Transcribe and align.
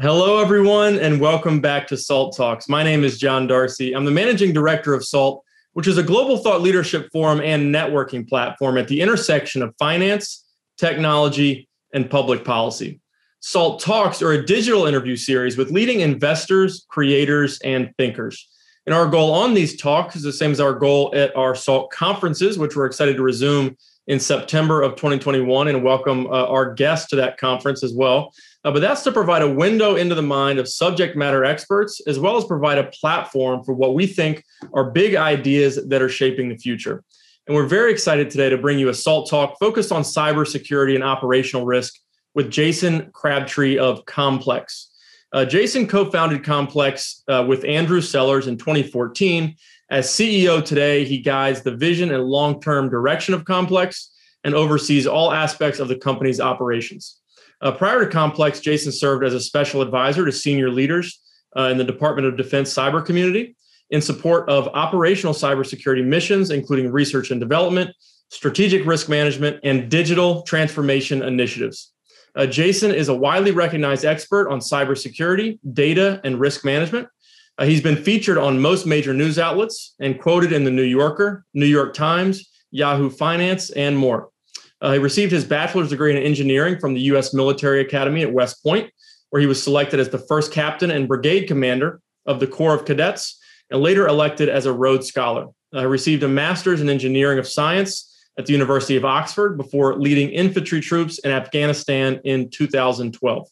Hello, 0.00 0.38
everyone, 0.38 0.96
and 1.00 1.20
welcome 1.20 1.60
back 1.60 1.88
to 1.88 1.96
SALT 1.96 2.36
Talks. 2.36 2.68
My 2.68 2.84
name 2.84 3.02
is 3.02 3.18
John 3.18 3.48
Darcy. 3.48 3.96
I'm 3.96 4.04
the 4.04 4.12
managing 4.12 4.52
director 4.52 4.94
of 4.94 5.04
SALT, 5.04 5.42
which 5.72 5.88
is 5.88 5.98
a 5.98 6.04
global 6.04 6.36
thought 6.36 6.62
leadership 6.62 7.08
forum 7.10 7.40
and 7.40 7.74
networking 7.74 8.28
platform 8.28 8.78
at 8.78 8.86
the 8.86 9.00
intersection 9.00 9.60
of 9.60 9.74
finance, 9.76 10.44
technology, 10.76 11.68
and 11.92 12.08
public 12.08 12.44
policy. 12.44 13.00
SALT 13.40 13.80
Talks 13.80 14.22
are 14.22 14.30
a 14.30 14.46
digital 14.46 14.86
interview 14.86 15.16
series 15.16 15.56
with 15.56 15.72
leading 15.72 15.98
investors, 15.98 16.86
creators, 16.88 17.58
and 17.62 17.92
thinkers. 17.98 18.48
And 18.86 18.94
our 18.94 19.08
goal 19.08 19.32
on 19.32 19.52
these 19.52 19.76
talks 19.76 20.14
is 20.14 20.22
the 20.22 20.32
same 20.32 20.52
as 20.52 20.60
our 20.60 20.74
goal 20.74 21.10
at 21.12 21.34
our 21.34 21.56
SALT 21.56 21.90
conferences, 21.90 22.56
which 22.56 22.76
we're 22.76 22.86
excited 22.86 23.16
to 23.16 23.22
resume 23.24 23.76
in 24.06 24.20
September 24.20 24.80
of 24.80 24.92
2021 24.92 25.66
and 25.66 25.82
welcome 25.82 26.26
uh, 26.28 26.46
our 26.46 26.72
guests 26.72 27.08
to 27.08 27.16
that 27.16 27.36
conference 27.36 27.82
as 27.82 27.92
well. 27.92 28.32
Uh, 28.64 28.72
but 28.72 28.80
that's 28.80 29.02
to 29.02 29.12
provide 29.12 29.42
a 29.42 29.50
window 29.50 29.94
into 29.94 30.14
the 30.14 30.22
mind 30.22 30.58
of 30.58 30.68
subject 30.68 31.16
matter 31.16 31.44
experts, 31.44 32.00
as 32.06 32.18
well 32.18 32.36
as 32.36 32.44
provide 32.44 32.78
a 32.78 32.90
platform 32.90 33.62
for 33.64 33.72
what 33.72 33.94
we 33.94 34.06
think 34.06 34.44
are 34.74 34.90
big 34.90 35.14
ideas 35.14 35.78
that 35.88 36.02
are 36.02 36.08
shaping 36.08 36.48
the 36.48 36.56
future. 36.56 37.04
And 37.46 37.54
we're 37.54 37.66
very 37.66 37.92
excited 37.92 38.30
today 38.30 38.50
to 38.50 38.58
bring 38.58 38.78
you 38.78 38.88
a 38.88 38.94
SALT 38.94 39.30
talk 39.30 39.56
focused 39.58 39.92
on 39.92 40.02
cybersecurity 40.02 40.94
and 40.94 41.04
operational 41.04 41.64
risk 41.64 41.94
with 42.34 42.50
Jason 42.50 43.10
Crabtree 43.12 43.78
of 43.78 44.04
QOMPLX. 44.04 44.86
Uh, 45.32 45.44
Jason 45.44 45.86
co 45.86 46.10
founded 46.10 46.42
QOMPLX 46.42 47.22
uh, 47.28 47.46
with 47.46 47.64
Andrew 47.64 48.00
Sellers 48.00 48.48
in 48.48 48.56
2014 48.56 49.54
as 49.90 50.08
CEO 50.08 50.62
today, 50.62 51.04
he 51.04 51.18
guides 51.18 51.62
the 51.62 51.74
vision 51.74 52.12
and 52.12 52.22
long 52.24 52.60
term 52.60 52.90
direction 52.90 53.32
of 53.32 53.44
QOMPLX 53.44 54.08
and 54.44 54.54
oversees 54.54 55.06
all 55.06 55.32
aspects 55.32 55.80
of 55.80 55.88
the 55.88 55.96
company's 55.96 56.40
operations. 56.40 57.18
Uh, 57.60 57.72
prior 57.72 58.04
to 58.04 58.16
QOMPLX, 58.16 58.62
Jason 58.62 58.92
served 58.92 59.24
as 59.24 59.34
a 59.34 59.40
special 59.40 59.82
advisor 59.82 60.24
to 60.24 60.32
senior 60.32 60.70
leaders 60.70 61.20
uh, 61.56 61.62
in 61.64 61.78
the 61.78 61.84
Department 61.84 62.26
of 62.26 62.36
Defense 62.36 62.72
cyber 62.72 63.04
community 63.04 63.56
in 63.90 64.00
support 64.00 64.48
of 64.48 64.68
operational 64.68 65.34
cybersecurity 65.34 66.04
missions, 66.04 66.50
including 66.50 66.92
research 66.92 67.30
and 67.30 67.40
development, 67.40 67.90
strategic 68.30 68.86
risk 68.86 69.08
management, 69.08 69.58
and 69.64 69.90
digital 69.90 70.42
transformation 70.42 71.22
initiatives. 71.22 71.92
Uh, 72.36 72.46
Jason 72.46 72.92
is 72.92 73.08
a 73.08 73.14
widely 73.14 73.50
recognized 73.50 74.04
expert 74.04 74.48
on 74.50 74.60
cybersecurity, 74.60 75.58
data, 75.72 76.20
and 76.24 76.38
risk 76.38 76.64
management. 76.64 77.08
Uh, 77.56 77.64
he's 77.64 77.80
been 77.80 77.96
featured 77.96 78.38
on 78.38 78.60
most 78.60 78.86
major 78.86 79.12
news 79.12 79.38
outlets 79.38 79.94
and 79.98 80.20
quoted 80.20 80.52
in 80.52 80.62
the 80.62 80.70
New 80.70 80.82
Yorker, 80.82 81.44
New 81.54 81.66
York 81.66 81.94
Times, 81.94 82.48
Yahoo 82.70 83.10
Finance, 83.10 83.70
and 83.70 83.98
more. 83.98 84.28
Uh, 84.80 84.92
he 84.92 84.98
received 84.98 85.32
his 85.32 85.44
bachelor's 85.44 85.90
degree 85.90 86.16
in 86.16 86.22
engineering 86.22 86.78
from 86.78 86.94
the 86.94 87.00
U.S. 87.02 87.34
Military 87.34 87.80
Academy 87.80 88.22
at 88.22 88.32
West 88.32 88.62
Point, 88.62 88.90
where 89.30 89.40
he 89.40 89.46
was 89.46 89.62
selected 89.62 90.00
as 90.00 90.08
the 90.08 90.18
first 90.18 90.52
captain 90.52 90.90
and 90.90 91.08
brigade 91.08 91.46
commander 91.46 92.00
of 92.26 92.40
the 92.40 92.46
Corps 92.46 92.74
of 92.74 92.84
Cadets, 92.84 93.38
and 93.70 93.80
later 93.80 94.06
elected 94.06 94.48
as 94.48 94.66
a 94.66 94.72
Rhodes 94.72 95.08
Scholar. 95.08 95.48
Uh, 95.74 95.80
he 95.80 95.86
received 95.86 96.22
a 96.22 96.28
master's 96.28 96.80
in 96.80 96.88
engineering 96.88 97.38
of 97.38 97.46
science 97.46 98.04
at 98.38 98.46
the 98.46 98.52
University 98.52 98.96
of 98.96 99.04
Oxford 99.04 99.56
before 99.56 99.96
leading 99.96 100.30
infantry 100.30 100.80
troops 100.80 101.18
in 101.18 101.30
Afghanistan 101.30 102.20
in 102.24 102.48
2012. 102.50 103.48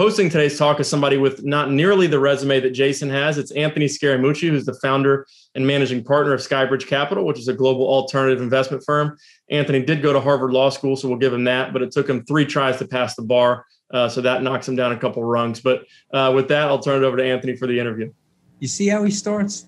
Hosting 0.00 0.30
today's 0.30 0.56
talk 0.56 0.80
is 0.80 0.88
somebody 0.88 1.18
with 1.18 1.44
not 1.44 1.70
nearly 1.70 2.06
the 2.06 2.18
resume 2.18 2.58
that 2.58 2.70
Jason 2.70 3.10
has. 3.10 3.36
It's 3.36 3.50
Anthony 3.50 3.84
Scaramucci, 3.84 4.48
who's 4.48 4.64
the 4.64 4.72
founder 4.72 5.26
and 5.54 5.66
managing 5.66 6.02
partner 6.02 6.32
of 6.32 6.40
Skybridge 6.40 6.86
Capital, 6.86 7.26
which 7.26 7.38
is 7.38 7.48
a 7.48 7.52
global 7.52 7.86
alternative 7.86 8.40
investment 8.40 8.82
firm. 8.82 9.18
Anthony 9.50 9.82
did 9.82 10.00
go 10.00 10.14
to 10.14 10.18
Harvard 10.18 10.52
Law 10.52 10.70
School, 10.70 10.96
so 10.96 11.06
we'll 11.06 11.18
give 11.18 11.34
him 11.34 11.44
that, 11.44 11.74
but 11.74 11.82
it 11.82 11.92
took 11.92 12.08
him 12.08 12.24
three 12.24 12.46
tries 12.46 12.78
to 12.78 12.88
pass 12.88 13.14
the 13.14 13.20
bar. 13.20 13.66
Uh, 13.92 14.08
so 14.08 14.22
that 14.22 14.42
knocks 14.42 14.66
him 14.66 14.74
down 14.74 14.92
a 14.92 14.96
couple 14.96 15.22
rungs. 15.22 15.60
But 15.60 15.84
uh, 16.14 16.32
with 16.34 16.48
that, 16.48 16.68
I'll 16.68 16.78
turn 16.78 17.04
it 17.04 17.06
over 17.06 17.18
to 17.18 17.22
Anthony 17.22 17.54
for 17.54 17.66
the 17.66 17.78
interview. 17.78 18.10
You 18.58 18.68
see 18.68 18.88
how 18.88 19.04
he 19.04 19.10
starts? 19.10 19.66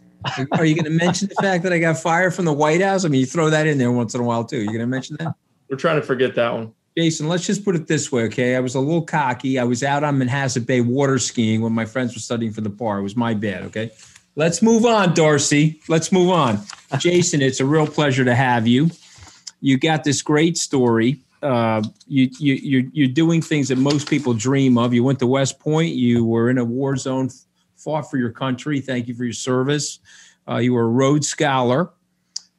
Are 0.53 0.65
you 0.65 0.75
going 0.75 0.87
to 0.87 1.05
mention 1.05 1.29
the 1.29 1.43
fact 1.43 1.63
that 1.65 1.75
I 1.75 1.79
got 1.79 1.99
fired 1.99 2.35
from 2.35 2.47
the 2.47 2.55
White 2.55 2.81
House? 2.81 3.05
I 3.05 3.09
mean, 3.09 3.21
you 3.21 3.27
throw 3.27 3.51
that 3.51 3.67
in 3.67 3.77
there 3.77 3.93
once 3.93 4.15
in 4.15 4.23
a 4.23 4.25
while 4.25 4.47
too. 4.47 4.61
You 4.61 4.69
going 4.69 4.79
to 4.79 4.87
mention 4.87 5.19
that? 5.19 5.35
We're 5.69 5.77
trying 5.77 6.01
to 6.01 6.07
forget 6.07 6.35
that 6.37 6.55
one. 6.55 6.73
Jason, 6.97 7.29
let's 7.29 7.47
just 7.47 7.65
put 7.65 7.75
it 7.75 7.87
this 7.87 8.13
way, 8.13 8.25
okay? 8.25 8.55
I 8.55 8.61
was 8.61 8.75
a 8.75 8.81
little 8.81 9.03
cocky. 9.03 9.59
I 9.59 9.65
was 9.65 9.83
out 9.83 10.05
on 10.05 10.19
Manhasset 10.19 10.67
Bay 10.67 10.83
water 10.83 11.19
skiing 11.19 11.63
when 11.63 11.73
my 11.73 11.87
friends 11.87 12.15
were 12.15 12.21
studying 12.21 12.53
for 12.53 12.61
the 12.61 12.69
bar. 12.69 12.99
It 12.99 13.03
was 13.03 13.17
my 13.17 13.33
bad, 13.33 13.63
okay? 13.65 13.91
Let's 14.37 14.63
move 14.63 14.85
on, 14.85 15.15
Darcy. 15.15 15.81
Let's 15.89 16.13
move 16.13 16.31
on. 16.31 16.61
Jason, 16.99 17.41
it's 17.41 17.61
a 17.61 17.65
real 17.65 17.87
pleasure 17.87 18.25
to 18.25 18.35
have 18.35 18.67
you. 18.67 18.91
You 19.61 19.79
got 19.79 20.05
this 20.05 20.21
great 20.21 20.59
story. 20.59 21.21
Uh, 21.43 21.83
you, 22.07 22.29
you, 22.39 22.55
you're, 22.55 22.91
you're 22.93 23.09
doing 23.09 23.41
things 23.41 23.69
that 23.69 23.77
most 23.77 24.09
people 24.09 24.35
dream 24.35 24.77
of. 24.77 24.93
You 24.93 25.03
went 25.03 25.19
to 25.21 25.27
West 25.27 25.59
Point. 25.59 25.95
You 25.95 26.25
were 26.25 26.51
in 26.51 26.59
a 26.59 26.65
war 26.65 26.97
zone, 26.97 27.31
fought 27.77 28.11
for 28.11 28.17
your 28.17 28.31
country. 28.31 28.81
Thank 28.81 29.09
you 29.09 29.15
for 29.15 29.25
your 29.25 29.33
service. 29.33 29.99
Uh, 30.49 30.57
you 30.57 30.75
were 30.75 30.83
a 30.83 30.89
Rhodes 30.89 31.29
Scholar, 31.29 31.91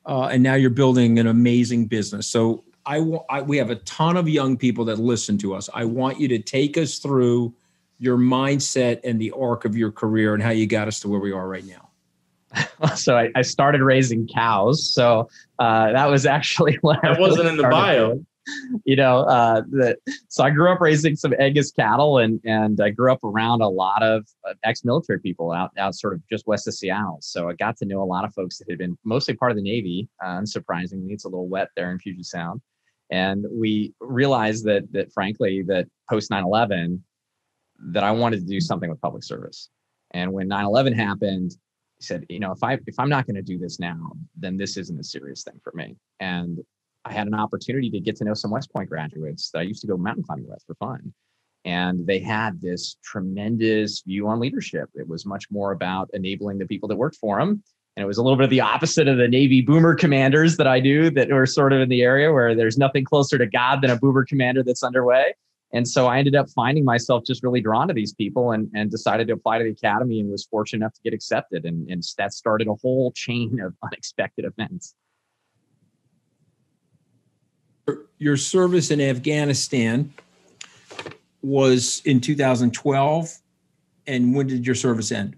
uh, 0.05 0.25
and 0.25 0.41
now 0.41 0.55
you're 0.55 0.69
building 0.69 1.19
an 1.19 1.27
amazing 1.27 1.85
business. 1.87 2.27
So 2.27 2.63
I 2.85 2.99
want 2.99 3.47
we 3.47 3.57
have 3.57 3.69
a 3.69 3.75
ton 3.77 4.17
of 4.17 4.27
young 4.27 4.57
people 4.57 4.85
that 4.85 4.99
listen 4.99 5.37
to 5.39 5.55
us. 5.55 5.69
I 5.73 5.85
want 5.85 6.19
you 6.19 6.27
to 6.29 6.39
take 6.39 6.77
us 6.77 6.99
through 6.99 7.53
your 7.99 8.17
mindset 8.17 8.99
and 9.03 9.19
the 9.19 9.31
arc 9.31 9.65
of 9.65 9.77
your 9.77 9.91
career 9.91 10.33
and 10.33 10.43
how 10.43 10.49
you 10.49 10.67
got 10.67 10.87
us 10.87 10.99
to 11.01 11.07
where 11.07 11.19
we 11.19 11.31
are 11.31 11.47
right 11.47 11.63
now. 11.65 11.89
so 12.95 13.17
I, 13.17 13.29
I 13.35 13.41
started 13.41 13.81
raising 13.81 14.27
cows. 14.27 14.93
So 14.93 15.29
uh, 15.59 15.93
that 15.93 16.09
was 16.09 16.25
actually 16.25 16.75
what 16.81 17.01
that 17.01 17.17
I 17.17 17.19
wasn't 17.19 17.47
in 17.47 17.57
the 17.57 17.63
bio. 17.63 18.09
With. 18.09 18.25
You 18.83 18.97
know, 18.97 19.19
uh, 19.19 19.61
that 19.71 19.99
so 20.27 20.43
I 20.43 20.49
grew 20.49 20.69
up 20.69 20.81
raising 20.81 21.15
some 21.15 21.33
Angus 21.39 21.71
cattle, 21.71 22.17
and 22.17 22.41
and 22.43 22.81
I 22.81 22.89
grew 22.89 23.09
up 23.09 23.23
around 23.23 23.61
a 23.61 23.69
lot 23.69 24.03
of 24.03 24.27
uh, 24.45 24.53
ex-military 24.65 25.21
people 25.21 25.53
out 25.53 25.71
out 25.77 25.95
sort 25.95 26.13
of 26.13 26.21
just 26.29 26.45
west 26.45 26.67
of 26.67 26.73
Seattle. 26.73 27.19
So 27.21 27.47
I 27.47 27.53
got 27.53 27.77
to 27.77 27.85
know 27.85 28.03
a 28.03 28.03
lot 28.03 28.25
of 28.25 28.33
folks 28.33 28.57
that 28.57 28.69
had 28.69 28.79
been 28.79 28.97
mostly 29.05 29.33
part 29.33 29.51
of 29.51 29.55
the 29.55 29.63
Navy. 29.63 30.09
Uh, 30.21 30.41
unsurprisingly, 30.41 31.11
it's 31.11 31.23
a 31.23 31.29
little 31.29 31.47
wet 31.47 31.69
there 31.77 31.89
in 31.89 31.97
Puget 31.99 32.25
Sound 32.25 32.59
and 33.09 33.45
we 33.51 33.93
realized 33.99 34.65
that 34.65 34.91
that 34.91 35.11
frankly 35.13 35.63
that 35.63 35.87
post 36.09 36.29
9-11 36.31 36.99
that 37.91 38.03
i 38.03 38.11
wanted 38.11 38.39
to 38.39 38.45
do 38.45 38.59
something 38.59 38.89
with 38.89 39.01
public 39.01 39.23
service. 39.23 39.69
And 40.11 40.31
when 40.31 40.47
9-11 40.49 40.95
happened 40.95 41.51
he 41.97 42.03
said 42.03 42.25
you 42.29 42.39
know 42.39 42.51
if 42.51 42.63
i 42.63 42.73
if 42.87 42.99
i'm 42.99 43.09
not 43.09 43.25
going 43.25 43.35
to 43.35 43.41
do 43.41 43.57
this 43.57 43.79
now 43.79 44.11
then 44.37 44.57
this 44.57 44.77
isn't 44.77 44.99
a 44.99 45.03
serious 45.03 45.43
thing 45.43 45.59
for 45.63 45.73
me. 45.75 45.95
And 46.19 46.59
i 47.05 47.11
had 47.11 47.27
an 47.27 47.35
opportunity 47.35 47.89
to 47.91 47.99
get 47.99 48.15
to 48.17 48.23
know 48.23 48.33
some 48.33 48.51
west 48.51 48.71
point 48.71 48.89
graduates 48.89 49.49
that 49.51 49.59
i 49.59 49.63
used 49.63 49.81
to 49.81 49.87
go 49.87 49.97
mountain 49.97 50.23
climbing 50.23 50.49
with 50.49 50.63
for 50.65 50.75
fun. 50.75 51.13
And 51.65 52.05
they 52.05 52.19
had 52.19 52.59
this 52.59 52.97
tremendous 53.03 54.01
view 54.01 54.27
on 54.27 54.41
leadership. 54.41 54.89
It 54.95 55.07
was 55.07 55.25
much 55.25 55.45
more 55.49 55.71
about 55.71 56.09
enabling 56.13 56.57
the 56.57 56.65
people 56.65 56.89
that 56.89 56.97
worked 56.97 57.15
for 57.15 57.39
them 57.39 57.63
and 57.95 58.03
it 58.03 58.07
was 58.07 58.17
a 58.17 58.23
little 58.23 58.37
bit 58.37 58.45
of 58.45 58.49
the 58.49 58.61
opposite 58.61 59.07
of 59.07 59.17
the 59.17 59.27
Navy 59.27 59.61
boomer 59.61 59.93
commanders 59.93 60.57
that 60.57 60.67
I 60.67 60.79
knew 60.79 61.11
that 61.11 61.29
were 61.29 61.45
sort 61.45 61.73
of 61.73 61.81
in 61.81 61.89
the 61.89 62.01
area 62.01 62.31
where 62.31 62.55
there's 62.55 62.77
nothing 62.77 63.03
closer 63.03 63.37
to 63.37 63.45
God 63.45 63.81
than 63.81 63.91
a 63.91 63.97
boomer 63.97 64.25
commander 64.25 64.63
that's 64.63 64.83
underway. 64.83 65.35
And 65.73 65.87
so 65.87 66.07
I 66.07 66.17
ended 66.19 66.35
up 66.35 66.49
finding 66.49 66.85
myself 66.85 67.23
just 67.25 67.43
really 67.43 67.61
drawn 67.61 67.87
to 67.87 67.93
these 67.93 68.13
people 68.13 68.51
and, 68.51 68.69
and 68.73 68.89
decided 68.89 69.27
to 69.27 69.33
apply 69.33 69.59
to 69.59 69.63
the 69.63 69.71
academy 69.71 70.19
and 70.19 70.29
was 70.29 70.45
fortunate 70.45 70.83
enough 70.83 70.93
to 70.93 71.01
get 71.03 71.13
accepted. 71.13 71.65
And, 71.65 71.89
and 71.89 72.03
that 72.17 72.33
started 72.33 72.67
a 72.67 72.75
whole 72.75 73.11
chain 73.11 73.59
of 73.59 73.75
unexpected 73.83 74.45
events. 74.45 74.95
Your 78.17 78.37
service 78.37 78.91
in 78.91 79.01
Afghanistan 79.01 80.13
was 81.41 82.01
in 82.05 82.21
2012. 82.21 83.37
And 84.07 84.35
when 84.35 84.47
did 84.47 84.65
your 84.65 84.75
service 84.75 85.11
end? 85.11 85.37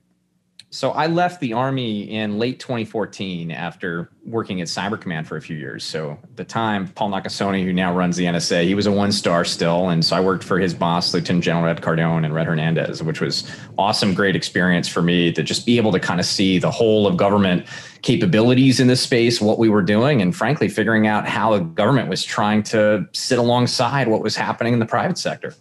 So 0.76 0.92
I 0.92 1.08
left 1.08 1.40
the 1.40 1.54
Army 1.54 2.02
in 2.02 2.38
late 2.38 2.60
2014 2.60 3.50
after 3.50 4.10
working 4.26 4.60
at 4.60 4.68
Cyber 4.68 5.00
Command 5.00 5.26
for 5.26 5.38
a 5.38 5.42
few 5.42 5.56
years. 5.56 5.86
So 5.86 6.20
at 6.22 6.36
the 6.36 6.44
time, 6.44 6.90
Paul 6.90 7.12
Nakasone, 7.12 7.64
who 7.64 7.72
now 7.72 7.96
runs 7.96 8.18
the 8.18 8.26
NSA, 8.26 8.66
he 8.66 8.76
was 8.76 8.86
a 8.86 8.92
one 8.92 9.14
star 9.14 9.46
still. 9.46 9.88
And 9.88 10.04
so 10.04 10.18
I 10.18 10.20
worked 10.20 10.44
for 10.44 10.60
his 10.60 10.74
boss, 10.74 11.14
Lieutenant 11.14 11.46
General 11.46 11.68
Ed 11.68 11.82
Cardon 11.82 12.26
and 12.26 12.36
Rhett 12.36 12.48
Hernandez, 12.48 13.02
which 13.02 13.22
was 13.22 13.50
awesome, 13.78 14.14
great 14.14 14.36
experience 14.36 14.90
for 14.90 15.02
me 15.02 15.32
to 15.32 15.44
just 15.44 15.66
be 15.66 15.78
able 15.78 15.94
to 15.94 16.00
kind 16.00 16.20
of 16.20 16.26
see 16.26 16.60
the 16.60 16.72
whole 16.72 17.08
of 17.08 17.16
government 17.16 17.66
capabilities 18.02 18.82
in 18.82 18.88
this 18.88 19.02
space, 19.02 19.40
what 19.40 19.58
we 19.58 19.70
were 19.70 19.82
doing, 19.82 20.22
and 20.22 20.36
frankly, 20.36 20.68
figuring 20.68 21.08
out 21.08 21.26
how 21.26 21.58
the 21.58 21.64
government 21.64 22.10
was 22.10 22.22
trying 22.22 22.62
to 22.64 23.08
sit 23.14 23.40
alongside 23.40 24.10
what 24.10 24.22
was 24.22 24.36
happening 24.36 24.74
in 24.74 24.80
the 24.80 24.86
private 24.86 25.18
sector 25.18 25.56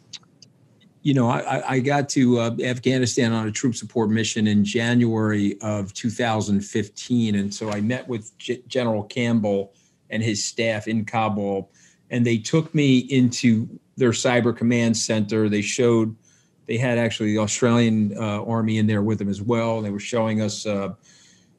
you 1.04 1.12
know, 1.12 1.28
I, 1.28 1.74
I 1.74 1.78
got 1.80 2.08
to 2.10 2.38
uh, 2.38 2.56
Afghanistan 2.62 3.34
on 3.34 3.46
a 3.46 3.52
troop 3.52 3.76
support 3.76 4.08
mission 4.08 4.46
in 4.46 4.64
January 4.64 5.60
of 5.60 5.92
2015. 5.92 7.34
And 7.34 7.54
so 7.54 7.70
I 7.70 7.82
met 7.82 8.08
with 8.08 8.36
G- 8.38 8.62
General 8.68 9.04
Campbell 9.04 9.74
and 10.08 10.22
his 10.22 10.42
staff 10.42 10.88
in 10.88 11.04
Kabul, 11.04 11.70
and 12.08 12.24
they 12.24 12.38
took 12.38 12.74
me 12.74 13.00
into 13.00 13.68
their 13.98 14.12
cyber 14.12 14.56
command 14.56 14.96
center. 14.96 15.50
They 15.50 15.60
showed, 15.60 16.16
they 16.64 16.78
had 16.78 16.96
actually 16.96 17.34
the 17.34 17.38
Australian 17.40 18.16
uh, 18.16 18.42
Army 18.42 18.78
in 18.78 18.86
there 18.86 19.02
with 19.02 19.18
them 19.18 19.28
as 19.28 19.42
well. 19.42 19.82
They 19.82 19.90
were 19.90 20.00
showing 20.00 20.40
us 20.40 20.64
uh, 20.64 20.94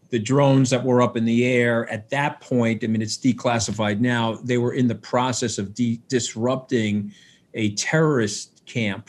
the 0.10 0.18
drones 0.18 0.72
that 0.72 0.84
were 0.84 1.04
up 1.04 1.16
in 1.16 1.24
the 1.24 1.46
air. 1.46 1.88
At 1.92 2.10
that 2.10 2.42
point, 2.42 2.84
I 2.84 2.88
mean, 2.88 3.04
it's 3.04 3.18
declassified 3.18 4.00
now, 4.00 4.40
they 4.44 4.58
were 4.58 4.74
in 4.74 4.88
the 4.88 4.96
process 4.96 5.60
of 5.60 5.76
de- 5.76 6.02
disrupting 6.08 7.12
a 7.54 7.76
terrorist 7.76 8.64
camp 8.66 9.08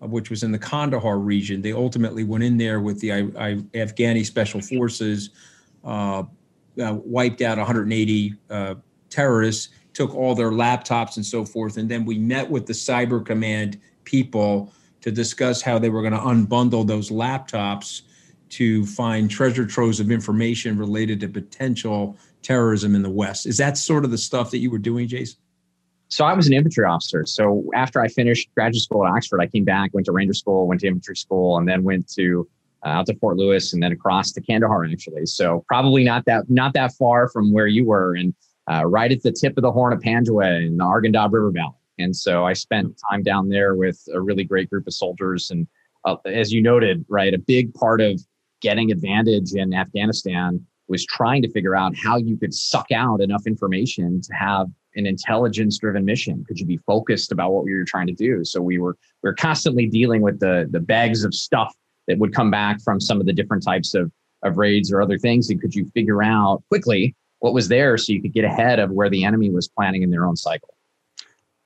which 0.00 0.30
was 0.30 0.42
in 0.42 0.52
the 0.52 0.58
Kandahar 0.58 1.18
region. 1.18 1.62
They 1.62 1.72
ultimately 1.72 2.24
went 2.24 2.44
in 2.44 2.56
there 2.56 2.80
with 2.80 3.00
the 3.00 3.12
I, 3.12 3.18
I, 3.18 3.54
Afghani 3.74 4.24
special 4.24 4.60
forces, 4.60 5.30
uh, 5.84 6.24
uh, 6.80 6.94
wiped 7.04 7.42
out 7.42 7.58
180 7.58 8.34
uh, 8.50 8.74
terrorists, 9.10 9.70
took 9.94 10.14
all 10.14 10.34
their 10.34 10.50
laptops 10.50 11.16
and 11.16 11.26
so 11.26 11.44
forth. 11.44 11.76
And 11.76 11.88
then 11.88 12.04
we 12.04 12.18
met 12.18 12.48
with 12.48 12.66
the 12.66 12.72
Cyber 12.72 13.24
Command 13.24 13.80
people 14.04 14.72
to 15.00 15.10
discuss 15.10 15.62
how 15.62 15.78
they 15.78 15.90
were 15.90 16.02
going 16.02 16.12
to 16.12 16.18
unbundle 16.18 16.86
those 16.86 17.10
laptops 17.10 18.02
to 18.50 18.86
find 18.86 19.30
treasure 19.30 19.66
troves 19.66 20.00
of 20.00 20.10
information 20.10 20.78
related 20.78 21.20
to 21.20 21.28
potential 21.28 22.16
terrorism 22.42 22.94
in 22.94 23.02
the 23.02 23.10
West. 23.10 23.46
Is 23.46 23.58
that 23.58 23.76
sort 23.76 24.04
of 24.04 24.10
the 24.10 24.18
stuff 24.18 24.50
that 24.52 24.58
you 24.58 24.70
were 24.70 24.78
doing, 24.78 25.08
Jason? 25.08 25.38
So 26.08 26.24
I 26.24 26.32
was 26.32 26.46
an 26.46 26.54
infantry 26.54 26.84
officer. 26.84 27.24
So 27.26 27.64
after 27.74 28.00
I 28.00 28.08
finished 28.08 28.48
graduate 28.54 28.82
school 28.82 29.06
at 29.06 29.12
Oxford, 29.12 29.40
I 29.40 29.46
came 29.46 29.64
back, 29.64 29.92
went 29.92 30.06
to 30.06 30.12
Ranger 30.12 30.34
School, 30.34 30.66
went 30.66 30.80
to 30.80 30.86
infantry 30.86 31.16
school, 31.16 31.58
and 31.58 31.68
then 31.68 31.82
went 31.84 32.10
to 32.14 32.48
uh, 32.84 32.90
out 32.90 33.06
to 33.06 33.14
Fort 33.16 33.36
Lewis, 33.36 33.72
and 33.72 33.82
then 33.82 33.92
across 33.92 34.32
to 34.32 34.40
Kandahar. 34.40 34.84
Actually, 34.84 35.26
so 35.26 35.64
probably 35.68 36.04
not 36.04 36.24
that 36.26 36.48
not 36.48 36.72
that 36.74 36.92
far 36.94 37.28
from 37.28 37.52
where 37.52 37.66
you 37.66 37.84
were, 37.84 38.14
and 38.14 38.34
uh, 38.70 38.84
right 38.86 39.12
at 39.12 39.22
the 39.22 39.32
tip 39.32 39.56
of 39.56 39.62
the 39.62 39.72
Horn 39.72 39.92
of 39.92 40.00
Panjwai 40.00 40.66
in 40.66 40.76
the 40.76 40.84
Arghandab 40.84 41.32
River 41.32 41.50
Valley. 41.50 41.74
And 41.98 42.14
so 42.14 42.44
I 42.44 42.52
spent 42.52 43.00
time 43.10 43.22
down 43.22 43.48
there 43.48 43.74
with 43.74 44.00
a 44.14 44.20
really 44.20 44.44
great 44.44 44.70
group 44.70 44.86
of 44.86 44.94
soldiers. 44.94 45.50
And 45.50 45.66
uh, 46.04 46.16
as 46.26 46.52
you 46.52 46.62
noted, 46.62 47.04
right, 47.08 47.34
a 47.34 47.38
big 47.38 47.74
part 47.74 48.00
of 48.00 48.20
getting 48.60 48.90
advantage 48.90 49.52
in 49.52 49.74
Afghanistan 49.74 50.64
was 50.88 51.04
trying 51.04 51.42
to 51.42 51.50
figure 51.50 51.74
out 51.74 51.96
how 51.96 52.16
you 52.16 52.36
could 52.36 52.54
suck 52.54 52.90
out 52.92 53.20
enough 53.20 53.46
information 53.46 54.20
to 54.22 54.32
have 54.32 54.68
an 54.96 55.06
intelligence 55.06 55.78
driven 55.78 56.04
mission 56.04 56.44
could 56.46 56.58
you 56.58 56.66
be 56.66 56.78
focused 56.78 57.32
about 57.32 57.52
what 57.52 57.64
we 57.64 57.74
were 57.74 57.84
trying 57.84 58.06
to 58.06 58.12
do 58.12 58.44
so 58.44 58.60
we 58.60 58.78
were 58.78 58.96
we 59.22 59.28
were 59.28 59.34
constantly 59.34 59.86
dealing 59.86 60.22
with 60.22 60.40
the 60.40 60.68
the 60.70 60.80
bags 60.80 61.24
of 61.24 61.34
stuff 61.34 61.74
that 62.06 62.18
would 62.18 62.34
come 62.34 62.50
back 62.50 62.80
from 62.80 63.00
some 63.00 63.20
of 63.20 63.26
the 63.26 63.32
different 63.32 63.62
types 63.62 63.94
of 63.94 64.10
of 64.42 64.56
raids 64.56 64.92
or 64.92 65.02
other 65.02 65.18
things 65.18 65.50
and 65.50 65.60
could 65.60 65.74
you 65.74 65.84
figure 65.94 66.22
out 66.22 66.62
quickly 66.68 67.14
what 67.40 67.52
was 67.54 67.68
there 67.68 67.96
so 67.96 68.12
you 68.12 68.22
could 68.22 68.32
get 68.32 68.44
ahead 68.44 68.78
of 68.78 68.90
where 68.90 69.10
the 69.10 69.24
enemy 69.24 69.50
was 69.50 69.68
planning 69.68 70.02
in 70.02 70.10
their 70.10 70.24
own 70.24 70.36
cycle 70.36 70.74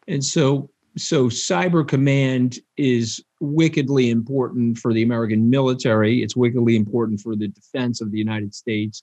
and 0.08 0.24
so 0.24 0.68
so 0.96 1.28
cyber 1.28 1.86
command 1.86 2.58
is 2.76 3.22
wickedly 3.40 4.10
important 4.10 4.78
for 4.78 4.92
the 4.92 5.02
American 5.02 5.48
military. 5.48 6.22
It's 6.22 6.36
wickedly 6.36 6.76
important 6.76 7.20
for 7.20 7.34
the 7.34 7.48
defense 7.48 8.00
of 8.00 8.10
the 8.12 8.18
United 8.18 8.54
States. 8.54 9.02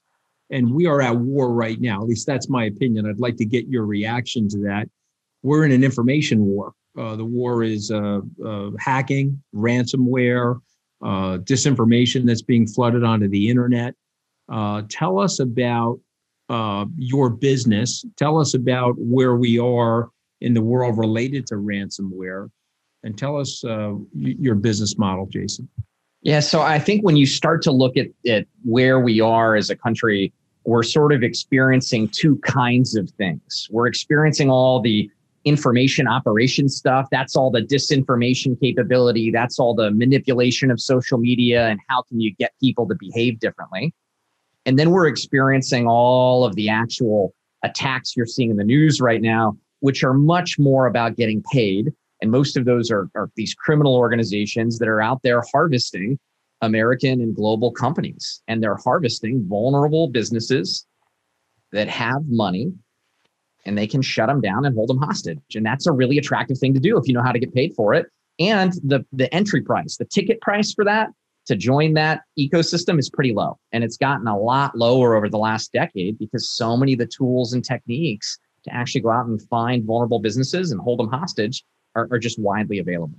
And 0.50 0.74
we 0.74 0.86
are 0.86 1.00
at 1.00 1.16
war 1.16 1.52
right 1.52 1.80
now. 1.80 2.02
At 2.02 2.08
least 2.08 2.26
that's 2.26 2.48
my 2.48 2.64
opinion. 2.64 3.06
I'd 3.06 3.20
like 3.20 3.36
to 3.36 3.44
get 3.44 3.68
your 3.68 3.86
reaction 3.86 4.48
to 4.48 4.58
that. 4.62 4.88
We're 5.42 5.64
in 5.64 5.72
an 5.72 5.84
information 5.84 6.44
war. 6.44 6.72
Uh, 6.98 7.16
the 7.16 7.24
war 7.24 7.62
is 7.62 7.90
uh, 7.90 8.20
uh, 8.44 8.70
hacking, 8.78 9.40
ransomware, 9.54 10.60
uh, 11.02 11.38
disinformation 11.38 12.26
that's 12.26 12.42
being 12.42 12.66
flooded 12.66 13.04
onto 13.04 13.28
the 13.28 13.48
internet. 13.48 13.94
Uh, 14.48 14.82
tell 14.88 15.20
us 15.20 15.38
about 15.38 16.00
uh, 16.48 16.84
your 16.96 17.30
business. 17.30 18.04
Tell 18.16 18.38
us 18.38 18.54
about 18.54 18.94
where 18.98 19.36
we 19.36 19.58
are 19.58 20.10
in 20.40 20.52
the 20.52 20.62
world 20.62 20.98
related 20.98 21.46
to 21.46 21.54
ransomware 21.54 22.50
and 23.04 23.16
tell 23.16 23.38
us 23.38 23.62
your 24.14 24.56
business 24.56 24.98
model, 24.98 25.26
Jason. 25.26 25.68
Yeah, 26.22 26.40
so 26.40 26.60
I 26.60 26.78
think 26.78 27.02
when 27.02 27.16
you 27.16 27.24
start 27.24 27.62
to 27.62 27.72
look 27.72 27.96
at, 27.96 28.08
at 28.28 28.46
where 28.62 29.00
we 29.00 29.20
are 29.20 29.56
as 29.56 29.70
a 29.70 29.76
country, 29.76 30.34
we're 30.64 30.82
sort 30.82 31.12
of 31.12 31.22
experiencing 31.22 32.08
two 32.08 32.36
kinds 32.38 32.96
of 32.96 33.10
things. 33.10 33.68
We're 33.70 33.86
experiencing 33.86 34.50
all 34.50 34.80
the 34.80 35.10
information 35.44 36.06
operation 36.06 36.68
stuff. 36.68 37.08
That's 37.10 37.34
all 37.34 37.50
the 37.50 37.62
disinformation 37.62 38.60
capability. 38.60 39.30
That's 39.30 39.58
all 39.58 39.74
the 39.74 39.90
manipulation 39.90 40.70
of 40.70 40.80
social 40.80 41.18
media 41.18 41.68
and 41.68 41.80
how 41.88 42.02
can 42.02 42.20
you 42.20 42.34
get 42.34 42.52
people 42.60 42.86
to 42.88 42.94
behave 42.94 43.40
differently. 43.40 43.94
And 44.66 44.78
then 44.78 44.90
we're 44.90 45.06
experiencing 45.06 45.86
all 45.86 46.44
of 46.44 46.54
the 46.56 46.68
actual 46.68 47.34
attacks 47.64 48.14
you're 48.16 48.26
seeing 48.26 48.50
in 48.50 48.56
the 48.56 48.64
news 48.64 49.00
right 49.00 49.22
now, 49.22 49.56
which 49.80 50.04
are 50.04 50.12
much 50.12 50.58
more 50.58 50.86
about 50.86 51.16
getting 51.16 51.42
paid 51.50 51.90
and 52.20 52.30
most 52.30 52.56
of 52.56 52.64
those 52.64 52.90
are, 52.90 53.08
are 53.14 53.30
these 53.36 53.54
criminal 53.54 53.96
organizations 53.96 54.78
that 54.78 54.88
are 54.88 55.00
out 55.00 55.22
there 55.22 55.42
harvesting 55.52 56.18
American 56.62 57.20
and 57.20 57.34
global 57.34 57.70
companies. 57.70 58.42
And 58.48 58.62
they're 58.62 58.76
harvesting 58.76 59.46
vulnerable 59.48 60.08
businesses 60.08 60.86
that 61.72 61.88
have 61.88 62.22
money 62.26 62.72
and 63.66 63.76
they 63.76 63.86
can 63.86 64.02
shut 64.02 64.28
them 64.28 64.40
down 64.40 64.64
and 64.64 64.74
hold 64.74 64.88
them 64.88 64.98
hostage. 64.98 65.38
And 65.54 65.64
that's 65.64 65.86
a 65.86 65.92
really 65.92 66.18
attractive 66.18 66.58
thing 66.58 66.74
to 66.74 66.80
do 66.80 66.96
if 66.96 67.06
you 67.06 67.14
know 67.14 67.22
how 67.22 67.32
to 67.32 67.38
get 67.38 67.54
paid 67.54 67.74
for 67.74 67.94
it. 67.94 68.06
And 68.38 68.72
the, 68.84 69.04
the 69.12 69.32
entry 69.34 69.60
price, 69.60 69.96
the 69.96 70.06
ticket 70.06 70.40
price 70.40 70.72
for 70.72 70.84
that 70.84 71.10
to 71.46 71.56
join 71.56 71.94
that 71.94 72.22
ecosystem 72.38 72.98
is 72.98 73.10
pretty 73.10 73.32
low. 73.32 73.58
And 73.72 73.84
it's 73.84 73.96
gotten 73.96 74.26
a 74.26 74.38
lot 74.38 74.76
lower 74.76 75.16
over 75.16 75.28
the 75.28 75.38
last 75.38 75.72
decade 75.72 76.18
because 76.18 76.48
so 76.48 76.76
many 76.76 76.94
of 76.94 76.98
the 76.98 77.06
tools 77.06 77.52
and 77.52 77.64
techniques 77.64 78.38
to 78.64 78.74
actually 78.74 79.00
go 79.00 79.10
out 79.10 79.26
and 79.26 79.40
find 79.48 79.84
vulnerable 79.84 80.20
businesses 80.20 80.70
and 80.70 80.80
hold 80.80 80.98
them 80.98 81.08
hostage 81.08 81.64
are, 81.94 82.08
are 82.10 82.18
just 82.18 82.38
widely 82.38 82.78
available. 82.78 83.18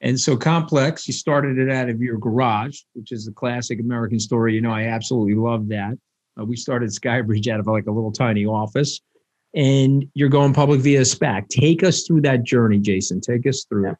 And 0.00 0.18
so 0.18 0.36
QOMPLX, 0.36 1.06
you 1.08 1.12
started 1.12 1.58
it 1.58 1.70
out 1.70 1.88
of 1.88 2.00
your 2.00 2.18
garage, 2.18 2.80
which 2.92 3.10
is 3.10 3.26
a 3.26 3.32
classic 3.32 3.80
American 3.80 4.20
story. 4.20 4.54
You 4.54 4.60
know, 4.60 4.70
I 4.70 4.84
absolutely 4.84 5.34
love 5.34 5.68
that. 5.68 5.98
Uh, 6.38 6.44
we 6.44 6.56
started 6.56 6.90
Skybridge 6.90 7.48
out 7.48 7.60
of 7.60 7.66
like 7.66 7.86
a 7.86 7.90
little 7.90 8.12
tiny 8.12 8.46
office, 8.46 9.00
and 9.54 10.06
you're 10.14 10.28
going 10.28 10.52
public 10.52 10.80
via 10.80 11.00
SPAC. 11.00 11.48
Take 11.48 11.82
us 11.82 12.04
through 12.06 12.20
that 12.22 12.44
journey, 12.44 12.78
Jason. 12.78 13.20
Take 13.20 13.46
us 13.46 13.64
through 13.68 13.88
yeah. 13.88 13.94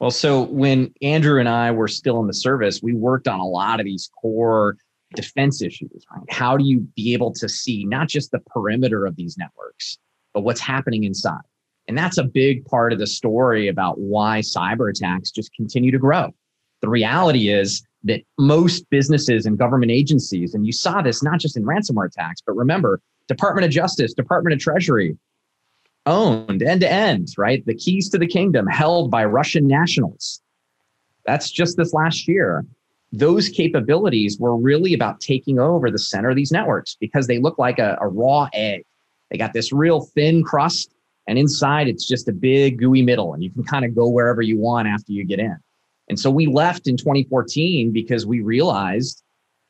Well, 0.00 0.10
so 0.10 0.42
when 0.42 0.92
Andrew 1.00 1.40
and 1.40 1.48
I 1.48 1.70
were 1.70 1.88
still 1.88 2.20
in 2.20 2.26
the 2.26 2.34
service, 2.34 2.82
we 2.82 2.92
worked 2.92 3.28
on 3.28 3.40
a 3.40 3.46
lot 3.46 3.80
of 3.80 3.86
these 3.86 4.10
core 4.20 4.76
defense 5.14 5.62
issues. 5.62 6.04
Right? 6.14 6.26
How 6.28 6.56
do 6.58 6.64
you 6.64 6.80
be 6.96 7.14
able 7.14 7.32
to 7.34 7.48
see 7.48 7.84
not 7.84 8.08
just 8.08 8.30
the 8.30 8.40
perimeter 8.40 9.06
of 9.06 9.16
these 9.16 9.38
networks, 9.38 9.96
but 10.34 10.42
what's 10.42 10.60
happening 10.60 11.04
inside? 11.04 11.40
And 11.86 11.98
that's 11.98 12.18
a 12.18 12.24
big 12.24 12.64
part 12.64 12.92
of 12.92 12.98
the 12.98 13.06
story 13.06 13.68
about 13.68 13.98
why 13.98 14.40
cyber 14.40 14.90
attacks 14.90 15.30
just 15.30 15.52
continue 15.54 15.90
to 15.90 15.98
grow. 15.98 16.32
The 16.80 16.88
reality 16.88 17.50
is 17.50 17.82
that 18.04 18.22
most 18.38 18.88
businesses 18.90 19.46
and 19.46 19.58
government 19.58 19.90
agencies, 19.90 20.54
and 20.54 20.66
you 20.66 20.72
saw 20.72 21.02
this 21.02 21.22
not 21.22 21.40
just 21.40 21.56
in 21.56 21.64
ransomware 21.64 22.06
attacks, 22.06 22.42
but 22.46 22.54
remember, 22.54 23.00
Department 23.28 23.64
of 23.64 23.70
Justice, 23.70 24.12
Department 24.12 24.54
of 24.54 24.60
Treasury, 24.60 25.16
owned 26.06 26.62
end 26.62 26.82
to 26.82 26.90
end, 26.90 27.28
right? 27.38 27.64
The 27.64 27.74
keys 27.74 28.10
to 28.10 28.18
the 28.18 28.26
kingdom 28.26 28.66
held 28.66 29.10
by 29.10 29.24
Russian 29.24 29.66
nationals. 29.66 30.42
That's 31.26 31.50
just 31.50 31.76
this 31.76 31.94
last 31.94 32.28
year. 32.28 32.64
Those 33.12 33.48
capabilities 33.48 34.38
were 34.38 34.56
really 34.56 34.92
about 34.92 35.20
taking 35.20 35.58
over 35.58 35.90
the 35.90 35.98
center 35.98 36.30
of 36.30 36.36
these 36.36 36.52
networks 36.52 36.96
because 37.00 37.26
they 37.26 37.38
look 37.38 37.58
like 37.58 37.78
a, 37.78 37.96
a 38.00 38.08
raw 38.08 38.48
egg. 38.52 38.84
They 39.30 39.38
got 39.38 39.52
this 39.52 39.72
real 39.72 40.02
thin 40.02 40.42
crust 40.42 40.93
and 41.26 41.38
inside, 41.38 41.88
it's 41.88 42.06
just 42.06 42.28
a 42.28 42.32
big 42.32 42.78
gooey 42.78 43.02
middle, 43.02 43.32
and 43.34 43.42
you 43.42 43.50
can 43.50 43.64
kind 43.64 43.84
of 43.84 43.94
go 43.94 44.08
wherever 44.08 44.42
you 44.42 44.58
want 44.58 44.88
after 44.88 45.12
you 45.12 45.24
get 45.24 45.38
in. 45.38 45.56
And 46.08 46.20
so 46.20 46.30
we 46.30 46.46
left 46.46 46.86
in 46.86 46.96
2014 46.96 47.92
because 47.92 48.26
we 48.26 48.42
realized 48.42 49.22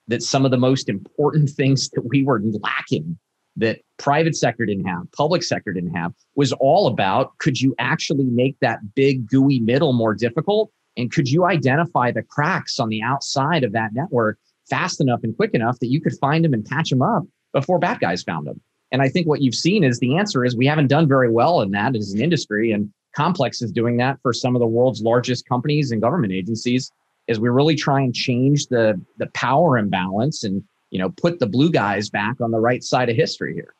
that 0.08 0.22
some 0.22 0.44
of 0.44 0.50
the 0.50 0.56
most 0.56 0.88
important 0.88 1.50
things 1.56 1.88
that 1.90 2.02
we 2.02 2.24
were 2.24 2.42
lacking 2.62 3.18
that 3.56 3.78
private 3.98 4.34
sector 4.34 4.66
didn't 4.66 4.86
have, 4.86 5.10
public 5.12 5.42
sector 5.44 5.72
didn't 5.72 5.94
have, 5.94 6.12
was 6.34 6.52
all 6.54 6.88
about 6.88 7.38
could 7.38 7.60
you 7.60 7.72
actually 7.78 8.24
make 8.24 8.58
that 8.60 8.80
big 8.94 9.28
gooey 9.28 9.60
middle 9.60 9.92
more 9.92 10.12
difficult? 10.12 10.72
And 10.96 11.12
could 11.12 11.30
you 11.30 11.44
identify 11.44 12.10
the 12.10 12.22
cracks 12.22 12.80
on 12.80 12.88
the 12.88 13.02
outside 13.02 13.62
of 13.62 13.72
that 13.72 13.92
network 13.92 14.38
fast 14.68 15.00
enough 15.00 15.20
and 15.22 15.36
quick 15.36 15.54
enough 15.54 15.78
that 15.80 15.88
you 15.88 16.00
could 16.00 16.18
find 16.20 16.44
them 16.44 16.54
and 16.54 16.64
patch 16.64 16.90
them 16.90 17.02
up 17.02 17.24
before 17.52 17.78
bad 17.78 18.00
guys 18.00 18.24
found 18.24 18.46
them? 18.46 18.60
And 18.94 19.02
I 19.02 19.08
think 19.08 19.26
what 19.26 19.42
you've 19.42 19.56
seen 19.56 19.82
is 19.82 19.98
the 19.98 20.16
answer 20.16 20.44
is 20.44 20.56
we 20.56 20.66
haven't 20.66 20.86
done 20.86 21.08
very 21.08 21.28
well 21.28 21.62
in 21.62 21.72
that 21.72 21.96
as 21.96 22.12
an 22.12 22.20
industry. 22.20 22.70
And 22.70 22.92
QOMPLX 23.18 23.60
is 23.60 23.72
doing 23.72 23.96
that 23.96 24.20
for 24.22 24.32
some 24.32 24.54
of 24.54 24.60
the 24.60 24.68
world's 24.68 25.02
largest 25.02 25.48
companies 25.48 25.90
and 25.90 26.00
government 26.00 26.32
agencies 26.32 26.92
as 27.28 27.40
we 27.40 27.48
really 27.48 27.74
try 27.74 28.00
and 28.00 28.14
change 28.14 28.68
the 28.68 29.00
the 29.18 29.26
power 29.34 29.78
imbalance 29.78 30.44
and 30.44 30.62
you 30.90 31.00
know 31.00 31.10
put 31.10 31.40
the 31.40 31.46
blue 31.48 31.72
guys 31.72 32.08
back 32.08 32.40
on 32.40 32.52
the 32.52 32.60
right 32.60 32.84
side 32.84 33.10
of 33.10 33.16
history 33.16 33.52
here. 33.52 33.74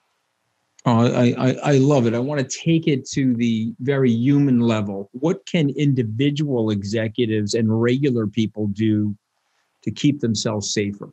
Oh, 0.85 1.07
I, 1.07 1.35
I, 1.39 1.53
I 1.63 1.73
love 1.79 2.09
it. 2.09 2.15
I 2.15 2.19
want 2.19 2.41
to 2.41 2.59
take 2.59 2.89
it 2.89 3.09
to 3.11 3.37
the 3.37 3.73
very 3.79 4.11
human 4.11 4.59
level. 4.59 5.11
What 5.13 5.47
can 5.47 5.71
individual 5.71 6.71
executives 6.71 7.55
and 7.55 7.81
regular 7.81 8.27
people 8.27 8.67
do 8.67 9.15
to 9.83 9.93
keep 9.93 10.19
themselves 10.19 10.75
safer? 10.75 11.13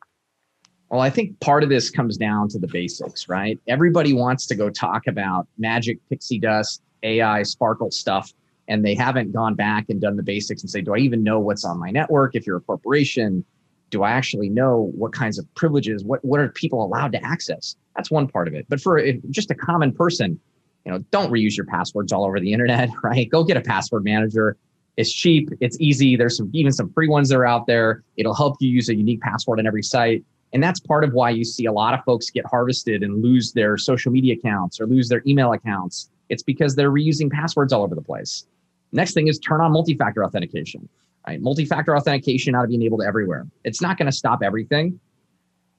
Well, 0.91 1.00
I 1.00 1.10
think 1.10 1.39
part 1.39 1.63
of 1.63 1.69
this 1.69 1.89
comes 1.89 2.17
down 2.17 2.50
to 2.50 2.60
the 2.60 2.67
basics, 2.67 3.29
right? 3.29 3.57
Everybody 3.69 4.12
wants 4.12 4.45
to 4.48 4.55
go 4.55 4.69
talk 4.69 5.07
about 5.07 5.48
magic 5.57 5.98
pixie 6.10 6.38
dust, 6.38 6.81
AI, 7.03 7.43
sparkle 7.43 7.91
stuff, 7.91 8.33
and 8.67 8.83
they 8.83 8.93
haven't 8.93 9.31
gone 9.31 9.55
back 9.55 9.86
and 9.88 10.01
done 10.01 10.17
the 10.17 10.24
basics 10.24 10.63
and 10.63 10.69
say, 10.69 10.81
do 10.81 10.93
I 10.93 10.98
even 10.98 11.24
know 11.24 11.39
what's 11.39 11.63
on 11.63 11.79
my 11.79 11.91
network? 11.91 12.36
If 12.36 12.45
you're 12.45 12.57
a 12.57 12.62
corporation, 12.62 13.45
do 13.89 14.03
I 14.03 14.12
actually 14.12 14.50
know 14.50 14.91
what 14.93 15.13
kinds 15.13 15.39
of 15.39 15.45
privileges, 15.55 16.03
what, 16.03 16.24
what 16.25 16.41
are 16.41 16.50
people 16.50 16.83
allowed 16.83 17.13
to 17.13 17.25
access? 17.25 17.77
That's 17.95 18.12
one 18.12 18.27
part 18.27 18.50
of 18.50 18.53
it. 18.53 18.65
But 18.67 18.81
for 18.81 19.01
just 19.29 19.50
a 19.50 19.55
common 19.55 19.93
person, 19.93 20.38
you 20.86 20.91
know, 20.91 21.00
don't 21.12 21.31
reuse 21.31 21.55
your 21.55 21.67
passwords 21.67 22.12
all 22.12 22.25
over 22.25 22.38
the 22.38 22.51
internet, 22.51 22.89
right? 23.01 23.29
Go 23.29 23.45
get 23.45 23.55
a 23.55 23.62
password 23.62 24.03
manager. 24.03 24.57
It's 24.98 25.13
cheap, 25.13 25.51
it's 25.62 25.79
easy. 25.79 26.17
There's 26.17 26.36
some 26.36 26.50
even 26.53 26.74
some 26.74 26.91
free 26.91 27.07
ones 27.07 27.29
that 27.29 27.38
are 27.38 27.45
out 27.45 27.65
there. 27.65 28.03
It'll 28.17 28.36
help 28.36 28.57
you 28.60 28.67
use 28.67 28.89
a 28.89 28.95
unique 28.95 29.21
password 29.21 29.60
on 29.60 29.65
every 29.65 29.83
site. 29.83 30.25
And 30.53 30.62
that's 30.62 30.79
part 30.79 31.03
of 31.03 31.13
why 31.13 31.29
you 31.29 31.43
see 31.43 31.65
a 31.65 31.72
lot 31.72 31.93
of 31.93 32.03
folks 32.03 32.29
get 32.29 32.46
harvested 32.46 33.03
and 33.03 33.24
lose 33.24 33.53
their 33.53 33.77
social 33.77 34.12
media 34.12 34.34
accounts 34.34 34.81
or 34.81 34.86
lose 34.86 35.08
their 35.08 35.22
email 35.25 35.53
accounts. 35.53 36.10
It's 36.29 36.43
because 36.43 36.75
they're 36.75 36.91
reusing 36.91 37.31
passwords 37.31 37.72
all 37.72 37.84
over 37.84 37.96
the 37.96 38.01
place. 38.01 38.46
Next 38.91 39.13
thing 39.13 39.27
is 39.27 39.39
turn 39.39 39.62
on 39.62 39.72
multi-factor 39.72 40.25
authentication. 40.25 40.89
Right? 41.27 41.39
Multi-factor 41.39 41.96
authentication 41.96 42.55
ought 42.55 42.63
to 42.63 42.67
be 42.67 42.75
enabled 42.75 43.03
everywhere. 43.03 43.48
It's 43.63 43.81
not 43.81 43.98
going 43.98 44.08
to 44.08 44.12
stop 44.12 44.41
everything, 44.43 45.00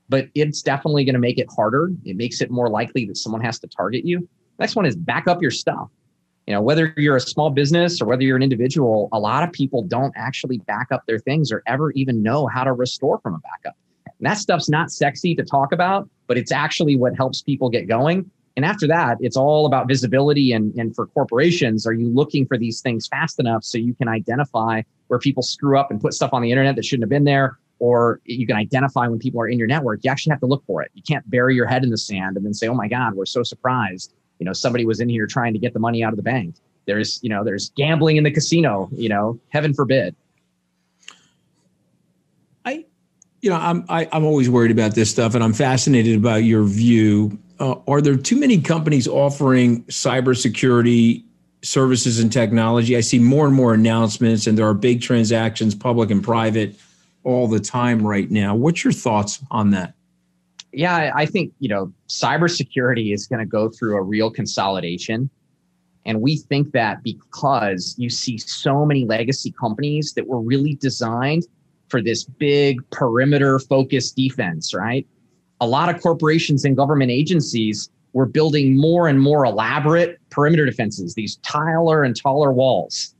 but 0.08 0.28
it's 0.34 0.62
definitely 0.62 1.04
going 1.04 1.14
to 1.14 1.20
make 1.20 1.38
it 1.38 1.48
harder. 1.54 1.90
It 2.04 2.16
makes 2.16 2.40
it 2.40 2.50
more 2.50 2.70
likely 2.70 3.04
that 3.06 3.16
someone 3.16 3.42
has 3.42 3.58
to 3.58 3.66
target 3.66 4.04
you. 4.04 4.28
Next 4.58 4.76
one 4.76 4.86
is 4.86 4.94
back 4.94 5.26
up 5.26 5.42
your 5.42 5.50
stuff. 5.50 5.88
You 6.46 6.54
know, 6.54 6.62
whether 6.62 6.94
you're 6.96 7.16
a 7.16 7.20
small 7.20 7.50
business 7.50 8.00
or 8.00 8.06
whether 8.06 8.22
you're 8.22 8.36
an 8.36 8.42
individual, 8.42 9.08
a 9.12 9.18
lot 9.18 9.42
of 9.42 9.52
people 9.52 9.82
don't 9.82 10.12
actually 10.16 10.58
back 10.58 10.88
up 10.90 11.04
their 11.06 11.18
things 11.18 11.52
or 11.52 11.62
ever 11.66 11.90
even 11.92 12.22
know 12.22 12.46
how 12.46 12.64
to 12.64 12.72
restore 12.72 13.18
from 13.18 13.34
a 13.34 13.38
backup. 13.38 13.76
And 14.22 14.30
that 14.30 14.38
stuff's 14.38 14.68
not 14.68 14.92
sexy 14.92 15.34
to 15.34 15.42
talk 15.42 15.72
about, 15.72 16.08
but 16.28 16.38
it's 16.38 16.52
actually 16.52 16.94
what 16.94 17.16
helps 17.16 17.42
people 17.42 17.68
get 17.68 17.88
going. 17.88 18.30
And 18.56 18.64
after 18.64 18.86
that, 18.86 19.16
it's 19.18 19.36
all 19.36 19.66
about 19.66 19.88
visibility. 19.88 20.52
And, 20.52 20.72
and 20.76 20.94
for 20.94 21.08
corporations, 21.08 21.88
are 21.88 21.92
you 21.92 22.08
looking 22.08 22.46
for 22.46 22.56
these 22.56 22.80
things 22.80 23.08
fast 23.08 23.40
enough 23.40 23.64
so 23.64 23.78
you 23.78 23.94
can 23.94 24.06
identify 24.06 24.82
where 25.08 25.18
people 25.18 25.42
screw 25.42 25.76
up 25.76 25.90
and 25.90 26.00
put 26.00 26.14
stuff 26.14 26.32
on 26.32 26.40
the 26.40 26.52
internet 26.52 26.76
that 26.76 26.84
shouldn't 26.84 27.02
have 27.02 27.10
been 27.10 27.24
there? 27.24 27.58
Or 27.80 28.20
you 28.24 28.46
can 28.46 28.54
identify 28.54 29.08
when 29.08 29.18
people 29.18 29.40
are 29.40 29.48
in 29.48 29.58
your 29.58 29.66
network. 29.66 30.04
You 30.04 30.10
actually 30.12 30.30
have 30.30 30.40
to 30.40 30.46
look 30.46 30.64
for 30.66 30.82
it. 30.82 30.92
You 30.94 31.02
can't 31.02 31.28
bury 31.28 31.56
your 31.56 31.66
head 31.66 31.82
in 31.82 31.90
the 31.90 31.98
sand 31.98 32.36
and 32.36 32.46
then 32.46 32.54
say, 32.54 32.68
oh 32.68 32.74
my 32.74 32.86
God, 32.86 33.14
we're 33.14 33.26
so 33.26 33.42
surprised. 33.42 34.14
You 34.38 34.46
know, 34.46 34.52
somebody 34.52 34.84
was 34.86 35.00
in 35.00 35.08
here 35.08 35.26
trying 35.26 35.52
to 35.52 35.58
get 35.58 35.72
the 35.72 35.80
money 35.80 36.04
out 36.04 36.12
of 36.12 36.16
the 36.16 36.22
bank. 36.22 36.54
There's, 36.86 37.18
you 37.24 37.28
know, 37.28 37.42
there's 37.42 37.70
gambling 37.70 38.18
in 38.18 38.22
the 38.22 38.30
casino, 38.30 38.88
you 38.92 39.08
know, 39.08 39.40
heaven 39.48 39.74
forbid. 39.74 40.14
I, 42.64 42.84
you 43.42 43.50
know, 43.50 43.56
I'm 43.56 43.84
I, 43.88 44.04
am 44.04 44.08
i 44.12 44.16
am 44.16 44.24
always 44.24 44.48
worried 44.48 44.70
about 44.70 44.94
this 44.94 45.10
stuff, 45.10 45.34
and 45.34 45.44
I'm 45.44 45.52
fascinated 45.52 46.16
about 46.16 46.44
your 46.44 46.64
view 46.64 47.38
uh, 47.62 47.76
are 47.86 48.00
there 48.00 48.16
too 48.16 48.36
many 48.36 48.60
companies 48.60 49.06
offering 49.06 49.84
cybersecurity 49.84 51.22
services 51.62 52.18
and 52.18 52.32
technology? 52.32 52.96
I 52.96 53.00
see 53.00 53.20
more 53.20 53.46
and 53.46 53.54
more 53.54 53.72
announcements, 53.72 54.48
and 54.48 54.58
there 54.58 54.66
are 54.66 54.74
big 54.74 55.00
transactions, 55.00 55.72
public 55.72 56.10
and 56.10 56.24
private, 56.24 56.74
all 57.22 57.46
the 57.46 57.60
time 57.60 58.04
right 58.04 58.28
now. 58.28 58.56
What's 58.56 58.82
your 58.82 58.92
thoughts 58.92 59.38
on 59.52 59.70
that? 59.70 59.94
Yeah, 60.72 61.12
I 61.14 61.24
think 61.24 61.52
you 61.60 61.68
know 61.68 61.92
cybersecurity 62.08 63.14
is 63.14 63.28
going 63.28 63.38
to 63.38 63.46
go 63.46 63.68
through 63.68 63.96
a 63.96 64.02
real 64.02 64.30
consolidation. 64.30 65.30
And 66.04 66.20
we 66.20 66.38
think 66.38 66.72
that 66.72 67.04
because 67.04 67.94
you 67.96 68.10
see 68.10 68.38
so 68.38 68.84
many 68.84 69.04
legacy 69.04 69.52
companies 69.52 70.14
that 70.14 70.26
were 70.26 70.40
really 70.40 70.74
designed 70.74 71.44
for 71.92 72.02
this 72.02 72.24
big 72.24 72.80
perimeter 72.90 73.60
focused 73.60 74.16
defense, 74.16 74.74
right? 74.74 75.06
a 75.62 75.66
lot 75.66 75.88
of 75.88 76.02
corporations 76.02 76.64
and 76.64 76.76
government 76.76 77.12
agencies 77.12 77.88
were 78.14 78.26
building 78.26 78.76
more 78.76 79.06
and 79.06 79.20
more 79.20 79.44
elaborate 79.44 80.18
perimeter 80.28 80.66
defenses, 80.66 81.14
these 81.14 81.36
taller 81.36 82.02
and 82.02 82.20
taller 82.20 82.52
walls. 82.52 83.14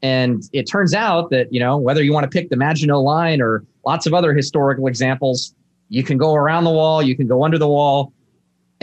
And 0.00 0.42
it 0.54 0.62
turns 0.62 0.94
out 0.94 1.28
that, 1.28 1.52
you 1.52 1.60
know, 1.60 1.76
whether 1.76 2.02
you 2.02 2.14
want 2.14 2.24
to 2.24 2.30
pick 2.30 2.48
the 2.48 2.56
Maginot 2.56 3.00
Line 3.00 3.42
or 3.42 3.66
lots 3.84 4.06
of 4.06 4.14
other 4.14 4.32
historical 4.32 4.86
examples, 4.86 5.54
you 5.90 6.02
can 6.02 6.16
go 6.16 6.34
around 6.34 6.64
the 6.64 6.70
wall, 6.70 7.02
you 7.02 7.14
can 7.14 7.26
go 7.26 7.44
under 7.44 7.58
the 7.58 7.68
wall. 7.68 8.13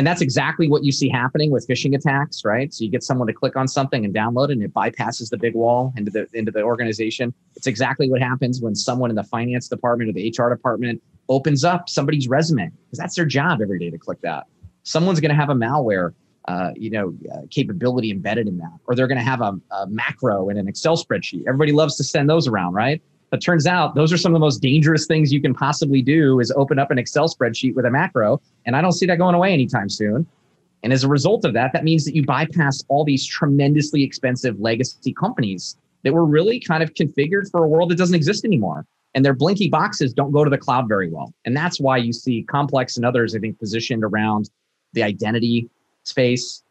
And 0.02 0.08
that's 0.08 0.22
exactly 0.22 0.68
what 0.68 0.84
you 0.84 0.92
see 0.92 1.10
happening 1.10 1.52
with 1.52 1.68
phishing 1.68 1.96
attacks, 1.96 2.44
right? 2.44 2.74
So 2.74 2.84
you 2.84 2.90
get 2.90 3.04
someone 3.04 3.28
to 3.28 3.34
click 3.34 3.56
on 3.56 3.68
something 3.68 4.04
and 4.04 4.12
download 4.12 4.50
it 4.50 4.54
and 4.54 4.64
it 4.64 4.74
bypasses 4.74 5.30
the 5.30 5.38
big 5.38 5.54
wall 5.54 5.94
into 5.96 6.10
the 6.10 6.26
into 6.34 6.52
the 6.52 6.64
organization. 6.64 7.36
It's 7.56 7.68
exactly 7.68 8.10
what 8.10 8.20
happens 8.20 8.64
when 8.64 8.74
someone 8.74 9.12
in 9.12 9.16
the 9.16 9.24
finance 9.24 9.68
department 9.68 10.10
or 10.10 10.14
the 10.14 10.34
HR 10.36 10.50
department 10.50 11.04
opens 11.30 11.64
up 11.64 11.88
somebody's 11.88 12.28
resume 12.28 12.72
because 12.88 12.98
that's 12.98 13.16
their 13.16 13.26
job 13.26 13.62
every 13.62 13.78
day 13.78 13.92
to 13.92 13.98
click 14.00 14.20
that. 14.22 14.48
Someone's 14.82 15.20
going 15.20 15.30
to 15.30 15.36
have 15.36 15.52
a 15.52 15.54
malware, 15.54 16.16
uh, 16.48 16.72
you 16.76 16.90
know, 16.90 17.14
uh, 17.32 17.42
capability 17.52 18.10
embedded 18.10 18.48
in 18.48 18.58
that, 18.58 18.76
or 18.88 18.96
they're 18.96 19.06
going 19.06 19.20
to 19.20 19.24
have 19.24 19.42
a, 19.42 19.54
a 19.70 19.86
macro 19.86 20.50
in 20.50 20.58
an 20.58 20.68
Excel 20.68 20.98
spreadsheet. 20.98 21.44
Everybody 21.48 21.74
loves 21.74 21.96
to 21.98 22.04
send 22.04 22.28
those 22.28 22.48
around, 22.48 22.74
right? 22.74 23.04
But 23.32 23.42
turns 23.42 23.66
out 23.66 23.96
those 23.96 24.14
are 24.14 24.18
some 24.18 24.34
of 24.34 24.36
the 24.36 24.46
most 24.46 24.62
dangerous 24.62 25.08
things 25.08 25.34
you 25.34 25.42
can 25.42 25.54
possibly 25.54 26.02
do 26.02 26.40
is 26.40 26.52
open 26.52 26.78
up 26.78 26.92
an 26.92 27.00
Excel 27.00 27.28
spreadsheet 27.28 27.74
with 27.74 27.86
a 27.86 27.92
macro. 27.92 28.42
And 28.66 28.76
I 28.76 28.82
don't 28.82 28.92
see 28.92 29.08
that 29.08 29.18
going 29.18 29.34
away 29.36 29.52
anytime 29.54 29.90
soon. 29.90 30.28
And 30.84 30.94
as 30.94 31.04
a 31.04 31.08
result 31.08 31.46
of 31.46 31.54
that, 31.54 31.72
that 31.74 31.84
means 31.84 32.06
that 32.06 32.16
you 32.16 32.26
bypass 32.26 32.84
all 32.88 33.04
these 33.04 33.26
tremendously 33.26 34.04
expensive 34.04 34.60
legacy 34.60 35.14
companies 35.14 35.78
that 36.04 36.14
were 36.14 36.26
really 36.26 36.60
kind 36.60 36.84
of 36.84 36.94
configured 36.94 37.50
for 37.50 37.64
a 37.64 37.68
world 37.68 37.90
that 37.90 37.98
doesn't 37.98 38.16
exist 38.16 38.46
anymore 38.46 38.86
and 39.14 39.26
their 39.26 39.34
blinky 39.34 39.70
boxes 39.70 40.14
don't 40.14 40.32
go 40.32 40.44
to 40.44 40.50
the 40.50 40.58
cloud 40.58 40.88
very 40.88 41.10
well. 41.10 41.34
And 41.46 41.56
that's 41.56 41.80
why 41.80 41.98
you 41.98 42.14
see 42.14 42.46
QOMPLX 42.46 42.98
and 42.98 43.06
others, 43.06 43.36
I 43.36 43.40
think, 43.40 43.60
positioned 43.60 44.04
around 44.04 44.50
the 44.94 45.04
identity 45.04 45.70
space. 46.04 46.64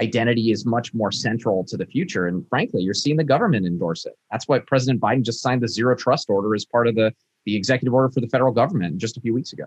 Identity 0.00 0.50
is 0.50 0.66
much 0.66 0.92
more 0.92 1.10
central 1.10 1.64
to 1.64 1.76
the 1.76 1.86
future. 1.86 2.26
And 2.26 2.46
frankly, 2.48 2.82
you're 2.82 2.94
seeing 2.94 3.16
the 3.16 3.24
government 3.24 3.66
endorse 3.66 4.04
it. 4.04 4.14
That's 4.30 4.46
why 4.46 4.58
President 4.58 5.00
Biden 5.00 5.24
just 5.24 5.40
signed 5.40 5.62
the 5.62 5.68
zero 5.68 5.96
trust 5.96 6.28
order 6.28 6.54
as 6.54 6.64
part 6.64 6.86
of 6.86 6.94
the, 6.94 7.12
the 7.44 7.56
executive 7.56 7.94
order 7.94 8.10
for 8.10 8.20
the 8.20 8.28
federal 8.28 8.52
government 8.52 8.98
just 8.98 9.16
a 9.16 9.20
few 9.20 9.32
weeks 9.32 9.52
ago. 9.52 9.64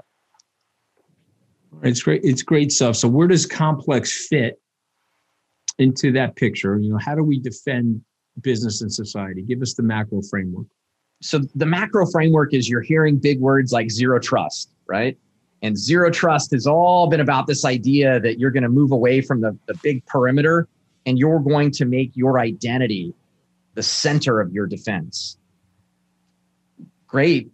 It's 1.83 2.01
great. 2.01 2.21
It's 2.23 2.43
great 2.43 2.71
stuff. 2.71 2.95
So 2.95 3.07
where 3.07 3.27
does 3.27 3.47
QOMPLX 3.47 4.27
fit 4.27 4.59
into 5.77 6.11
that 6.11 6.35
picture? 6.35 6.77
You 6.77 6.91
know, 6.91 6.97
how 6.97 7.15
do 7.15 7.23
we 7.23 7.39
defend 7.39 8.01
business 8.41 8.81
and 8.81 8.93
society? 8.93 9.41
Give 9.41 9.61
us 9.61 9.73
the 9.73 9.83
macro 9.83 10.21
framework 10.21 10.67
so 11.21 11.39
the 11.55 11.65
macro 11.65 12.05
framework 12.05 12.53
is 12.53 12.69
you're 12.69 12.81
hearing 12.81 13.17
big 13.17 13.39
words 13.39 13.71
like 13.71 13.91
zero 13.91 14.19
trust, 14.19 14.73
right? 14.87 15.17
And 15.61 15.77
zero 15.77 16.09
trust 16.09 16.51
has 16.51 16.65
all 16.65 17.07
been 17.07 17.19
about 17.19 17.47
this 17.47 17.65
idea 17.65 18.19
that 18.21 18.39
you're 18.39 18.51
going 18.51 18.63
to 18.63 18.69
move 18.69 18.91
away 18.91 19.21
from 19.21 19.41
the, 19.41 19.57
the 19.65 19.73
big 19.83 20.05
perimeter 20.05 20.67
and 21.05 21.17
you're 21.17 21.39
going 21.39 21.71
to 21.71 21.85
make 21.85 22.15
your 22.15 22.39
identity 22.39 23.13
the 23.73 23.83
center 23.83 24.39
of 24.39 24.51
your 24.53 24.67
defense. 24.67 25.37
Great. 27.07 27.51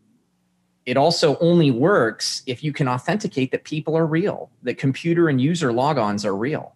It 0.85 0.97
also 0.97 1.37
only 1.39 1.71
works 1.71 2.43
if 2.45 2.63
you 2.63 2.71
can 2.71 2.87
authenticate 2.87 3.51
that 3.51 3.63
people 3.63 3.97
are 3.97 4.05
real, 4.05 4.51
that 4.63 4.77
computer 4.77 5.29
and 5.29 5.41
user 5.41 5.71
logons 5.71 6.25
are 6.25 6.35
real. 6.35 6.75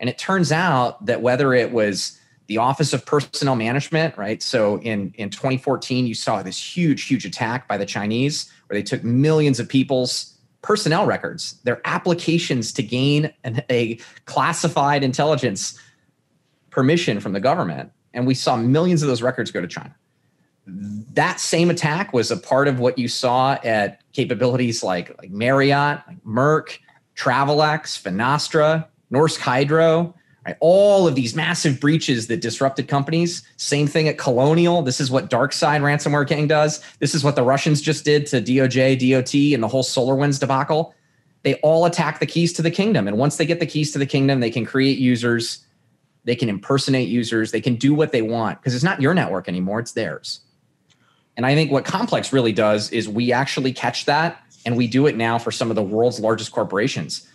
And 0.00 0.08
it 0.08 0.18
turns 0.18 0.50
out 0.50 1.04
that 1.06 1.22
whether 1.22 1.54
it 1.54 1.70
was 1.70 2.18
the 2.48 2.58
Office 2.58 2.92
of 2.92 3.06
Personnel 3.06 3.54
Management, 3.54 4.16
right? 4.16 4.42
So 4.42 4.80
in, 4.80 5.14
in 5.16 5.30
2014, 5.30 6.06
you 6.06 6.14
saw 6.14 6.42
this 6.42 6.76
huge, 6.76 7.04
huge 7.04 7.24
attack 7.24 7.68
by 7.68 7.76
the 7.76 7.86
Chinese 7.86 8.50
where 8.66 8.76
they 8.76 8.82
took 8.82 9.04
millions 9.04 9.60
of 9.60 9.68
people's 9.68 10.36
personnel 10.62 11.06
records, 11.06 11.58
their 11.64 11.80
applications 11.84 12.72
to 12.74 12.82
gain 12.82 13.32
an, 13.44 13.62
a 13.70 13.98
classified 14.26 15.02
intelligence 15.02 15.78
permission 16.70 17.20
from 17.20 17.32
the 17.32 17.40
government. 17.40 17.92
And 18.12 18.26
we 18.26 18.34
saw 18.34 18.56
millions 18.56 19.02
of 19.02 19.08
those 19.08 19.22
records 19.22 19.50
go 19.50 19.60
to 19.60 19.66
China. 19.66 19.94
That 20.66 21.40
same 21.40 21.70
attack 21.70 22.12
was 22.12 22.30
a 22.30 22.36
part 22.36 22.68
of 22.68 22.78
what 22.78 22.98
you 22.98 23.08
saw 23.08 23.54
at 23.64 24.00
capabilities 24.12 24.82
like, 24.82 25.16
like 25.18 25.30
Marriott, 25.30 26.00
like 26.06 26.22
Merck, 26.24 26.78
Travelex, 27.16 28.00
Finastra, 28.00 28.86
Norsk 29.12 29.38
Hydro, 29.38 30.14
Right? 30.46 30.56
All 30.60 31.06
of 31.06 31.14
these 31.14 31.34
massive 31.34 31.80
breaches 31.80 32.26
that 32.28 32.40
disrupted 32.40 32.88
companies. 32.88 33.42
Same 33.56 33.86
thing 33.86 34.08
at 34.08 34.16
Colonial. 34.16 34.80
This 34.80 35.00
is 35.00 35.10
what 35.10 35.28
DarkSide 35.28 35.82
ransomware 35.82 36.26
gang 36.26 36.46
does. 36.46 36.82
This 36.98 37.14
is 37.14 37.22
what 37.22 37.36
the 37.36 37.42
Russians 37.42 37.82
just 37.82 38.04
did 38.04 38.26
to 38.28 38.40
DOJ, 38.40 38.98
DOT, 38.98 39.54
and 39.54 39.62
the 39.62 39.68
whole 39.68 39.82
SolarWinds 39.82 40.40
debacle. 40.40 40.94
They 41.42 41.54
all 41.56 41.84
attack 41.84 42.20
the 42.20 42.26
keys 42.26 42.52
to 42.54 42.62
the 42.62 42.70
kingdom. 42.70 43.06
And 43.06 43.18
once 43.18 43.36
they 43.36 43.46
get 43.46 43.60
the 43.60 43.66
keys 43.66 43.92
to 43.92 43.98
the 43.98 44.06
kingdom, 44.06 44.40
they 44.40 44.50
can 44.50 44.64
create 44.64 44.98
users, 44.98 45.64
they 46.24 46.34
can 46.34 46.48
impersonate 46.48 47.08
users, 47.08 47.50
they 47.50 47.60
can 47.60 47.76
do 47.76 47.94
what 47.94 48.12
they 48.12 48.22
want 48.22 48.60
because 48.60 48.74
it's 48.74 48.84
not 48.84 49.00
your 49.00 49.14
network 49.14 49.48
anymore, 49.48 49.80
it's 49.80 49.92
theirs. 49.92 50.40
And 51.36 51.46
I 51.46 51.54
think 51.54 51.70
what 51.70 51.84
QOMPLX 51.84 52.32
really 52.32 52.52
does 52.52 52.90
is 52.90 53.08
we 53.08 53.32
actually 53.32 53.72
catch 53.72 54.04
that 54.04 54.42
and 54.66 54.76
we 54.76 54.86
do 54.86 55.06
it 55.06 55.16
now 55.16 55.38
for 55.38 55.50
some 55.50 55.70
of 55.70 55.76
the 55.76 55.82
world's 55.82 56.20
largest 56.20 56.52
corporations. 56.52 57.26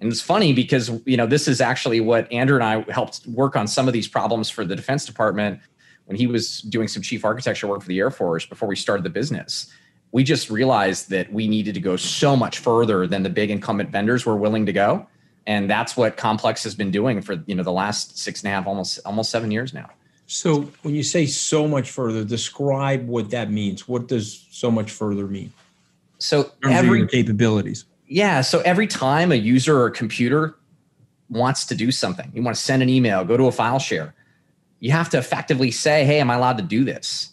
And 0.00 0.12
it's 0.12 0.20
funny 0.20 0.52
because 0.52 0.90
you 1.04 1.16
know 1.16 1.26
this 1.26 1.48
is 1.48 1.60
actually 1.60 2.00
what 2.00 2.30
Andrew 2.32 2.56
and 2.56 2.64
I 2.64 2.92
helped 2.92 3.26
work 3.26 3.56
on 3.56 3.66
some 3.66 3.88
of 3.88 3.94
these 3.94 4.08
problems 4.08 4.48
for 4.48 4.64
the 4.64 4.76
Defense 4.76 5.04
Department 5.04 5.60
when 6.06 6.16
he 6.16 6.26
was 6.26 6.60
doing 6.62 6.88
some 6.88 7.02
chief 7.02 7.24
architecture 7.24 7.66
work 7.66 7.82
for 7.82 7.88
the 7.88 7.98
Air 7.98 8.10
Force 8.10 8.46
before 8.46 8.68
we 8.68 8.76
started 8.76 9.02
the 9.02 9.10
business. 9.10 9.72
We 10.12 10.24
just 10.24 10.50
realized 10.50 11.10
that 11.10 11.32
we 11.32 11.48
needed 11.48 11.74
to 11.74 11.80
go 11.80 11.96
so 11.96 12.34
much 12.34 12.58
further 12.58 13.06
than 13.06 13.24
the 13.24 13.30
big 13.30 13.50
incumbent 13.50 13.90
vendors 13.90 14.24
were 14.24 14.36
willing 14.36 14.64
to 14.66 14.72
go, 14.72 15.06
and 15.46 15.68
that's 15.68 15.96
what 15.96 16.16
QOMPLX 16.16 16.62
has 16.64 16.74
been 16.74 16.90
doing 16.90 17.20
for 17.20 17.42
you 17.46 17.54
know 17.54 17.64
the 17.64 17.72
last 17.72 18.18
six 18.18 18.42
and 18.42 18.52
a 18.52 18.54
half, 18.54 18.66
almost 18.66 19.00
almost 19.04 19.30
seven 19.30 19.50
years 19.50 19.74
now. 19.74 19.90
So 20.28 20.70
when 20.82 20.94
you 20.94 21.02
say 21.02 21.26
so 21.26 21.66
much 21.66 21.90
further, 21.90 22.22
describe 22.22 23.08
what 23.08 23.30
that 23.30 23.50
means. 23.50 23.88
What 23.88 24.08
does 24.08 24.46
so 24.50 24.70
much 24.70 24.92
further 24.92 25.26
mean? 25.26 25.52
So 26.18 26.52
every 26.62 27.06
capabilities 27.06 27.84
yeah. 28.08 28.40
So 28.40 28.60
every 28.60 28.86
time 28.86 29.30
a 29.32 29.36
user 29.36 29.76
or 29.76 29.86
a 29.86 29.92
computer 29.92 30.56
wants 31.30 31.66
to 31.66 31.74
do 31.74 31.92
something, 31.92 32.30
you 32.34 32.42
want 32.42 32.56
to 32.56 32.62
send 32.62 32.82
an 32.82 32.88
email, 32.88 33.24
go 33.24 33.36
to 33.36 33.44
a 33.46 33.52
file 33.52 33.78
share, 33.78 34.14
You 34.80 34.92
have 34.92 35.10
to 35.10 35.18
effectively 35.18 35.70
say, 35.70 36.04
hey, 36.04 36.20
am 36.20 36.30
I 36.30 36.34
allowed 36.34 36.56
to 36.58 36.64
do 36.64 36.84
this? 36.84 37.32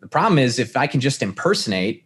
The 0.00 0.08
problem 0.08 0.38
is 0.38 0.58
if 0.58 0.76
I 0.76 0.86
can 0.86 1.00
just 1.00 1.22
impersonate 1.22 2.04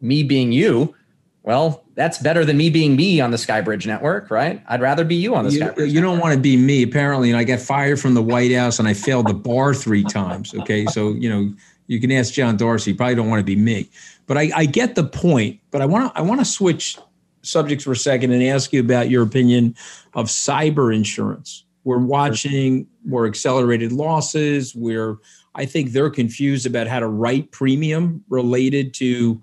me 0.00 0.22
being 0.22 0.52
you, 0.52 0.94
well, 1.42 1.84
that's 1.94 2.18
better 2.18 2.44
than 2.44 2.56
me 2.56 2.70
being 2.70 2.94
me 2.94 3.20
on 3.20 3.32
the 3.32 3.36
Skybridge 3.36 3.84
network, 3.84 4.30
right? 4.30 4.62
I'd 4.68 4.80
rather 4.80 5.04
be 5.04 5.16
you 5.16 5.34
on 5.34 5.46
the 5.46 5.50
you, 5.52 5.60
Skybridge. 5.60 5.90
You 5.90 6.00
don't 6.00 6.20
want 6.20 6.34
to 6.34 6.40
be 6.40 6.56
me, 6.56 6.84
apparently. 6.84 7.30
And 7.30 7.36
I 7.36 7.42
got 7.42 7.58
fired 7.58 7.98
from 7.98 8.14
the 8.14 8.22
White 8.22 8.52
House 8.52 8.78
and 8.78 8.86
I 8.86 8.94
failed 8.94 9.26
the 9.26 9.34
bar 9.34 9.74
three 9.74 10.04
times. 10.04 10.54
Okay. 10.54 10.86
So, 10.86 11.14
you 11.14 11.28
know, 11.28 11.52
you 11.88 12.00
can 12.00 12.12
ask 12.12 12.32
John 12.32 12.56
Darcy. 12.56 12.92
You 12.92 12.96
probably 12.96 13.16
don't 13.16 13.28
want 13.28 13.40
to 13.40 13.44
be 13.44 13.56
me. 13.56 13.88
But 14.28 14.38
I, 14.38 14.52
I 14.54 14.66
get 14.66 14.94
the 14.94 15.02
point. 15.02 15.58
But 15.72 15.82
I 15.82 15.86
want 15.86 16.14
to 16.14 16.18
I 16.18 16.22
want 16.22 16.40
to 16.40 16.44
switch 16.44 16.96
subjects 17.42 17.84
for 17.84 17.92
a 17.92 17.96
second 17.96 18.32
and 18.32 18.42
ask 18.42 18.72
you 18.72 18.80
about 18.80 19.10
your 19.10 19.22
opinion 19.22 19.74
of 20.14 20.26
cyber 20.26 20.94
insurance. 20.94 21.64
We're 21.84 21.98
watching 21.98 22.86
more 23.04 23.26
accelerated 23.26 23.92
losses. 23.92 24.74
We're 24.74 25.16
I 25.54 25.66
think 25.66 25.92
they're 25.92 26.10
confused 26.10 26.64
about 26.66 26.86
how 26.86 27.00
to 27.00 27.08
write 27.08 27.50
premium 27.50 28.24
related 28.30 28.94
to 28.94 29.42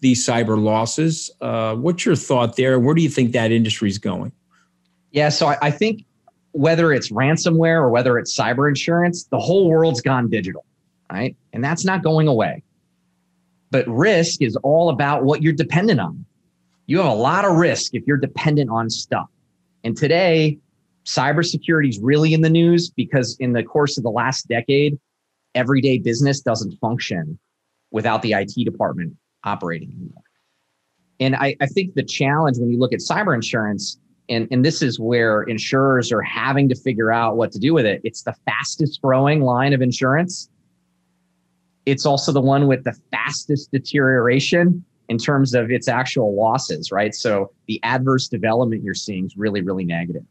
these 0.00 0.26
cyber 0.26 0.60
losses. 0.60 1.30
Uh, 1.40 1.74
what's 1.76 2.06
your 2.06 2.16
thought 2.16 2.56
there? 2.56 2.78
Where 2.78 2.94
do 2.94 3.02
you 3.02 3.10
think 3.10 3.32
that 3.32 3.52
industry 3.52 3.88
is 3.88 3.98
going? 3.98 4.32
Yeah, 5.10 5.28
so 5.28 5.48
I, 5.48 5.58
I 5.60 5.70
think 5.70 6.04
whether 6.52 6.92
it's 6.92 7.10
ransomware 7.10 7.80
or 7.80 7.90
whether 7.90 8.18
it's 8.18 8.36
cyber 8.36 8.68
insurance, 8.68 9.24
the 9.24 9.38
whole 9.38 9.68
world's 9.68 10.00
gone 10.00 10.28
digital, 10.28 10.64
right? 11.10 11.36
And 11.52 11.62
that's 11.62 11.84
not 11.84 12.02
going 12.02 12.28
away. 12.28 12.62
But 13.70 13.86
risk 13.88 14.42
is 14.42 14.56
all 14.56 14.90
about 14.90 15.24
what 15.24 15.42
you're 15.42 15.52
dependent 15.52 16.00
on. 16.00 16.24
You 16.92 16.98
have 16.98 17.10
a 17.10 17.14
lot 17.14 17.46
of 17.46 17.56
risk 17.56 17.94
if 17.94 18.06
you're 18.06 18.18
dependent 18.18 18.68
on 18.68 18.90
stuff. 18.90 19.30
And 19.82 19.96
today, 19.96 20.58
cybersecurity 21.06 21.88
is 21.88 21.98
really 21.98 22.34
in 22.34 22.42
the 22.42 22.50
news 22.50 22.90
because 22.90 23.34
in 23.40 23.54
the 23.54 23.62
course 23.62 23.96
of 23.96 24.04
the 24.04 24.10
last 24.10 24.46
decade, 24.46 24.98
everyday 25.54 25.96
business 25.96 26.42
doesn't 26.42 26.78
function 26.80 27.38
without 27.92 28.20
the 28.20 28.34
IT 28.34 28.52
department 28.66 29.16
operating 29.42 29.88
anymore. 29.88 30.22
And 31.18 31.34
I, 31.34 31.56
I 31.62 31.66
think 31.66 31.94
the 31.94 32.02
challenge 32.02 32.58
when 32.58 32.68
you 32.68 32.78
look 32.78 32.92
at 32.92 32.98
cyber 32.98 33.34
insurance, 33.34 33.98
and, 34.28 34.46
and 34.50 34.62
this 34.62 34.82
is 34.82 35.00
where 35.00 35.44
insurers 35.44 36.12
are 36.12 36.20
having 36.20 36.68
to 36.68 36.74
figure 36.74 37.10
out 37.10 37.38
what 37.38 37.52
to 37.52 37.58
do 37.58 37.72
with 37.72 37.86
it. 37.86 38.02
It's 38.04 38.22
the 38.22 38.34
fastest 38.44 39.00
growing 39.00 39.40
line 39.40 39.72
of 39.72 39.80
insurance. 39.80 40.50
It's 41.86 42.04
also 42.04 42.32
the 42.32 42.42
one 42.42 42.66
with 42.66 42.84
the 42.84 42.94
fastest 43.10 43.72
deterioration 43.72 44.84
in 45.08 45.18
terms 45.18 45.54
of 45.54 45.70
its 45.70 45.88
actual 45.88 46.34
losses, 46.34 46.90
right? 46.92 47.14
So 47.14 47.52
the 47.66 47.80
adverse 47.82 48.28
development 48.28 48.82
you're 48.82 48.94
seeing 48.94 49.26
is 49.26 49.36
really, 49.36 49.60
really 49.60 49.84
negative. 49.84 50.24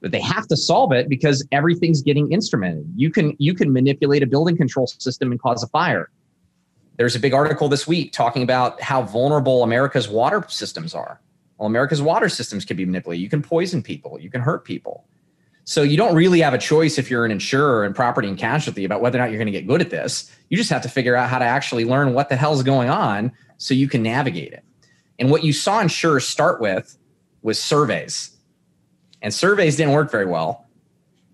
But 0.00 0.12
they 0.12 0.20
have 0.20 0.46
to 0.48 0.56
solve 0.56 0.92
it 0.92 1.08
because 1.08 1.46
everything's 1.52 2.02
getting 2.02 2.30
instrumented. 2.30 2.86
You 2.94 3.10
can 3.10 3.34
you 3.38 3.54
can 3.54 3.72
manipulate 3.72 4.22
a 4.22 4.26
building 4.26 4.56
control 4.56 4.86
system 4.86 5.32
and 5.32 5.40
cause 5.40 5.62
a 5.62 5.68
fire. 5.68 6.10
There's 6.96 7.16
a 7.16 7.20
big 7.20 7.34
article 7.34 7.68
this 7.68 7.86
week 7.86 8.12
talking 8.12 8.42
about 8.42 8.80
how 8.80 9.02
vulnerable 9.02 9.62
America's 9.62 10.08
water 10.08 10.44
systems 10.48 10.94
are. 10.94 11.20
Well, 11.58 11.66
America's 11.66 12.02
water 12.02 12.28
systems 12.28 12.64
can 12.64 12.76
be 12.76 12.84
manipulated. 12.84 13.22
You 13.22 13.30
can 13.30 13.42
poison 13.42 13.82
people, 13.82 14.20
you 14.20 14.30
can 14.30 14.42
hurt 14.42 14.64
people. 14.64 15.06
So 15.64 15.82
you 15.82 15.96
don't 15.96 16.14
really 16.14 16.40
have 16.42 16.54
a 16.54 16.58
choice 16.58 16.96
if 16.96 17.10
you're 17.10 17.24
an 17.24 17.32
insurer 17.32 17.84
in 17.84 17.92
property 17.92 18.28
and 18.28 18.38
casualty 18.38 18.84
about 18.84 19.00
whether 19.00 19.18
or 19.18 19.22
not 19.22 19.30
you're 19.30 19.38
going 19.38 19.52
to 19.52 19.52
get 19.52 19.66
good 19.66 19.80
at 19.80 19.90
this. 19.90 20.30
You 20.48 20.56
just 20.56 20.70
have 20.70 20.82
to 20.82 20.88
figure 20.88 21.16
out 21.16 21.28
how 21.28 21.40
to 21.40 21.44
actually 21.44 21.84
learn 21.84 22.14
what 22.14 22.28
the 22.28 22.36
hell's 22.36 22.62
going 22.62 22.88
on 22.88 23.32
so 23.58 23.74
you 23.74 23.88
can 23.88 24.02
navigate 24.02 24.52
it. 24.52 24.64
And 25.18 25.30
what 25.30 25.44
you 25.44 25.52
saw 25.52 25.80
insurers 25.80 26.26
start 26.26 26.60
with 26.60 26.96
was 27.42 27.62
surveys. 27.62 28.36
And 29.22 29.32
surveys 29.32 29.76
didn't 29.76 29.94
work 29.94 30.10
very 30.10 30.26
well. 30.26 30.66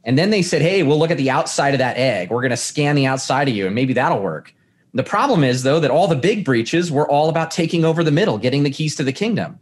And 0.04 0.18
then 0.18 0.30
they 0.30 0.42
said, 0.42 0.62
hey, 0.62 0.82
we'll 0.82 0.98
look 0.98 1.10
at 1.10 1.16
the 1.16 1.30
outside 1.30 1.74
of 1.74 1.78
that 1.78 1.96
egg. 1.96 2.30
We're 2.30 2.40
going 2.40 2.50
to 2.50 2.56
scan 2.56 2.96
the 2.96 3.06
outside 3.06 3.48
of 3.48 3.54
you, 3.54 3.66
and 3.66 3.74
maybe 3.74 3.92
that'll 3.92 4.20
work. 4.20 4.54
The 4.94 5.04
problem 5.04 5.42
is, 5.44 5.62
though, 5.62 5.80
that 5.80 5.90
all 5.90 6.08
the 6.08 6.16
big 6.16 6.44
breaches 6.44 6.90
were 6.90 7.08
all 7.08 7.28
about 7.28 7.50
taking 7.50 7.84
over 7.84 8.04
the 8.04 8.10
middle, 8.10 8.36
getting 8.36 8.62
the 8.62 8.70
keys 8.70 8.96
to 8.96 9.04
the 9.04 9.12
kingdom. 9.12 9.58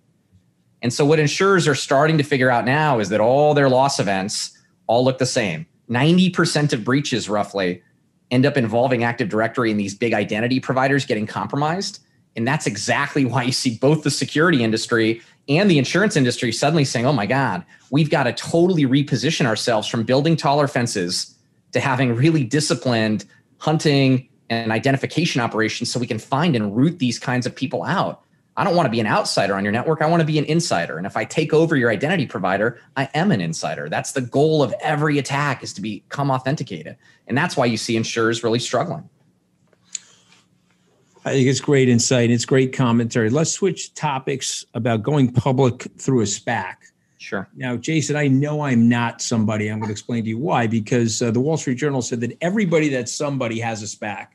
And 0.82 0.92
so, 0.92 1.04
what 1.04 1.18
insurers 1.18 1.68
are 1.68 1.74
starting 1.74 2.18
to 2.18 2.24
figure 2.24 2.50
out 2.50 2.64
now 2.64 2.98
is 2.98 3.10
that 3.10 3.20
all 3.20 3.54
their 3.54 3.68
loss 3.68 4.00
events 4.00 4.56
all 4.86 5.04
look 5.04 5.18
the 5.18 5.26
same. 5.26 5.66
90% 5.90 6.72
of 6.72 6.84
breaches, 6.84 7.28
roughly, 7.28 7.82
end 8.30 8.46
up 8.46 8.56
involving 8.56 9.04
Active 9.04 9.28
Directory 9.28 9.70
and 9.70 9.78
these 9.78 9.94
big 9.94 10.14
identity 10.14 10.58
providers 10.58 11.04
getting 11.04 11.26
compromised. 11.26 12.00
And 12.36 12.46
that's 12.46 12.66
exactly 12.66 13.24
why 13.24 13.42
you 13.42 13.52
see 13.52 13.76
both 13.76 14.02
the 14.02 14.10
security 14.10 14.62
industry 14.62 15.20
and 15.48 15.70
the 15.70 15.78
insurance 15.78 16.16
industry 16.16 16.52
suddenly 16.52 16.84
saying, 16.84 17.06
oh 17.06 17.12
my 17.12 17.26
God, 17.26 17.64
we've 17.90 18.10
got 18.10 18.24
to 18.24 18.32
totally 18.32 18.84
reposition 18.84 19.46
ourselves 19.46 19.88
from 19.88 20.04
building 20.04 20.36
taller 20.36 20.68
fences 20.68 21.36
to 21.72 21.80
having 21.80 22.14
really 22.14 22.44
disciplined 22.44 23.24
hunting 23.58 24.28
and 24.48 24.72
identification 24.72 25.40
operations 25.40 25.90
so 25.90 26.00
we 26.00 26.06
can 26.06 26.18
find 26.18 26.56
and 26.56 26.76
root 26.76 26.98
these 26.98 27.18
kinds 27.18 27.46
of 27.46 27.54
people 27.54 27.82
out. 27.84 28.22
I 28.56 28.64
don't 28.64 28.76
want 28.76 28.86
to 28.86 28.90
be 28.90 29.00
an 29.00 29.06
outsider 29.06 29.54
on 29.54 29.64
your 29.64 29.72
network. 29.72 30.02
I 30.02 30.06
want 30.06 30.20
to 30.20 30.26
be 30.26 30.38
an 30.38 30.44
insider. 30.44 30.98
And 30.98 31.06
if 31.06 31.16
I 31.16 31.24
take 31.24 31.52
over 31.54 31.76
your 31.76 31.90
identity 31.90 32.26
provider, 32.26 32.80
I 32.96 33.08
am 33.14 33.30
an 33.30 33.40
insider. 33.40 33.88
That's 33.88 34.12
the 34.12 34.20
goal 34.20 34.62
of 34.62 34.74
every 34.80 35.18
attack 35.18 35.62
is 35.62 35.72
to 35.74 35.80
become 35.80 36.30
authenticated. 36.30 36.96
And 37.26 37.38
that's 37.38 37.56
why 37.56 37.66
you 37.66 37.76
see 37.76 37.96
insurers 37.96 38.42
really 38.42 38.58
struggling. 38.58 39.08
I 41.24 41.32
think 41.32 41.48
it's 41.48 41.60
great 41.60 41.88
insight. 41.88 42.30
It's 42.30 42.46
great 42.46 42.72
commentary. 42.72 43.28
Let's 43.28 43.52
switch 43.52 43.94
topics 43.94 44.64
about 44.72 45.02
going 45.02 45.32
public 45.32 45.82
through 45.98 46.20
a 46.20 46.24
SPAC. 46.24 46.76
Sure. 47.18 47.46
Now, 47.54 47.76
Jason, 47.76 48.16
I 48.16 48.28
know 48.28 48.62
I'm 48.62 48.88
not 48.88 49.20
somebody. 49.20 49.68
I'm 49.68 49.78
going 49.78 49.88
to 49.88 49.92
explain 49.92 50.24
to 50.24 50.30
you 50.30 50.38
why. 50.38 50.66
Because 50.66 51.20
uh, 51.20 51.30
the 51.30 51.40
Wall 51.40 51.58
Street 51.58 51.74
Journal 51.74 52.00
said 52.00 52.22
that 52.22 52.36
everybody 52.40 52.88
that's 52.88 53.12
somebody 53.12 53.60
has 53.60 53.82
a 53.82 53.86
SPAC. 53.86 54.28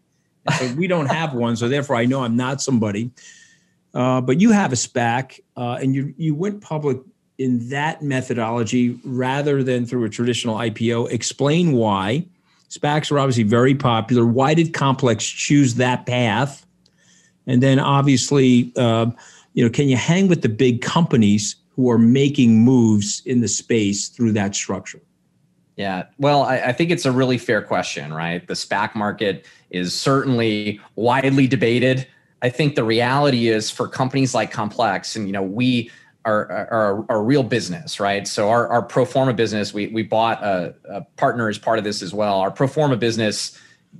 So 0.59 0.73
we 0.75 0.85
don't 0.85 1.07
have 1.07 1.33
one, 1.33 1.55
so 1.55 1.67
therefore 1.67 1.95
I 1.95 2.05
know 2.05 2.23
I'm 2.23 2.35
not 2.35 2.61
somebody. 2.61 3.09
Uh, 3.95 4.21
but 4.21 4.39
you 4.39 4.51
have 4.51 4.71
a 4.71 4.75
SPAC, 4.75 5.39
uh, 5.57 5.79
and 5.81 5.95
you 5.95 6.13
you 6.17 6.35
went 6.35 6.61
public 6.61 6.99
in 7.39 7.67
that 7.69 8.03
methodology 8.03 8.99
rather 9.03 9.63
than 9.63 9.87
through 9.87 10.03
a 10.03 10.09
traditional 10.09 10.55
IPO. 10.57 11.11
Explain 11.11 11.71
why. 11.71 12.27
SPACs 12.69 13.11
are 13.11 13.19
obviously 13.19 13.43
very 13.43 13.73
popular. 13.73 14.25
Why 14.25 14.53
did 14.53 14.73
QOMPLX 14.73 15.35
choose 15.35 15.75
that 15.75 16.05
path? 16.05 16.65
And 17.47 17.61
then 17.61 17.79
obviously, 17.79 18.71
uh, 18.75 19.07
you 19.53 19.63
know, 19.63 19.69
can 19.69 19.87
you 19.87 19.97
hang 19.97 20.27
with 20.27 20.41
the 20.41 20.49
big 20.49 20.81
companies 20.81 21.55
who 21.69 21.89
are 21.89 21.97
making 21.97 22.63
moves 22.63 23.21
in 23.25 23.41
the 23.41 23.47
space 23.47 24.07
through 24.07 24.31
that 24.33 24.55
structure? 24.55 25.01
Yeah, 25.75 26.05
well, 26.17 26.43
I, 26.43 26.57
I, 26.57 26.71
think 26.71 26.89
it's 26.89 27.05
a 27.05 27.11
really 27.11 27.37
fair 27.37 27.61
question, 27.61 28.13
right? 28.13 28.45
The 28.47 28.53
SPAC 28.53 28.95
market 28.95 29.45
is 29.71 29.93
certainly 29.93 30.79
widely 30.95 31.47
debated. 31.47 32.07
I 32.41 32.49
think 32.49 32.75
the 32.75 32.85
reality 32.85 33.49
is 33.49 33.69
for 33.69 33.87
companies 33.89 34.33
like 34.33 34.53
QOMPLX, 34.53 35.17
and 35.17 35.27
you 35.27 35.33
know, 35.33 35.43
we 35.43 35.91
are, 36.23 36.49
are, 36.49 37.05
are 37.09 37.17
a 37.17 37.21
real 37.21 37.43
business, 37.43 37.99
right? 37.99 38.25
So 38.25 38.49
our, 38.49 38.67
our 38.69 38.81
pro 38.81 39.03
forma 39.03 39.33
business, 39.33 39.73
we, 39.73 39.87
we 39.87 40.01
bought 40.01 40.41
a, 40.43 40.75
a 40.89 41.01
partner 41.17 41.49
as 41.49 41.57
part 41.57 41.77
of 41.77 41.83
this 41.83 42.01
as 42.01 42.13
well. 42.13 42.39
Our 42.39 42.51
pro 42.51 42.67
forma 42.67 42.95
business 42.95 43.59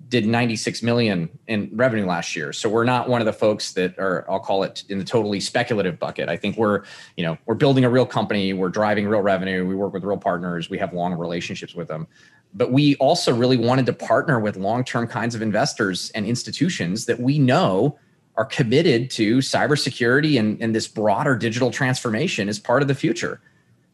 did 0.10 0.26
96 0.26 0.84
million 0.84 1.30
in 1.48 1.70
revenue 1.74 2.06
last 2.06 2.36
year. 2.36 2.54
So 2.54 2.70
we're 2.70 2.84
not 2.84 3.10
one 3.10 3.22
of 3.22 3.26
the 3.26 3.34
folks 3.34 3.74
that 3.74 3.98
are, 3.98 4.26
I'll 4.30 4.40
call 4.40 4.64
it 4.64 4.84
in 4.90 5.00
the 5.00 5.04
totally 5.04 5.40
speculative 5.40 6.00
bucket. 6.00 6.30
I 6.30 6.38
think 6.38 6.58
we're, 6.58 6.84
you 7.18 7.26
know, 7.26 7.38
we're 7.46 7.56
building 7.56 7.84
a 7.84 7.90
real 7.90 8.06
company, 8.06 8.54
we're 8.54 8.70
driving 8.70 9.08
real 9.08 9.22
revenue, 9.22 9.66
we 9.66 9.76
work 9.76 9.94
with 9.94 10.04
real 10.04 10.18
partners, 10.18 10.70
we 10.70 10.78
have 10.78 10.94
long 10.94 11.14
relationships 11.14 11.76
with 11.76 11.88
them. 11.88 12.08
But 12.54 12.72
we 12.72 12.96
also 12.98 13.36
really 13.36 13.58
wanted 13.58 13.86
to 13.88 13.94
partner 13.94 14.40
with 14.40 14.56
long-term 14.56 15.08
kinds 15.08 15.36
of 15.36 15.42
investors 15.42 16.12
and 16.16 16.26
institutions 16.26 17.06
that 17.06 17.20
we 17.20 17.40
know 17.40 17.98
are 18.38 18.46
committed 18.46 19.10
to 19.12 19.38
cybersecurity 19.38 20.40
and, 20.40 20.62
and 20.62 20.76
this 20.76 20.88
broader 20.88 21.36
digital 21.36 21.72
transformation 21.72 22.50
as 22.50 22.60
part 22.60 22.82
of 22.82 22.88
the 22.88 22.96
future. 22.96 23.42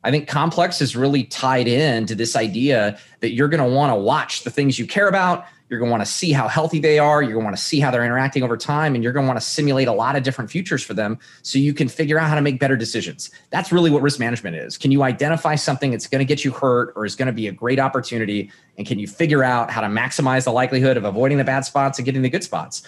I 0.04 0.10
think 0.10 0.28
QOMPLX 0.28 0.82
is 0.82 0.96
really 0.96 1.24
tied 1.26 1.68
in 1.68 2.06
to 2.08 2.16
this 2.16 2.36
idea 2.36 2.98
that 3.20 3.32
you're 3.32 3.48
going 3.48 3.64
to 3.64 3.76
want 3.76 3.92
to 3.92 3.96
watch 3.96 4.44
the 4.44 4.50
things 4.50 4.80
you 4.80 4.88
care 4.88 5.08
about. 5.08 5.46
You're 5.72 5.80
going 5.80 5.88
to 5.88 5.92
want 5.92 6.06
to 6.06 6.12
see 6.12 6.34
how 6.34 6.50
healthy 6.50 6.80
they 6.80 7.00
are. 7.00 7.22
You're 7.22 7.32
going 7.32 7.44
to 7.44 7.46
want 7.46 7.56
to 7.56 7.64
see 7.64 7.80
how 7.80 7.92
they're 7.92 8.04
interacting 8.04 8.44
over 8.44 8.58
time. 8.58 8.94
And 8.94 9.02
you're 9.02 9.14
going 9.14 9.24
to 9.24 9.28
want 9.30 9.40
to 9.40 9.46
simulate 9.46 9.88
a 9.88 9.94
lot 9.94 10.18
of 10.18 10.24
different 10.24 10.52
futures 10.52 10.84
for 10.84 10.94
them 10.94 11.18
so 11.44 11.58
you 11.58 11.74
can 11.74 11.88
figure 11.88 12.20
out 12.20 12.28
how 12.28 12.36
to 12.36 12.42
make 12.42 12.60
better 12.60 12.76
decisions. 12.76 13.32
That's 13.52 13.72
really 13.72 13.90
what 13.90 14.02
risk 14.02 14.20
management 14.20 14.58
is. 14.58 14.78
Can 14.78 14.92
you 14.92 15.02
identify 15.02 15.56
something 15.56 15.92
that's 15.92 16.08
going 16.08 16.20
to 16.20 16.26
get 16.26 16.44
you 16.44 16.52
hurt 16.52 16.92
or 16.98 17.06
is 17.06 17.16
going 17.16 17.28
to 17.28 17.32
be 17.32 17.48
a 17.48 17.54
great 17.54 17.80
opportunity? 17.80 18.52
And 18.78 18.86
can 18.86 19.00
you 19.00 19.08
figure 19.08 19.46
out 19.46 19.72
how 19.72 19.80
to 19.80 19.88
maximize 19.88 20.44
the 20.44 20.52
likelihood 20.52 20.98
of 20.98 21.06
avoiding 21.06 21.38
the 21.38 21.46
bad 21.46 21.62
spots 21.62 21.98
and 21.98 22.06
getting 22.06 22.22
the 22.22 22.30
good 22.30 22.44
spots? 22.44 22.84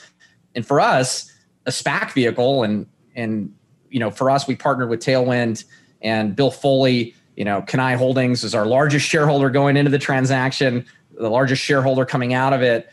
And 0.54 0.68
for 0.68 0.82
us, 0.82 1.32
a 1.66 1.72
SPAC 1.72 2.12
vehicle, 2.12 2.64
and 2.64 2.86
and 3.16 3.54
you 3.92 4.00
know, 4.02 4.12
for 4.12 4.30
us, 4.30 4.46
we 4.46 4.58
partnered 4.58 4.90
with 4.90 5.00
Tailwind 5.00 5.64
and 6.02 6.36
Bill 6.36 6.52
Foley. 6.52 7.16
You 7.38 7.46
know, 7.46 7.62
Cannae 7.62 7.96
Holdings 7.96 8.44
is 8.44 8.54
our 8.54 8.66
largest 8.66 9.08
shareholder 9.08 9.50
going 9.50 9.78
into 9.78 9.90
the 9.90 9.98
transaction, 9.98 10.86
the 11.18 11.30
largest 11.30 11.62
shareholder 11.62 12.06
coming 12.06 12.34
out 12.34 12.54
of 12.54 12.62
it. 12.62 12.90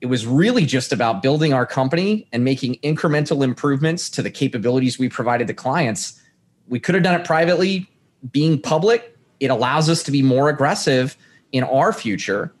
It 0.00 0.06
was 0.06 0.26
really 0.26 0.64
just 0.64 0.92
about 0.92 1.22
building 1.22 1.52
our 1.52 1.66
company 1.66 2.28
and 2.32 2.44
making 2.44 2.76
incremental 2.76 3.42
improvements 3.42 4.08
to 4.10 4.22
the 4.22 4.30
capabilities 4.30 4.98
we 4.98 5.08
provided 5.08 5.48
to 5.48 5.54
clients. 5.54 6.20
We 6.68 6.78
could 6.78 6.94
have 6.94 7.04
done 7.04 7.20
it 7.20 7.26
privately. 7.26 7.90
Being 8.32 8.60
public, 8.60 9.16
it 9.40 9.50
allows 9.50 9.88
us 9.88 10.02
to 10.04 10.10
be 10.10 10.22
more 10.22 10.48
aggressive 10.48 11.16
in 11.52 11.64
our 11.64 11.92
future 11.92 12.52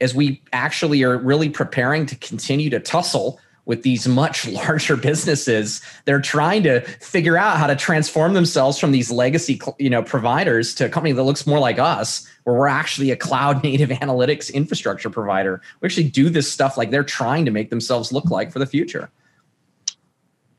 as 0.00 0.14
we 0.14 0.42
actually 0.52 1.02
are 1.02 1.18
really 1.18 1.48
preparing 1.48 2.06
to 2.06 2.16
continue 2.16 2.70
to 2.70 2.80
tussle 2.80 3.40
with 3.64 3.82
these 3.82 4.06
much 4.06 4.46
larger 4.48 4.96
businesses 4.96 5.82
they're 6.04 6.20
trying 6.20 6.62
to 6.62 6.80
figure 7.00 7.36
out 7.36 7.56
how 7.56 7.66
to 7.66 7.76
transform 7.76 8.34
themselves 8.34 8.78
from 8.78 8.92
these 8.92 9.10
legacy 9.10 9.60
you 9.78 9.90
know 9.90 10.02
providers 10.02 10.74
to 10.74 10.86
a 10.86 10.88
company 10.88 11.12
that 11.12 11.22
looks 11.22 11.46
more 11.46 11.58
like 11.58 11.78
us 11.78 12.28
where 12.46 12.54
we're 12.54 12.68
actually 12.68 13.10
a 13.10 13.16
cloud 13.16 13.60
native 13.64 13.88
analytics 13.88 14.54
infrastructure 14.54 15.10
provider. 15.10 15.60
We 15.80 15.86
actually 15.86 16.10
do 16.10 16.30
this 16.30 16.50
stuff 16.50 16.76
like 16.76 16.92
they're 16.92 17.02
trying 17.02 17.44
to 17.44 17.50
make 17.50 17.70
themselves 17.70 18.12
look 18.12 18.30
like 18.30 18.52
for 18.52 18.60
the 18.60 18.66
future. 18.66 19.10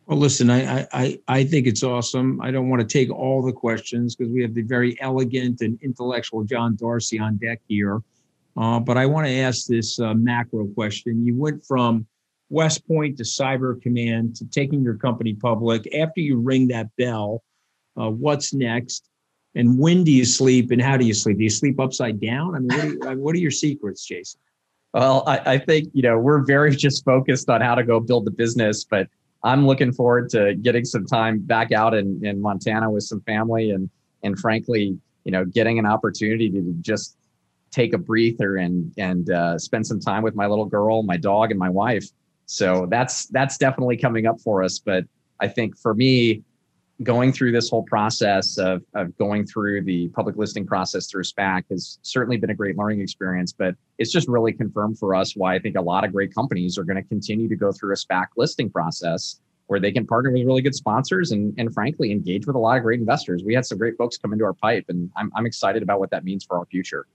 Well 0.06 0.18
listen 0.18 0.50
i 0.50 0.86
i 0.94 1.20
i 1.28 1.44
think 1.46 1.66
it's 1.66 1.84
awesome. 1.84 2.42
I 2.42 2.52
don't 2.52 2.70
want 2.70 2.82
to 2.82 2.88
take 2.88 3.10
all 3.10 3.42
the 3.42 3.54
questions 3.54 4.16
because 4.16 4.32
we 4.32 4.42
have 4.42 4.54
the 4.54 4.64
very 4.64 5.00
elegant 5.02 5.62
and 5.62 5.80
intellectual 5.82 6.44
john 6.44 6.76
darcy 6.76 7.20
on 7.20 7.38
deck 7.38 7.62
here. 7.70 8.02
Uh, 8.58 8.80
but 8.80 8.98
i 8.98 9.06
want 9.06 9.26
to 9.28 9.34
ask 9.34 9.68
this 9.68 10.00
uh, 10.00 10.14
macro 10.14 10.68
question. 10.68 11.26
You 11.26 11.36
went 11.36 11.66
from 11.66 12.06
West 12.50 12.86
Point 12.88 13.18
to 13.18 13.24
Cyber 13.24 13.82
Command 13.82 14.36
to 14.38 14.46
taking 14.50 14.82
your 14.82 14.96
company 14.96 15.34
public. 15.34 15.94
After 15.94 16.22
you 16.22 16.38
ring 16.38 16.68
that 16.70 16.88
bell, 16.98 17.44
uh, 17.98 18.10
what's 18.10 18.54
next? 18.54 19.07
And 19.58 19.80
when 19.80 20.04
do 20.04 20.12
you 20.12 20.24
sleep? 20.24 20.72
And 20.72 20.82
how 20.82 20.98
do 20.98 21.06
you 21.06 21.14
sleep? 21.14 21.38
Do 21.38 21.44
you 21.44 21.50
sleep 21.50 21.80
upside 21.80 22.22
down? 22.22 22.56
I 22.56 22.60
mean, 22.60 22.68
what 22.70 23.08
are, 23.08 23.14
you, 23.14 23.20
what 23.20 23.36
are 23.36 23.40
your 23.40 23.52
secrets, 23.52 24.06
Jason? 24.06 24.40
Well, 24.94 25.24
I, 25.28 25.54
I 25.54 25.58
think 25.58 25.90
you 25.94 26.04
know 26.04 26.18
we're 26.18 26.46
very 26.46 26.76
just 26.88 27.04
focused 27.04 27.50
on 27.50 27.62
how 27.62 27.76
to 27.76 27.84
go 27.84 28.00
build 28.00 28.26
the 28.26 28.32
business, 28.32 28.84
but 28.84 29.08
I'm 29.44 29.66
looking 29.66 29.92
forward 29.92 30.30
to 30.32 30.56
getting 30.56 30.86
some 30.86 31.06
time 31.06 31.40
back 31.40 31.72
out 31.72 31.94
in, 31.94 32.24
in 32.24 32.42
Montana 32.42 32.90
with 32.90 33.04
some 33.04 33.22
family 33.22 33.72
and 33.72 33.90
and 34.24 34.38
frankly, 34.40 34.98
you 35.24 35.32
know, 35.32 35.44
getting 35.44 35.80
an 35.80 35.86
opportunity 35.86 36.50
to 36.52 36.76
just 36.82 37.18
take 37.72 37.94
a 37.94 37.98
breather 37.98 38.58
and 38.58 38.94
and 38.98 39.30
uh, 39.32 39.58
spend 39.58 39.88
some 39.88 40.00
time 40.00 40.22
with 40.22 40.36
my 40.36 40.46
little 40.46 40.66
girl, 40.66 41.02
my 41.04 41.18
dog, 41.18 41.50
and 41.52 41.60
my 41.60 41.70
wife. 41.70 42.06
So 42.46 42.88
that's 42.90 43.26
that's 43.28 43.58
definitely 43.58 43.98
coming 43.98 44.28
up 44.28 44.40
for 44.40 44.64
us. 44.64 44.80
But 44.80 45.06
I 45.40 45.48
think 45.48 45.78
for 45.78 45.94
me, 45.94 46.44
going 47.04 47.32
through 47.32 47.52
this 47.52 47.70
whole 47.70 47.84
process 47.84 48.58
of, 48.58 48.84
of 48.96 49.16
going 49.18 49.46
through 49.46 49.84
the 49.84 50.08
public 50.10 50.36
listing 50.36 50.66
process 50.66 51.08
through 51.08 51.24
SPAC 51.24 51.64
has 51.70 52.00
certainly 52.02 52.38
been 52.38 52.50
a 52.50 52.56
great 52.56 52.78
learning 52.78 53.02
experience, 53.02 53.54
but 53.54 53.76
it's 54.00 54.12
just 54.12 54.28
really 54.28 54.52
confirmed 54.52 54.98
for 54.98 55.14
us 55.14 55.36
why 55.36 55.56
I 55.56 55.60
think 55.60 55.76
a 55.76 55.82
lot 55.82 56.04
of 56.04 56.12
great 56.12 56.34
companies 56.34 56.78
are 56.78 56.84
going 56.84 57.02
to 57.02 57.08
continue 57.08 57.48
to 57.48 57.56
go 57.56 57.72
through 57.72 57.94
a 57.94 57.98
SPAC 57.98 58.28
listing 58.36 58.70
process 58.70 59.40
where 59.68 59.80
they 59.80 59.92
can 59.92 60.08
partner 60.08 60.32
with 60.32 60.44
really 60.46 60.62
good 60.62 60.74
sponsors 60.74 61.32
and, 61.32 61.54
and 61.58 61.74
frankly 61.74 62.12
engage 62.12 62.48
with 62.48 62.56
a 62.56 62.60
lot 62.60 62.78
of 62.78 62.84
great 62.84 63.00
investors. 63.00 63.44
We 63.46 63.54
had 63.54 63.66
some 63.66 63.78
great 63.78 63.98
folks 63.98 64.18
come 64.18 64.34
into 64.34 64.46
our 64.46 64.54
pipe 64.54 64.86
and 64.88 65.12
I'm, 65.16 65.32
I'm 65.36 65.46
excited 65.46 65.84
about 65.84 66.00
what 66.00 66.10
that 66.12 66.24
means 66.24 66.46
for 66.46 66.58
our 66.58 66.66
future. 66.66 67.06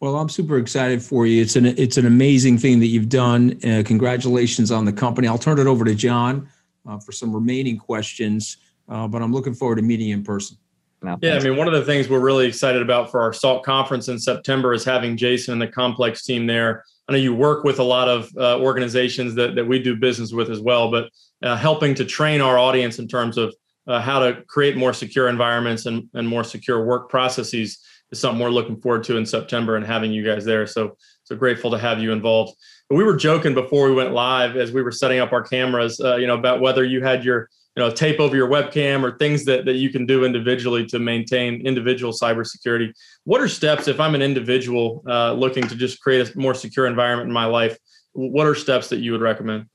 Well, 0.00 0.16
I'm 0.16 0.28
super 0.28 0.58
excited 0.58 1.02
for 1.02 1.26
you. 1.26 1.40
It's 1.40 1.56
an 1.56 1.64
it's 1.64 1.96
an 1.96 2.04
amazing 2.04 2.58
thing 2.58 2.80
that 2.80 2.88
you've 2.88 3.08
done. 3.08 3.58
Uh, 3.64 3.82
congratulations 3.86 4.70
on 4.70 4.84
the 4.84 4.92
company. 4.92 5.28
I'll 5.28 5.38
turn 5.38 5.58
it 5.58 5.66
over 5.66 5.84
to 5.84 5.94
John 5.94 6.48
uh, 6.86 6.98
for 6.98 7.12
some 7.12 7.32
remaining 7.32 7.78
questions, 7.78 8.58
uh, 8.88 9.08
but 9.08 9.22
I'm 9.22 9.32
looking 9.32 9.54
forward 9.54 9.76
to 9.76 9.82
meeting 9.82 10.08
you 10.08 10.14
in 10.14 10.24
person. 10.24 10.56
Yeah, 11.20 11.34
I 11.34 11.40
mean, 11.40 11.56
one 11.56 11.66
of 11.66 11.74
the 11.74 11.84
things 11.84 12.08
we're 12.08 12.20
really 12.20 12.46
excited 12.46 12.80
about 12.80 13.10
for 13.10 13.20
our 13.20 13.34
SALT 13.34 13.62
conference 13.62 14.08
in 14.08 14.18
September 14.18 14.72
is 14.72 14.84
having 14.84 15.18
Jason 15.18 15.52
and 15.52 15.60
the 15.60 15.68
QOMPLX 15.68 16.24
team 16.24 16.46
there. 16.46 16.82
I 17.06 17.12
know 17.12 17.18
you 17.18 17.34
work 17.34 17.62
with 17.62 17.78
a 17.78 17.82
lot 17.82 18.08
of 18.08 18.30
uh, 18.38 18.58
organizations 18.58 19.34
that, 19.34 19.54
that 19.56 19.66
we 19.66 19.78
do 19.78 19.96
business 19.96 20.32
with 20.32 20.48
as 20.48 20.60
well, 20.60 20.90
but 20.90 21.10
uh, 21.42 21.56
helping 21.56 21.94
to 21.96 22.06
train 22.06 22.40
our 22.40 22.58
audience 22.58 22.98
in 22.98 23.06
terms 23.06 23.36
of 23.36 23.54
uh, 23.86 24.00
how 24.00 24.18
to 24.18 24.42
create 24.48 24.78
more 24.78 24.94
secure 24.94 25.28
environments 25.28 25.84
and, 25.84 26.08
and 26.14 26.26
more 26.26 26.42
secure 26.42 26.86
work 26.86 27.10
processes 27.10 27.78
is 28.10 28.20
something 28.20 28.42
we're 28.42 28.48
looking 28.48 28.80
forward 28.80 29.04
to 29.04 29.18
in 29.18 29.26
September 29.26 29.76
and 29.76 29.84
having 29.84 30.10
you 30.10 30.24
guys 30.24 30.44
there. 30.46 30.66
So 30.66 30.96
so 31.24 31.34
grateful 31.36 31.70
to 31.70 31.78
have 31.78 32.00
you 32.00 32.12
involved. 32.12 32.56
But 32.88 32.96
we 32.96 33.04
were 33.04 33.16
joking 33.16 33.54
before 33.54 33.88
we 33.88 33.94
went 33.94 34.12
live 34.12 34.56
as 34.56 34.72
we 34.72 34.82
were 34.82 34.92
setting 34.92 35.20
up 35.20 35.32
our 35.32 35.42
cameras, 35.42 36.00
uh, 36.00 36.16
you 36.16 36.26
know, 36.26 36.34
about 36.34 36.60
whether 36.60 36.84
you 36.84 37.02
had 37.02 37.24
your 37.24 37.48
you 37.76 37.82
know 37.82 37.90
tape 37.90 38.20
over 38.20 38.36
your 38.36 38.48
webcam 38.48 39.02
or 39.02 39.18
things 39.18 39.44
that 39.44 39.64
that 39.64 39.74
you 39.74 39.90
can 39.90 40.06
do 40.06 40.24
individually 40.24 40.86
to 40.86 40.98
maintain 40.98 41.66
individual 41.66 42.12
cybersecurity. 42.12 42.92
What 43.24 43.40
are 43.40 43.48
steps 43.48 43.88
if 43.88 44.00
I'm 44.00 44.14
an 44.14 44.22
individual 44.22 45.02
uh, 45.08 45.32
looking 45.32 45.66
to 45.68 45.74
just 45.74 46.00
create 46.00 46.34
a 46.34 46.38
more 46.38 46.54
secure 46.54 46.86
environment 46.86 47.28
in 47.28 47.34
my 47.34 47.46
life? 47.46 47.76
What 48.12 48.46
are 48.46 48.54
steps 48.54 48.88
that 48.88 48.98
you 48.98 49.12
would 49.12 49.20
recommend? 49.20 49.66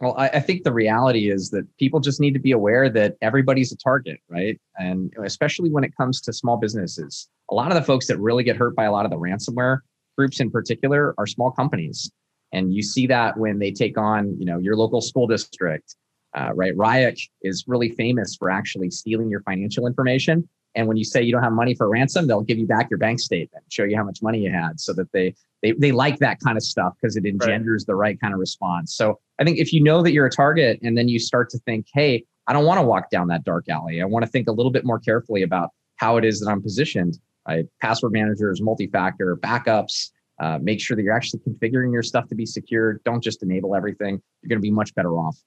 Well, 0.00 0.14
I, 0.18 0.28
I, 0.28 0.40
think 0.40 0.62
the 0.62 0.74
reality 0.74 1.30
is 1.30 1.48
that 1.50 1.64
people 1.78 2.00
just 2.00 2.20
need 2.20 2.34
to 2.34 2.38
be 2.38 2.52
aware 2.52 2.90
that 2.90 3.14
everybody's 3.22 3.72
a 3.72 3.76
target, 3.78 4.20
right? 4.28 4.60
And 4.76 5.10
especially 5.24 5.70
when 5.70 5.84
it 5.84 5.96
comes 5.96 6.20
to 6.22 6.34
small 6.34 6.58
businesses, 6.58 7.30
a 7.50 7.54
lot 7.54 7.72
of 7.72 7.76
the 7.76 7.82
folks 7.82 8.06
that 8.08 8.18
really 8.18 8.44
get 8.44 8.56
hurt 8.56 8.76
by 8.76 8.84
a 8.84 8.92
lot 8.92 9.06
of 9.06 9.10
the 9.10 9.16
ransomware 9.16 9.78
groups 10.18 10.38
in 10.38 10.50
particular 10.50 11.14
are 11.16 11.26
small 11.26 11.50
companies. 11.50 12.10
And 12.52 12.74
you 12.74 12.82
see 12.82 13.06
that 13.06 13.38
when 13.38 13.58
they 13.58 13.72
take 13.72 13.96
on, 13.96 14.36
you 14.38 14.44
know, 14.44 14.58
your 14.58 14.76
local 14.76 15.00
school 15.00 15.26
district, 15.26 15.96
uh, 16.36 16.52
right? 16.54 16.76
Ryuk 16.76 17.18
is 17.42 17.64
really 17.66 17.90
famous 17.90 18.36
for 18.36 18.50
actually 18.50 18.90
stealing 18.90 19.30
your 19.30 19.40
financial 19.40 19.86
information. 19.86 20.48
And 20.74 20.86
when 20.86 20.98
you 20.98 21.04
say 21.04 21.22
you 21.22 21.32
don't 21.32 21.42
have 21.42 21.54
money 21.54 21.74
for 21.74 21.88
ransom, 21.88 22.26
they'll 22.26 22.42
give 22.42 22.58
you 22.58 22.66
back 22.66 22.90
your 22.90 22.98
bank 22.98 23.18
statement, 23.18 23.64
show 23.70 23.84
you 23.84 23.96
how 23.96 24.04
much 24.04 24.18
money 24.22 24.40
you 24.40 24.50
had, 24.52 24.78
so 24.78 24.92
that 24.92 25.10
they 25.12 25.34
they 25.62 25.72
they 25.72 25.90
like 25.90 26.18
that 26.18 26.38
kind 26.44 26.58
of 26.58 26.62
stuff 26.62 26.92
because 27.00 27.16
it 27.16 27.24
engenders 27.24 27.82
right. 27.82 27.86
the 27.86 27.94
right 27.94 28.20
kind 28.20 28.34
of 28.34 28.40
response. 28.40 28.94
So 28.94 29.18
I 29.40 29.44
think 29.44 29.58
if 29.58 29.72
you 29.72 29.82
know 29.82 30.02
that 30.02 30.12
you're 30.12 30.26
a 30.26 30.30
target, 30.30 30.78
and 30.82 30.96
then 30.96 31.08
you 31.08 31.18
start 31.18 31.48
to 31.50 31.58
think, 31.60 31.86
hey, 31.94 32.24
I 32.46 32.52
don't 32.52 32.66
want 32.66 32.78
to 32.78 32.82
walk 32.82 33.10
down 33.10 33.28
that 33.28 33.44
dark 33.44 33.70
alley. 33.70 34.02
I 34.02 34.04
want 34.04 34.24
to 34.26 34.30
think 34.30 34.48
a 34.48 34.52
little 34.52 34.70
bit 34.70 34.84
more 34.84 34.98
carefully 34.98 35.42
about 35.42 35.70
how 35.96 36.18
it 36.18 36.26
is 36.26 36.40
that 36.40 36.50
I'm 36.50 36.62
positioned. 36.62 37.18
Right? 37.48 37.64
Password 37.80 38.12
managers, 38.12 38.60
multi-factor, 38.60 39.34
backups. 39.36 40.10
Uh, 40.38 40.58
make 40.60 40.78
sure 40.82 40.94
that 40.94 41.02
you're 41.02 41.16
actually 41.16 41.40
configuring 41.48 41.90
your 41.90 42.02
stuff 42.02 42.28
to 42.28 42.34
be 42.34 42.44
secure. 42.44 43.00
Don't 43.06 43.22
just 43.22 43.42
enable 43.42 43.74
everything. 43.74 44.20
You're 44.42 44.48
going 44.50 44.58
to 44.58 44.62
be 44.62 44.70
much 44.70 44.94
better 44.94 45.12
off. 45.12 45.38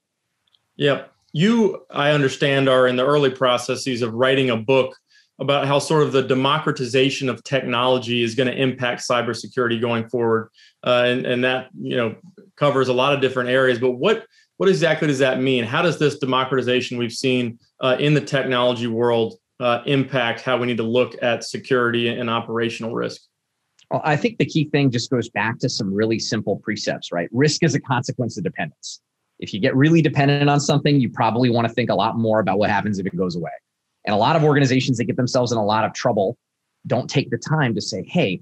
Yep. 0.76 1.12
You, 1.32 1.86
I 1.90 2.10
understand, 2.10 2.68
are 2.68 2.86
in 2.86 2.96
the 2.96 3.06
early 3.06 3.30
processes 3.30 4.02
of 4.02 4.14
writing 4.14 4.50
a 4.50 4.56
book 4.56 4.96
about 5.38 5.66
how 5.66 5.78
sort 5.78 6.02
of 6.02 6.12
the 6.12 6.22
democratization 6.22 7.28
of 7.28 7.42
technology 7.44 8.22
is 8.22 8.34
going 8.34 8.46
to 8.46 8.60
impact 8.60 9.02
cybersecurity 9.08 9.80
going 9.80 10.08
forward, 10.08 10.50
uh, 10.84 11.04
and 11.06 11.26
and 11.26 11.44
that 11.44 11.68
you 11.80 11.96
know 11.96 12.14
covers 12.56 12.88
a 12.88 12.92
lot 12.92 13.14
of 13.14 13.20
different 13.20 13.48
areas. 13.48 13.78
But 13.78 13.92
what 13.92 14.26
what 14.58 14.68
exactly 14.68 15.08
does 15.08 15.20
that 15.20 15.40
mean? 15.40 15.64
How 15.64 15.82
does 15.82 15.98
this 15.98 16.18
democratization 16.18 16.98
we've 16.98 17.12
seen 17.12 17.58
uh, 17.80 17.96
in 17.98 18.12
the 18.12 18.20
technology 18.20 18.86
world 18.86 19.38
uh, 19.58 19.82
impact 19.86 20.42
how 20.42 20.58
we 20.58 20.66
need 20.66 20.76
to 20.76 20.82
look 20.82 21.14
at 21.22 21.44
security 21.44 22.08
and 22.08 22.28
operational 22.28 22.94
risk? 22.94 23.22
Well, 23.90 24.02
I 24.04 24.16
think 24.16 24.38
the 24.38 24.44
key 24.44 24.68
thing 24.68 24.90
just 24.90 25.10
goes 25.10 25.28
back 25.28 25.58
to 25.60 25.68
some 25.68 25.92
really 25.92 26.18
simple 26.18 26.56
precepts, 26.56 27.10
right? 27.10 27.28
Risk 27.32 27.62
is 27.64 27.74
a 27.74 27.80
consequence 27.80 28.36
of 28.36 28.44
dependence. 28.44 29.00
If 29.40 29.52
you 29.52 29.60
get 29.60 29.74
really 29.74 30.02
dependent 30.02 30.48
on 30.48 30.60
something, 30.60 31.00
you 31.00 31.10
probably 31.10 31.50
want 31.50 31.66
to 31.66 31.72
think 31.72 31.90
a 31.90 31.94
lot 31.94 32.18
more 32.18 32.40
about 32.40 32.58
what 32.58 32.70
happens 32.70 32.98
if 32.98 33.06
it 33.06 33.16
goes 33.16 33.36
away. 33.36 33.50
And 34.04 34.14
a 34.14 34.18
lot 34.18 34.36
of 34.36 34.44
organizations 34.44 34.98
that 34.98 35.04
get 35.04 35.16
themselves 35.16 35.50
in 35.50 35.58
a 35.58 35.64
lot 35.64 35.84
of 35.84 35.92
trouble 35.92 36.38
don't 36.86 37.08
take 37.08 37.30
the 37.30 37.38
time 37.38 37.74
to 37.74 37.80
say, 37.80 38.04
hey, 38.06 38.40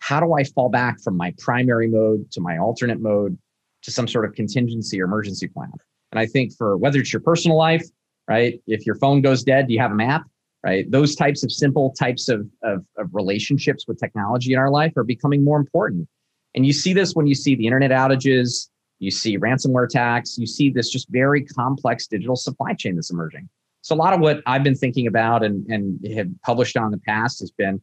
how 0.00 0.20
do 0.20 0.34
I 0.34 0.44
fall 0.44 0.68
back 0.68 1.00
from 1.00 1.16
my 1.16 1.34
primary 1.38 1.86
mode 1.86 2.30
to 2.32 2.40
my 2.40 2.58
alternate 2.58 3.00
mode 3.00 3.38
to 3.82 3.90
some 3.90 4.08
sort 4.08 4.24
of 4.24 4.34
contingency 4.34 5.00
or 5.00 5.04
emergency 5.04 5.48
plan? 5.48 5.70
And 6.12 6.18
I 6.18 6.26
think 6.26 6.52
for 6.56 6.76
whether 6.76 6.98
it's 6.98 7.12
your 7.12 7.22
personal 7.22 7.56
life, 7.56 7.84
right? 8.28 8.60
If 8.66 8.86
your 8.86 8.96
phone 8.96 9.22
goes 9.22 9.42
dead, 9.42 9.68
do 9.68 9.72
you 9.74 9.80
have 9.80 9.92
a 9.92 9.96
map? 9.96 10.22
Right. 10.62 10.90
Those 10.90 11.14
types 11.14 11.42
of 11.42 11.50
simple 11.50 11.94
types 11.98 12.28
of, 12.28 12.46
of, 12.62 12.84
of 12.98 13.08
relationships 13.14 13.86
with 13.88 13.98
technology 13.98 14.52
in 14.52 14.58
our 14.58 14.70
life 14.70 14.94
are 14.96 15.04
becoming 15.04 15.42
more 15.42 15.58
important. 15.58 16.06
And 16.54 16.66
you 16.66 16.74
see 16.74 16.92
this 16.92 17.14
when 17.14 17.26
you 17.26 17.34
see 17.34 17.54
the 17.54 17.66
internet 17.66 17.90
outages, 17.90 18.68
you 19.00 19.10
see 19.10 19.36
ransomware 19.38 19.84
attacks, 19.84 20.38
you 20.38 20.46
see 20.46 20.70
this 20.70 20.90
just 20.90 21.08
very 21.10 21.44
complex 21.44 22.06
digital 22.06 22.36
supply 22.36 22.74
chain 22.74 22.94
that's 22.94 23.10
emerging. 23.10 23.48
So 23.82 23.94
a 23.94 23.96
lot 23.96 24.12
of 24.12 24.20
what 24.20 24.42
I've 24.46 24.62
been 24.62 24.76
thinking 24.76 25.06
about 25.06 25.42
and, 25.42 25.66
and 25.66 26.06
have 26.14 26.28
published 26.42 26.76
on 26.76 26.84
in 26.86 26.90
the 26.92 26.98
past 26.98 27.40
has 27.40 27.50
been 27.50 27.80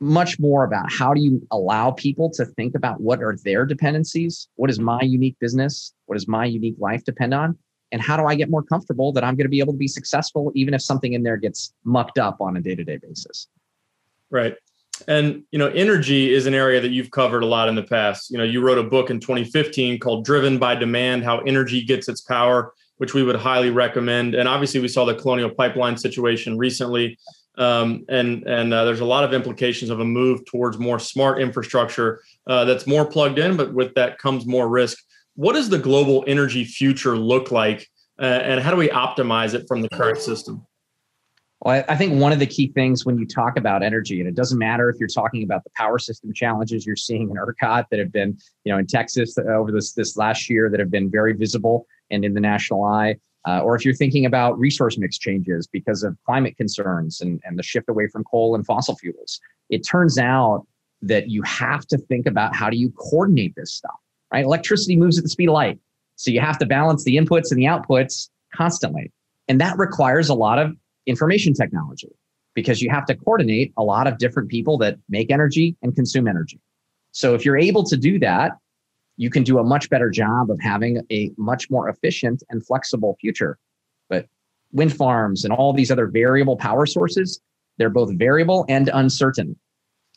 much 0.00 0.40
more 0.40 0.64
about 0.64 0.90
how 0.90 1.14
do 1.14 1.20
you 1.20 1.46
allow 1.52 1.92
people 1.92 2.30
to 2.30 2.44
think 2.44 2.74
about 2.74 3.00
what 3.00 3.22
are 3.22 3.36
their 3.44 3.64
dependencies? 3.64 4.48
What 4.56 4.70
is 4.70 4.80
my 4.80 5.00
unique 5.02 5.38
business? 5.38 5.94
What 6.06 6.16
does 6.16 6.26
my 6.26 6.44
unique 6.44 6.74
life 6.78 7.04
depend 7.04 7.34
on? 7.34 7.56
And 7.92 8.00
how 8.00 8.16
do 8.16 8.24
I 8.24 8.34
get 8.34 8.50
more 8.50 8.62
comfortable 8.62 9.12
that 9.12 9.22
I'm 9.22 9.36
going 9.36 9.44
to 9.44 9.50
be 9.50 9.60
able 9.60 9.74
to 9.74 9.78
be 9.78 9.86
successful 9.86 10.50
even 10.54 10.72
if 10.72 10.82
something 10.82 11.12
in 11.12 11.22
there 11.22 11.36
gets 11.36 11.74
mucked 11.84 12.18
up 12.18 12.40
on 12.40 12.56
a 12.56 12.60
day-to-day 12.60 12.98
basis? 13.02 13.48
Right. 14.30 14.54
And 15.08 15.42
you 15.50 15.58
know, 15.58 15.68
energy 15.68 16.32
is 16.32 16.46
an 16.46 16.54
area 16.54 16.80
that 16.80 16.90
you've 16.90 17.10
covered 17.10 17.42
a 17.42 17.46
lot 17.46 17.68
in 17.68 17.74
the 17.74 17.82
past. 17.82 18.30
You 18.30 18.38
know, 18.38 18.44
you 18.44 18.60
wrote 18.60 18.78
a 18.78 18.82
book 18.82 19.10
in 19.10 19.20
2015 19.20 19.98
called 19.98 20.24
Driven 20.24 20.58
by 20.58 20.74
Demand: 20.74 21.24
How 21.24 21.38
Energy 21.40 21.82
Gets 21.82 22.08
Its 22.08 22.20
Power 22.20 22.72
which 23.02 23.14
we 23.14 23.24
would 23.24 23.34
highly 23.34 23.70
recommend. 23.70 24.36
And 24.36 24.48
obviously, 24.48 24.78
we 24.78 24.86
saw 24.86 25.04
the 25.04 25.16
Colonial 25.16 25.50
Pipeline 25.50 25.96
situation 25.96 26.56
recently, 26.56 27.18
um, 27.58 28.04
and 28.08 28.44
and 28.46 28.72
uh, 28.72 28.84
there's 28.84 29.00
a 29.00 29.04
lot 29.04 29.24
of 29.24 29.34
implications 29.34 29.90
of 29.90 29.98
a 29.98 30.04
move 30.04 30.44
towards 30.44 30.78
more 30.78 31.00
smart 31.00 31.40
infrastructure 31.40 32.20
uh, 32.46 32.64
that's 32.64 32.86
more 32.86 33.04
plugged 33.04 33.40
in, 33.40 33.56
but 33.56 33.74
with 33.74 33.92
that 33.94 34.18
comes 34.18 34.46
more 34.46 34.68
risk. 34.68 34.98
What 35.34 35.54
does 35.54 35.68
the 35.68 35.80
global 35.80 36.22
energy 36.28 36.64
future 36.64 37.16
look 37.16 37.50
like, 37.50 37.88
uh, 38.20 38.24
and 38.24 38.60
how 38.60 38.70
do 38.70 38.76
we 38.76 38.88
optimize 38.88 39.54
it 39.54 39.64
from 39.66 39.82
the 39.82 39.88
current 39.88 40.18
system? 40.18 40.64
Well, 41.62 41.84
I 41.88 41.96
think 41.96 42.20
one 42.20 42.32
of 42.32 42.40
the 42.40 42.46
key 42.46 42.72
things 42.72 43.06
when 43.06 43.18
you 43.18 43.26
talk 43.26 43.56
about 43.56 43.84
energy, 43.84 44.18
and 44.18 44.28
it 44.28 44.34
doesn't 44.34 44.58
matter 44.58 44.90
if 44.90 44.96
you're 44.98 45.08
talking 45.08 45.44
about 45.44 45.62
the 45.62 45.70
power 45.76 45.96
system 45.96 46.32
challenges 46.32 46.84
you're 46.84 46.96
seeing 46.96 47.30
in 47.30 47.36
ERCOT 47.36 47.84
that 47.90 48.00
have 48.00 48.10
been, 48.10 48.36
you 48.64 48.72
know, 48.72 48.78
in 48.78 48.86
Texas 48.86 49.38
over 49.38 49.70
this 49.70 49.92
this 49.92 50.16
last 50.16 50.50
year 50.50 50.68
that 50.68 50.80
have 50.80 50.90
been 50.90 51.08
very 51.08 51.32
visible 51.32 51.86
and 52.10 52.24
in 52.24 52.34
the 52.34 52.40
national 52.40 52.82
eye, 52.82 53.14
uh, 53.46 53.60
or 53.60 53.76
if 53.76 53.84
you're 53.84 53.94
thinking 53.94 54.26
about 54.26 54.58
resource 54.58 54.98
mix 54.98 55.18
changes 55.18 55.68
because 55.68 56.02
of 56.02 56.16
climate 56.26 56.56
concerns 56.56 57.20
and, 57.20 57.40
and 57.44 57.56
the 57.56 57.62
shift 57.62 57.88
away 57.88 58.08
from 58.08 58.24
coal 58.24 58.56
and 58.56 58.66
fossil 58.66 58.96
fuels, 58.96 59.40
it 59.70 59.86
turns 59.86 60.18
out 60.18 60.66
that 61.00 61.28
you 61.30 61.42
have 61.42 61.86
to 61.86 61.96
think 61.96 62.26
about 62.26 62.56
how 62.56 62.70
do 62.70 62.76
you 62.76 62.90
coordinate 62.90 63.54
this 63.54 63.72
stuff, 63.72 64.00
right? 64.32 64.44
Electricity 64.44 64.96
moves 64.96 65.16
at 65.16 65.22
the 65.22 65.30
speed 65.30 65.48
of 65.48 65.54
light. 65.54 65.78
So 66.16 66.32
you 66.32 66.40
have 66.40 66.58
to 66.58 66.66
balance 66.66 67.04
the 67.04 67.16
inputs 67.16 67.52
and 67.52 67.60
the 67.60 67.66
outputs 67.66 68.30
constantly. 68.52 69.12
And 69.46 69.60
that 69.60 69.78
requires 69.78 70.28
a 70.28 70.34
lot 70.34 70.58
of 70.58 70.76
information 71.06 71.54
technology 71.54 72.08
because 72.54 72.82
you 72.82 72.90
have 72.90 73.06
to 73.06 73.14
coordinate 73.14 73.72
a 73.76 73.82
lot 73.82 74.06
of 74.06 74.18
different 74.18 74.48
people 74.48 74.76
that 74.78 74.96
make 75.08 75.30
energy 75.30 75.76
and 75.82 75.94
consume 75.94 76.28
energy. 76.28 76.60
So 77.12 77.34
if 77.34 77.44
you're 77.44 77.58
able 77.58 77.84
to 77.84 77.96
do 77.96 78.18
that, 78.20 78.52
you 79.16 79.30
can 79.30 79.42
do 79.42 79.58
a 79.58 79.64
much 79.64 79.90
better 79.90 80.10
job 80.10 80.50
of 80.50 80.58
having 80.60 81.00
a 81.10 81.30
much 81.36 81.70
more 81.70 81.88
efficient 81.88 82.42
and 82.50 82.64
flexible 82.64 83.16
future. 83.20 83.58
But 84.08 84.26
wind 84.72 84.94
farms 84.94 85.44
and 85.44 85.52
all 85.52 85.72
these 85.72 85.90
other 85.90 86.06
variable 86.06 86.56
power 86.56 86.86
sources, 86.86 87.40
they're 87.78 87.90
both 87.90 88.12
variable 88.18 88.64
and 88.68 88.90
uncertain. 88.92 89.56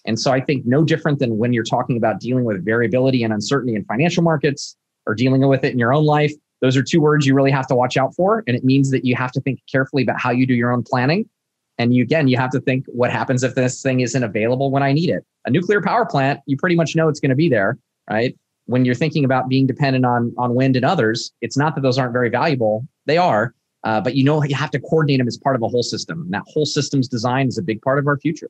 And 0.06 0.20
so 0.20 0.32
I 0.32 0.40
think 0.40 0.66
no 0.66 0.84
different 0.84 1.20
than 1.20 1.38
when 1.38 1.52
you're 1.52 1.64
talking 1.64 1.98
about 1.98 2.20
dealing 2.20 2.46
with 2.46 2.64
variability 2.64 3.24
and 3.24 3.34
uncertainty 3.34 3.76
in 3.76 3.84
financial 3.86 4.24
markets 4.24 4.78
or 5.08 5.16
dealing 5.16 5.46
with 5.48 5.64
it 5.64 5.74
in 5.74 5.80
your 5.80 5.94
own 5.94 6.06
life, 6.06 6.34
those 6.66 6.76
are 6.76 6.82
two 6.82 7.00
words 7.00 7.28
you 7.28 7.36
really 7.36 7.52
have 7.52 7.68
to 7.68 7.76
watch 7.76 7.96
out 7.96 8.16
for. 8.16 8.44
And 8.48 8.58
it 8.58 8.64
means 8.64 8.90
that 8.90 9.06
you 9.06 9.16
have 9.16 9.32
to 9.34 9.42
think 9.42 9.62
carefully 9.72 10.02
about 10.02 10.20
how 10.20 10.32
you 10.32 10.48
do 10.48 10.56
your 10.56 10.72
own 10.72 10.82
planning. 10.82 11.30
And 11.78 11.94
you, 11.94 12.02
again, 12.02 12.28
you 12.28 12.38
have 12.38 12.50
to 12.52 12.60
think 12.60 12.86
what 12.88 13.12
happens 13.12 13.44
if 13.44 13.54
this 13.54 13.84
thing 13.84 14.00
isn't 14.00 14.24
available 14.24 14.72
when 14.72 14.82
I 14.82 14.92
need 14.92 15.12
it. 15.12 15.24
A 15.46 15.52
nuclear 15.52 15.80
power 15.80 16.08
plant, 16.08 16.40
you 16.48 16.58
pretty 16.58 16.76
much 16.76 16.96
know 16.96 17.08
it's 17.08 17.20
going 17.20 17.30
to 17.30 17.36
be 17.36 17.50
there, 17.50 17.78
right? 18.10 18.36
When 18.66 18.84
you're 18.84 18.96
thinking 18.96 19.26
about 19.26 19.48
being 19.48 19.68
dependent 19.68 20.06
on, 20.06 20.34
on 20.40 20.56
wind 20.56 20.76
and 20.76 20.84
others, 20.84 21.32
it's 21.42 21.56
not 21.56 21.76
that 21.76 21.82
those 21.82 22.00
aren't 22.00 22.14
very 22.14 22.30
valuable. 22.30 22.88
They 23.06 23.20
are, 23.20 23.54
uh, 23.84 24.02
but 24.02 24.16
you 24.16 24.24
know 24.24 24.44
you 24.44 24.56
have 24.56 24.72
to 24.72 24.80
coordinate 24.80 25.20
them 25.20 25.28
as 25.28 25.38
part 25.38 25.56
of 25.56 25.62
a 25.62 25.68
whole 25.68 25.84
system. 25.84 26.22
And 26.22 26.34
that 26.34 26.46
whole 26.48 26.66
system's 26.66 27.08
design 27.08 27.48
is 27.48 27.60
a 27.60 27.62
big 27.62 27.80
part 27.84 28.00
of 28.00 28.08
our 28.08 28.18
future. 28.18 28.50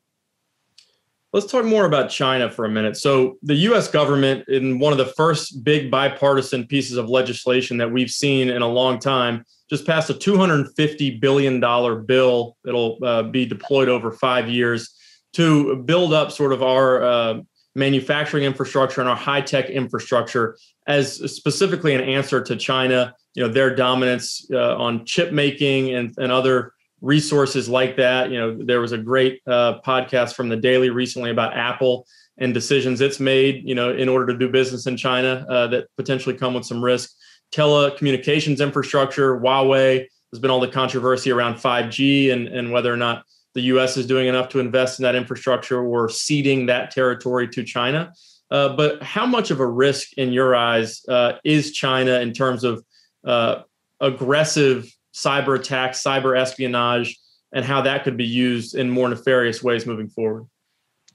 Let's 1.36 1.52
talk 1.52 1.66
more 1.66 1.84
about 1.84 2.10
China 2.10 2.50
for 2.50 2.64
a 2.64 2.70
minute. 2.70 2.96
So, 2.96 3.38
the 3.44 3.56
US 3.56 3.90
government, 3.90 4.48
in 4.48 4.80
one 4.80 4.94
of 4.94 4.98
the 4.98 5.14
first 5.18 5.66
big 5.66 5.92
bipartisan 5.92 6.66
pieces 6.66 6.96
of 6.96 7.10
legislation 7.10 7.76
that 7.76 7.92
we've 7.92 8.10
seen 8.10 8.48
in 8.48 8.62
a 8.62 8.68
long 8.70 9.00
time, 9.00 9.44
just 9.70 9.86
passed 9.86 10.10
a 10.10 10.14
$250 10.14 11.20
billion 11.20 11.60
bill 12.06 12.56
that'll 12.64 13.00
uh, 13.04 13.24
be 13.24 13.46
deployed 13.46 13.90
over 13.90 14.14
five 14.14 14.48
years 14.48 14.96
to 15.34 15.76
build 15.84 16.14
up 16.14 16.32
sort 16.32 16.54
of 16.54 16.64
our 16.64 17.04
uh, 17.04 17.40
manufacturing 17.76 18.46
infrastructure 18.46 19.02
and 19.02 19.10
our 19.10 19.16
high 19.18 19.42
tech 19.42 19.70
infrastructure 19.70 20.58
as 20.88 21.16
specifically 21.36 21.94
an 21.94 22.00
answer 22.00 22.42
to 22.42 22.56
China, 22.56 23.14
you 23.34 23.44
know, 23.44 23.52
their 23.52 23.76
dominance 23.76 24.48
uh, 24.54 24.78
on 24.78 25.06
chip 25.06 25.34
making 25.34 25.94
and, 25.94 26.14
and 26.18 26.32
other 26.32 26.72
resources 27.06 27.70
like 27.70 27.96
that. 27.98 28.32
You 28.32 28.40
know, 28.40 28.58
there 28.64 28.82
was 28.82 28.92
a 28.92 28.98
great 28.98 29.40
uh, 29.46 29.80
podcast 29.86 30.34
from 30.34 30.50
the 30.50 30.58
Daily 30.58 30.90
recently 30.90 31.30
about 31.30 31.56
Apple 31.56 32.08
and 32.38 32.54
decisions 32.54 33.00
it's 33.00 33.20
made, 33.20 33.64
you 33.64 33.76
know, 33.76 33.96
in 33.96 34.10
order 34.10 34.34
to 34.34 34.38
do 34.38 34.50
business 34.50 34.88
in 34.88 34.98
China 34.98 35.46
uh, 35.48 35.68
that 35.68 35.86
potentially 35.98 36.36
come 36.36 36.56
with 36.56 36.66
some 36.66 36.84
risk. 36.84 37.12
Telecommunications 37.54 38.60
infrastructure, 38.60 39.40
Huawei, 39.40 40.08
there's 40.32 40.42
been 40.42 40.52
all 40.52 40.60
the 40.60 40.68
controversy 40.68 41.32
around 41.32 41.56
5G 41.56 42.34
and, 42.34 42.48
and 42.48 42.72
whether 42.72 42.92
or 42.92 42.98
not 42.98 43.24
the 43.54 43.62
US 43.62 43.96
is 43.96 44.08
doing 44.08 44.28
enough 44.28 44.50
to 44.50 44.60
invest 44.60 45.00
in 45.00 45.04
that 45.04 45.16
infrastructure 45.16 45.86
or 45.86 46.10
ceding 46.10 46.66
that 46.66 46.92
territory 46.92 47.48
to 47.50 47.64
China. 47.64 48.12
Uh, 48.50 48.76
but 48.76 49.02
how 49.02 49.26
much 49.28 49.52
of 49.52 49.60
a 49.60 49.66
risk 49.66 50.14
in 50.18 50.34
your 50.34 50.56
eyes 50.56 51.06
uh, 51.08 51.34
is 51.44 51.72
China 51.72 52.20
in 52.20 52.34
terms 52.34 52.64
of 52.64 52.84
uh, 53.26 53.62
aggressive 54.02 54.92
cyber 55.16 55.58
attacks, 55.58 56.04
cyber 56.04 56.38
espionage, 56.38 57.18
and 57.54 57.64
how 57.64 57.82
that 57.82 58.04
could 58.04 58.18
be 58.18 58.26
used 58.26 58.76
in 58.76 58.90
more 58.90 59.08
nefarious 59.08 59.64
ways 59.64 59.86
moving 59.86 60.10
forward? 60.10 60.46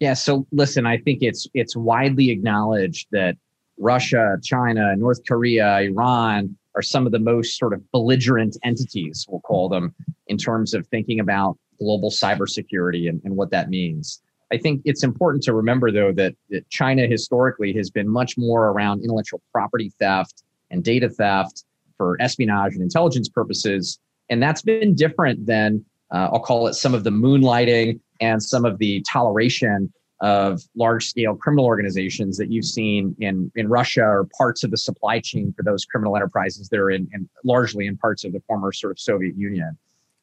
Yeah, 0.01 0.15
so 0.15 0.47
listen, 0.51 0.87
I 0.87 0.97
think 0.97 1.19
it's 1.23 1.47
it's 1.53 1.77
widely 1.77 2.31
acknowledged 2.31 3.09
that 3.13 3.37
Russia, 3.79 4.39
China, 4.43 4.97
North 4.97 5.21
Korea, 5.29 5.81
Iran 5.81 6.57
are 6.75 6.83
some 6.83 7.05
of 7.05 7.13
the 7.13 7.19
most 7.19 7.59
sort 7.59 7.75
of 7.75 7.83
belligerent 7.93 8.57
entities, 8.65 9.27
we'll 9.29 9.41
call 9.41 9.69
them, 9.69 9.95
in 10.29 10.39
terms 10.39 10.73
of 10.73 10.87
thinking 10.87 11.21
about 11.21 11.59
global 11.79 12.11
cybersecurity 12.11 13.09
and, 13.09 13.21
and 13.25 13.37
what 13.37 13.51
that 13.51 13.69
means. 13.69 14.23
I 14.53 14.57
think 14.57 14.83
it's 14.85 15.03
important 15.03 15.43
to 15.45 15.55
remember, 15.55 15.91
though, 15.91 16.13
that, 16.13 16.35
that 16.51 16.69
China 16.71 17.07
historically 17.07 17.73
has 17.75 17.91
been 17.91 18.09
much 18.09 18.37
more 18.37 18.69
around 18.69 19.03
intellectual 19.03 19.43
property 19.53 19.93
theft 19.99 20.43
and 20.71 20.85
data 20.85 21.09
theft 21.09 21.65
for 22.01 22.17
espionage 22.19 22.73
and 22.73 22.83
intelligence 22.83 23.29
purposes. 23.29 23.99
And 24.31 24.43
that's 24.43 24.63
been 24.63 24.95
different 24.95 25.45
than, 25.45 25.85
uh, 26.11 26.31
I'll 26.33 26.41
call 26.41 26.67
it 26.67 26.73
some 26.73 26.95
of 26.95 27.05
the 27.05 27.11
moonlighting 27.11 28.01
and 28.23 28.43
some 28.43 28.65
of 28.65 28.79
the 28.79 29.03
toleration 29.03 29.93
of 30.23 30.63
large 30.75 31.07
scale 31.07 31.35
criminal 31.35 31.67
organizations 31.67 32.39
that 32.39 32.51
you've 32.51 32.65
seen 32.65 33.15
in, 33.19 33.53
in 33.55 33.69
Russia 33.69 34.03
or 34.03 34.27
parts 34.39 34.65
of 34.65 34.71
the 34.71 34.79
supply 34.79 35.21
chain 35.21 35.53
for 35.55 35.63
those 35.63 35.85
criminal 35.85 36.17
enterprises 36.17 36.71
that 36.71 36.81
are 36.81 36.91
in, 36.91 37.07
in 37.13 37.29
largely 37.45 37.87
in 37.87 37.99
parts 37.99 38.25
of 38.25 38.33
the 38.33 38.41
former 38.47 38.73
sort 38.73 38.93
of 38.93 38.99
Soviet 38.99 39.37
Union. 39.37 39.77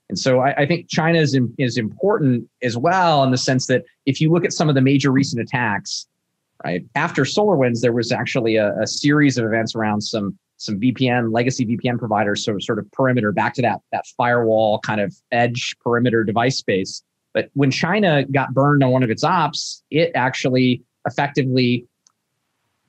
And 0.10 0.18
so 0.18 0.40
I, 0.40 0.62
I 0.62 0.66
think 0.66 0.90
China 0.90 1.20
is, 1.20 1.40
is 1.60 1.78
important 1.78 2.50
as 2.63 2.76
well 2.76 3.24
in 3.24 3.30
the 3.30 3.38
sense 3.38 3.68
that 3.68 3.84
if 4.08 4.20
you 4.20 4.32
look 4.32 4.46
at 4.46 4.52
some 4.52 4.68
of 4.68 4.74
the 4.74 4.82
major 4.82 5.12
recent 5.12 5.44
attacks, 5.44 6.08
right 6.63 6.84
after 6.96 7.22
SolarWinds, 7.22 7.82
there 7.82 7.94
was 7.94 8.12
actually 8.12 8.56
a, 8.56 8.76
a 8.80 8.88
series 8.88 9.38
of 9.38 9.46
events 9.46 9.76
around 9.76 10.02
some 10.02 10.36
some 10.58 10.80
VPN 10.80 11.32
legacy 11.32 11.65
VPN 11.65 11.98
providers, 11.98 12.43
so 12.43 12.58
sort 12.60 12.80
of 12.80 12.91
perimeter 12.91 13.32
back 13.32 13.54
to 13.56 13.62
that 13.62 13.80
that 13.91 14.06
firewall 14.17 14.80
kind 14.80 15.00
of 15.00 15.15
edge 15.32 15.76
perimeter 15.84 16.24
device 16.24 16.58
space. 16.58 17.04
But 17.34 17.50
when 17.54 17.72
China 17.72 18.26
got 18.26 18.54
burned 18.54 18.84
on 18.84 18.91
one 18.91 19.04
of 19.04 19.10
its 19.10 19.24
ops, 19.24 19.84
it 19.91 20.12
actually 20.15 20.82
effectively 21.06 21.86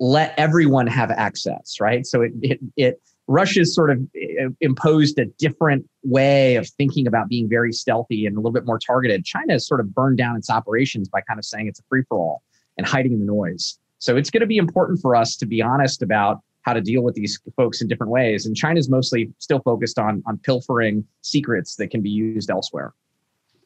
let 0.01 0.35
everyone 0.39 0.87
have 0.87 1.11
access, 1.11 1.81
right? 1.81 2.07
So 2.07 2.23
it 2.23 2.33
it, 2.43 2.61
it 2.77 3.03
Russia's 3.29 3.75
sort 3.75 3.91
of 3.91 4.01
uh, 4.17 4.49
imposed 4.61 5.19
a 5.19 5.27
different 5.39 5.87
way 6.03 6.57
of 6.57 6.67
thinking 6.67 7.07
about 7.07 7.29
being 7.29 7.49
very 7.49 7.73
stealthy 7.73 8.25
and 8.25 8.37
a 8.37 8.41
little 8.41 8.53
bit 8.53 8.65
more 8.65 8.79
targeted. 8.79 9.25
China 9.25 9.53
has 9.53 9.67
sort 9.67 9.81
of 9.81 9.95
burned 9.95 10.17
down 10.17 10.37
its 10.37 10.49
operations 10.49 11.09
by 11.09 11.21
kind 11.21 11.39
of 11.39 11.45
saying 11.45 11.67
it's 11.67 11.79
a 11.79 11.83
free 11.91 12.03
for 12.09 12.19
all 12.19 12.43
and 12.79 12.87
hiding 12.87 13.13
in 13.13 13.21
the 13.21 13.27
noise. 13.27 13.79
So 13.99 14.17
it's 14.17 14.31
going 14.31 14.41
to 14.41 14.47
be 14.47 14.57
important 14.57 15.01
for 15.01 15.15
us 15.15 15.37
to 15.37 15.47
be 15.47 15.61
honest 15.61 16.03
about 16.03 16.41
how 16.63 16.73
to 16.73 16.81
deal 16.81 17.03
with 17.03 17.15
these 17.15 17.41
folks 17.57 17.81
in 17.81 17.89
different 17.89 18.13
ways. 18.13 18.47
And 18.47 18.57
China's 18.57 18.89
mostly 18.89 19.33
still 19.39 19.61
focused 19.61 19.99
on 19.99 20.23
on 20.27 20.39
pilfering 20.39 21.05
secrets 21.23 21.77
that 21.77 21.89
can 21.91 22.03
be 22.03 22.11
used 22.11 22.51
elsewhere. 22.51 22.95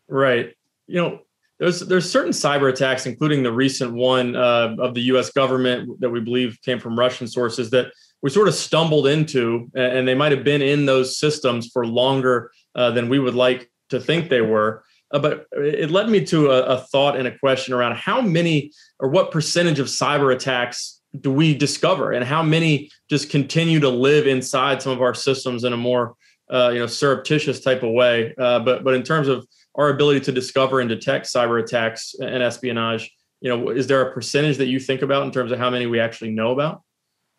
Right. 0.09 0.55
You 0.87 1.00
know, 1.00 1.20
there's 1.59 1.81
there's 1.81 2.11
certain 2.11 2.33
cyber 2.33 2.68
attacks, 2.68 3.07
including 3.07 3.42
the 3.42 3.52
recent 3.52 3.92
one 3.92 4.35
uh, 4.35 4.76
of 4.78 4.94
the 4.94 5.02
U.S. 5.02 5.31
government 5.31 6.00
that 6.00 6.11
we 6.11 6.20
believe 6.20 6.59
came 6.64 6.78
from 6.78 6.98
Russian 6.98 7.28
sources 7.28 7.70
that 7.70 7.92
we 8.20 8.31
sort 8.31 8.48
of 8.48 8.55
stumbled 8.55 9.07
into, 9.07 9.70
and 9.74 10.07
they 10.07 10.14
might 10.14 10.33
have 10.33 10.44
been 10.44 10.62
in 10.62 10.87
those 10.87 11.18
systems 11.18 11.68
for 11.72 11.87
longer 11.87 12.50
uh, 12.74 12.90
than 12.90 13.09
we 13.09 13.18
would 13.18 13.35
like 13.35 13.70
to 13.90 14.00
think 14.00 14.28
they 14.28 14.40
were. 14.40 14.85
Uh, 15.12 15.18
but 15.18 15.46
it 15.52 15.90
led 15.90 16.09
me 16.09 16.24
to 16.24 16.50
a, 16.50 16.62
a, 16.62 16.78
thought 16.78 17.16
and 17.16 17.28
a 17.28 17.38
question 17.38 17.74
around 17.74 17.94
how 17.96 18.20
many 18.20 18.72
or 18.98 19.11
what 19.11 19.31
percentage 19.31 19.78
of 19.78 19.87
cyber 19.87 20.35
attacks 20.35 21.01
do 21.20 21.33
we 21.33 21.55
discover? 21.55 22.12
And 22.12 22.25
how 22.25 22.42
many 22.42 22.90
just 23.09 23.31
continue 23.31 23.81
to 23.81 23.88
live 23.88 24.27
inside 24.27 24.81
some 24.81 24.92
of 24.92 25.03
our 25.03 25.14
systems 25.14 25.64
in 25.64 25.72
a 25.72 25.77
more 25.77 26.14
uh, 26.51 26.70
you 26.72 26.79
know 26.79 26.87
surreptitious 26.87 27.61
type 27.61 27.83
of 27.83 27.92
way? 27.92 28.35
Uh, 28.38 28.61
but 28.61 28.85
but 28.85 28.94
in 28.94 29.03
terms 29.03 29.29
of 29.29 29.46
our 29.75 29.88
ability 29.90 30.20
to 30.20 30.33
discover 30.33 30.81
and 30.81 30.88
detect 30.88 31.27
cyber 31.27 31.62
attacks 31.62 32.14
and 32.20 32.42
espionage 32.42 33.11
you 33.42 33.48
know 33.48 33.70
is 33.70 33.87
there 33.87 34.01
a 34.03 34.12
percentage 34.12 34.57
that 34.57 34.66
you 34.66 34.79
think 34.79 35.03
about 35.03 35.25
in 35.25 35.31
terms 35.31 35.53
of 35.53 35.59
how 35.59 35.68
many 35.68 35.87
we 35.87 36.01
actually 36.01 36.31
know 36.31 36.53
about? 36.53 36.83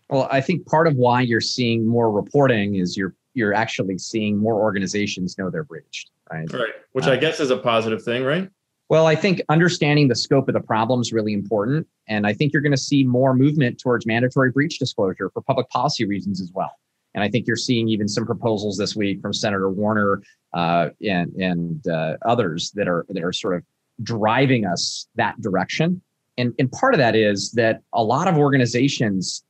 Well 0.09 0.27
i 0.31 0.41
think 0.41 0.67
part 0.67 0.87
of 0.87 0.95
why 0.95 1.21
you're 1.21 1.41
seeing 1.41 1.87
more 1.87 2.11
reporting 2.11 2.75
is 2.75 2.95
you're 2.95 3.15
you're 3.33 3.53
actually 3.53 3.97
seeing 3.97 4.37
more 4.37 4.61
organizations 4.61 5.37
know 5.37 5.49
they're 5.49 5.63
breached 5.63 6.11
right? 6.31 6.51
Right 6.51 6.73
which 6.91 7.07
uh, 7.07 7.11
i 7.11 7.17
guess 7.17 7.39
is 7.39 7.49
a 7.49 7.57
positive 7.57 8.03
thing 8.03 8.23
right 8.23 8.49
well, 8.93 9.07
I 9.07 9.15
think 9.15 9.41
understanding 9.49 10.07
the 10.07 10.15
scope 10.15 10.47
of 10.47 10.53
the 10.53 10.61
problem 10.61 11.01
is 11.01 11.11
really 11.11 11.33
important. 11.33 11.87
And 12.07 12.27
I 12.27 12.33
think 12.33 12.53
you're 12.53 12.61
going 12.61 12.73
to 12.73 12.77
see 12.77 13.03
more 13.03 13.33
movement 13.33 13.79
towards 13.79 14.05
mandatory 14.05 14.51
breach 14.51 14.77
disclosure 14.77 15.31
for 15.31 15.41
public 15.41 15.67
policy 15.69 16.05
reasons 16.05 16.39
as 16.39 16.51
well. 16.53 16.69
And 17.15 17.23
I 17.23 17.27
think 17.27 17.47
you're 17.47 17.55
seeing 17.55 17.89
even 17.89 18.07
some 18.07 18.23
proposals 18.23 18.77
this 18.77 18.95
week 18.95 19.19
from 19.19 19.33
Senator 19.33 19.71
Warner 19.71 20.21
uh, 20.53 20.89
and, 21.03 21.33
and 21.33 21.87
uh, 21.87 22.17
others 22.23 22.69
that 22.75 22.87
are 22.87 23.07
that 23.09 23.23
are 23.23 23.33
sort 23.33 23.55
of 23.55 23.63
driving 24.03 24.63
us 24.67 25.07
that 25.15 25.41
direction. 25.41 25.99
And, 26.37 26.53
and 26.59 26.71
part 26.71 26.93
of 26.93 26.99
that 26.99 27.15
is 27.15 27.51
that 27.53 27.81
a 27.93 28.03
lot 28.03 28.27
of 28.27 28.37
organizations 28.37 29.43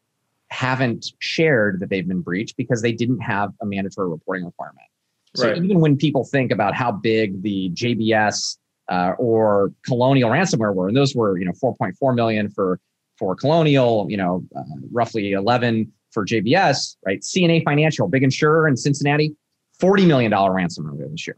haven't 0.52 1.08
shared 1.20 1.82
that 1.82 1.90
they've 1.90 2.08
been 2.08 2.22
breached 2.22 2.56
because 2.56 2.82
they 2.82 2.94
didn't 2.94 3.20
have 3.20 3.52
a 3.62 3.66
mandatory 3.66 4.08
reporting 4.08 4.46
requirement. 4.46 4.88
So 5.36 5.50
right. 5.50 5.58
even 5.62 5.82
when 5.82 5.98
people 5.98 6.24
think 6.24 6.50
about 6.54 6.76
how 6.76 6.94
big 6.94 7.42
the 7.42 7.72
JBS 7.72 8.58
uh, 8.90 9.14
or 9.18 9.72
Colonial 9.86 10.30
ransomware 10.30 10.74
were, 10.74 10.88
and 10.88 10.98
those 10.98 11.16
were 11.16 11.38
you 11.38 11.46
know 11.46 11.54
4.4 11.54 12.16
million 12.16 12.50
for 12.50 12.80
for 13.18 13.36
Colonial, 13.36 14.08
you 14.10 14.18
know 14.18 14.44
uh, 14.56 14.64
roughly 14.92 15.32
11 15.32 15.92
for 16.12 16.26
JBS, 16.26 16.98
right? 17.06 17.22
CNA 17.22 17.64
Financial, 17.64 18.08
big 18.08 18.24
insurer 18.24 18.68
in 18.68 18.78
Cincinnati, 18.78 19.36
40 19.80 20.06
million 20.06 20.32
dollar 20.32 20.52
ransomware 20.52 20.98
this 21.12 21.28
year. 21.28 21.38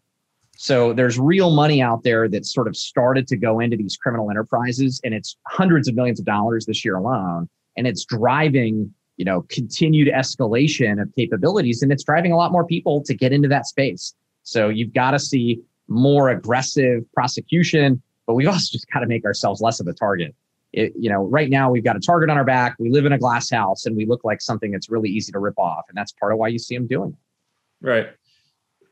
So 0.57 0.93
there's 0.93 1.19
real 1.19 1.51
money 1.53 1.81
out 1.81 2.03
there 2.03 2.29
that 2.29 2.45
sort 2.45 2.67
of 2.67 2.77
started 2.77 3.27
to 3.27 3.35
go 3.35 3.59
into 3.59 3.75
these 3.75 3.97
criminal 3.97 4.29
enterprises, 4.29 5.01
and 5.03 5.13
it's 5.13 5.37
hundreds 5.47 5.87
of 5.87 5.95
millions 5.95 6.19
of 6.19 6.25
dollars 6.25 6.65
this 6.65 6.85
year 6.85 6.95
alone, 6.95 7.49
and 7.77 7.87
it's 7.87 8.05
driving 8.05 8.93
you 9.17 9.25
know 9.25 9.45
continued 9.49 10.07
escalation 10.07 11.01
of 11.01 11.13
capabilities, 11.15 11.81
and 11.81 11.91
it's 11.91 12.03
driving 12.03 12.31
a 12.31 12.37
lot 12.37 12.51
more 12.51 12.65
people 12.65 13.03
to 13.03 13.13
get 13.13 13.31
into 13.33 13.47
that 13.49 13.65
space. 13.65 14.13
So 14.43 14.69
you've 14.69 14.93
got 14.93 15.11
to 15.11 15.19
see 15.19 15.59
more 15.87 16.29
aggressive 16.29 17.03
prosecution, 17.13 18.01
but 18.27 18.33
we've 18.33 18.47
also 18.47 18.69
just 18.71 18.87
got 18.91 19.01
to 19.01 19.07
make 19.07 19.25
ourselves 19.25 19.61
less 19.61 19.79
of 19.79 19.87
a 19.87 19.93
target. 19.93 20.35
It, 20.73 20.93
you 20.99 21.09
know, 21.09 21.23
right 21.23 21.49
now 21.49 21.71
we've 21.71 21.83
got 21.83 21.95
a 21.95 21.99
target 21.99 22.29
on 22.29 22.37
our 22.37 22.43
back. 22.43 22.75
We 22.79 22.89
live 22.89 23.05
in 23.05 23.13
a 23.13 23.17
glass 23.17 23.49
house, 23.49 23.85
and 23.85 23.95
we 23.95 24.05
look 24.05 24.23
like 24.23 24.41
something 24.41 24.71
that's 24.71 24.89
really 24.89 25.09
easy 25.09 25.31
to 25.31 25.39
rip 25.39 25.57
off, 25.57 25.85
and 25.87 25.97
that's 25.97 26.11
part 26.11 26.33
of 26.33 26.37
why 26.37 26.49
you 26.49 26.59
see 26.59 26.75
them 26.75 26.87
doing 26.87 27.11
it. 27.11 27.85
Right 27.85 28.09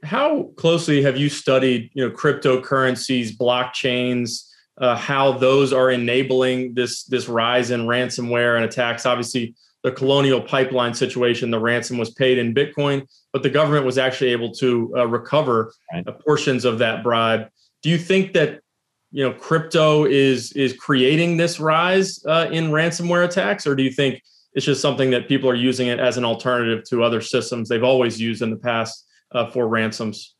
how 0.03 0.43
closely 0.57 1.01
have 1.01 1.17
you 1.17 1.29
studied 1.29 1.89
you 1.93 2.07
know 2.07 2.13
cryptocurrencies 2.13 3.31
blockchains 3.31 4.49
uh, 4.79 4.95
how 4.95 5.31
those 5.31 5.71
are 5.71 5.91
enabling 5.91 6.73
this 6.73 7.03
this 7.05 7.27
rise 7.27 7.71
in 7.71 7.81
ransomware 7.81 8.55
and 8.55 8.65
attacks 8.65 9.05
obviously 9.05 9.55
the 9.83 9.91
colonial 9.91 10.41
pipeline 10.41 10.93
situation 10.93 11.51
the 11.51 11.59
ransom 11.59 11.97
was 11.97 12.11
paid 12.11 12.37
in 12.37 12.53
bitcoin 12.53 13.05
but 13.31 13.43
the 13.43 13.49
government 13.49 13.85
was 13.85 13.97
actually 13.97 14.29
able 14.29 14.51
to 14.51 14.93
uh, 14.97 15.07
recover 15.07 15.73
right. 15.93 16.05
portions 16.25 16.65
of 16.65 16.79
that 16.79 17.03
bribe 17.03 17.47
do 17.81 17.89
you 17.89 17.97
think 17.97 18.33
that 18.33 18.59
you 19.11 19.23
know 19.23 19.33
crypto 19.33 20.05
is 20.05 20.51
is 20.53 20.73
creating 20.73 21.37
this 21.37 21.59
rise 21.59 22.23
uh, 22.25 22.47
in 22.51 22.71
ransomware 22.71 23.25
attacks 23.25 23.67
or 23.67 23.75
do 23.75 23.83
you 23.83 23.91
think 23.91 24.21
it's 24.53 24.65
just 24.65 24.81
something 24.81 25.09
that 25.11 25.27
people 25.27 25.49
are 25.49 25.55
using 25.55 25.87
it 25.87 25.99
as 25.99 26.17
an 26.17 26.25
alternative 26.25 26.83
to 26.85 27.03
other 27.03 27.21
systems 27.21 27.69
they've 27.69 27.83
always 27.83 28.21
used 28.21 28.41
in 28.41 28.49
the 28.49 28.57
past 28.57 29.07
uh, 29.31 29.49
for 29.49 29.67
ransoms? 29.67 30.35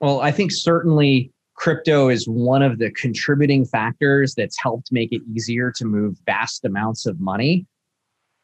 Well, 0.00 0.20
I 0.20 0.30
think 0.30 0.52
certainly 0.52 1.32
crypto 1.54 2.08
is 2.08 2.28
one 2.28 2.62
of 2.62 2.78
the 2.78 2.90
contributing 2.92 3.64
factors 3.64 4.34
that's 4.34 4.60
helped 4.60 4.92
make 4.92 5.10
it 5.12 5.22
easier 5.34 5.72
to 5.72 5.84
move 5.84 6.16
vast 6.26 6.64
amounts 6.64 7.06
of 7.06 7.18
money 7.18 7.66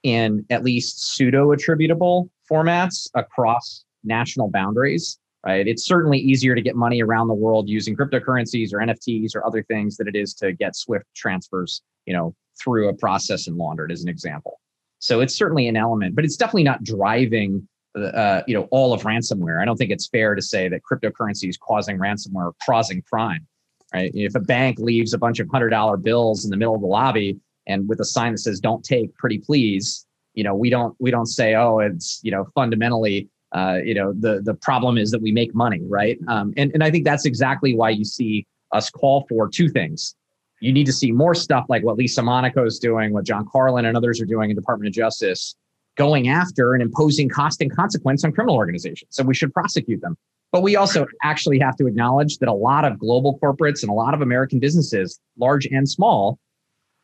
in 0.03 0.45
at 0.51 0.65
least 0.65 1.15
pseudo 1.15 1.53
attributable 1.53 2.31
formats 2.51 3.09
across 3.15 3.85
national 4.05 4.51
boundaries 4.51 5.19
right 5.47 5.69
it's 5.69 5.85
certainly 5.85 6.19
easier 6.19 6.55
to 6.55 6.63
get 6.63 6.75
money 6.75 7.03
around 7.03 7.29
the 7.29 7.35
world 7.35 7.69
using 7.69 7.97
cryptocurrencies 7.97 8.73
or 8.73 8.79
nfts 8.79 9.35
or 9.35 9.47
other 9.47 9.63
things 9.63 9.97
than 9.97 10.09
it 10.09 10.17
is 10.17 10.35
to 10.35 10.53
get 10.53 10.75
swift 10.75 11.07
transfers 11.15 11.83
you 12.07 12.13
know 12.13 12.35
through 12.61 12.89
a 12.89 12.95
process 12.95 13.47
and 13.47 13.57
laundered 13.57 13.93
as 13.93 14.03
an 14.03 14.09
example 14.09 14.61
so 14.99 15.21
it's 15.21 15.37
certainly 15.37 15.69
an 15.69 15.77
element 15.77 16.15
but 16.15 16.25
it's 16.25 16.37
definitely 16.37 16.65
not 16.65 16.83
driving 16.83 17.67
uh, 17.97 18.43
you 18.47 18.55
know 18.55 18.69
all 18.71 18.93
of 18.93 19.03
ransomware. 19.03 19.61
I 19.61 19.65
don't 19.65 19.77
think 19.77 19.91
it's 19.91 20.09
fair 20.09 20.35
to 20.35 20.43
say 20.43 20.69
that 20.69 20.81
cryptocurrency 20.91 21.49
is 21.49 21.59
causing 21.59 21.99
ransomware 21.99 22.47
or 22.47 22.55
causing 22.65 23.03
crime. 23.03 23.47
Right? 23.93 24.11
If 24.15 24.35
a 24.35 24.41
bank 24.41 24.79
leaves 24.79 25.13
a 25.13 25.19
bunch 25.19 25.39
of 25.39 25.49
hundred 25.51 25.71
dollar 25.71 25.97
bills 25.97 26.45
in 26.45 26.51
the 26.51 26.57
middle 26.57 26.75
of 26.75 26.81
the 26.81 26.87
lobby 26.87 27.39
and 27.67 27.89
with 27.89 28.01
a 28.01 28.05
sign 28.05 28.33
that 28.33 28.39
says 28.39 28.61
"Don't 28.61 28.85
take, 28.85 29.15
pretty 29.17 29.39
please," 29.39 30.07
you 30.35 30.45
know 30.45 30.55
we 30.55 30.71
don't 30.71 30.95
we 30.99 31.11
don't 31.11 31.27
say 31.27 31.55
oh 31.55 31.79
it's 31.79 32.21
you 32.23 32.31
know 32.31 32.47
fundamentally 32.55 33.29
uh, 33.53 33.79
you 33.85 33.95
know 33.95 34.13
the 34.13 34.41
the 34.43 34.55
problem 34.55 34.97
is 34.97 35.11
that 35.11 35.21
we 35.21 35.33
make 35.33 35.55
money 35.55 35.81
right 35.85 36.19
um, 36.29 36.53
and 36.57 36.71
and 36.73 36.83
I 36.83 36.91
think 36.91 37.05
that's 37.05 37.27
exactly 37.27 37.75
why 37.75 37.91
you 37.91 38.05
see 38.05 38.47
us 38.73 38.91
call 38.91 39.27
for 39.29 39.49
two 39.49 39.69
things. 39.69 40.15
You 40.61 40.73
need 40.73 40.87
to 40.87 40.93
see 40.93 41.13
more 41.13 41.35
stuff 41.35 41.67
like 41.69 41.83
what 41.83 41.97
Lisa 41.97 42.23
Monaco 42.23 42.65
is 42.65 42.79
doing, 42.79 43.13
what 43.13 43.25
John 43.25 43.47
Carlin 43.51 43.85
and 43.85 43.97
others 43.97 44.21
are 44.21 44.25
doing 44.25 44.51
in 44.51 44.57
Department 44.57 44.89
of 44.89 44.95
Justice 44.95 45.57
going 45.97 46.29
after 46.29 46.73
and 46.73 46.83
imposing 46.83 47.29
cost 47.29 47.61
and 47.61 47.75
consequence 47.75 48.25
on 48.25 48.33
criminal 48.33 48.57
organizations. 48.57 49.15
So 49.15 49.25
we 49.25 49.35
should 49.35 49.53
prosecute 49.53 50.01
them. 50.01 50.17
But 50.51 50.63
we 50.63 50.77
also 50.77 51.07
actually 51.23 51.59
have 51.59 51.77
to 51.77 51.87
acknowledge 51.87 52.39
that 52.39 52.49
a 52.49 52.55
lot 52.55 52.85
of 52.85 52.99
global 52.99 53.39
corporates 53.43 53.83
and 53.83 53.91
a 53.91 53.95
lot 53.95 54.15
of 54.15 54.21
American 54.21 54.59
businesses, 54.59 55.19
large 55.39 55.67
and 55.67 55.89
small, 55.89 56.39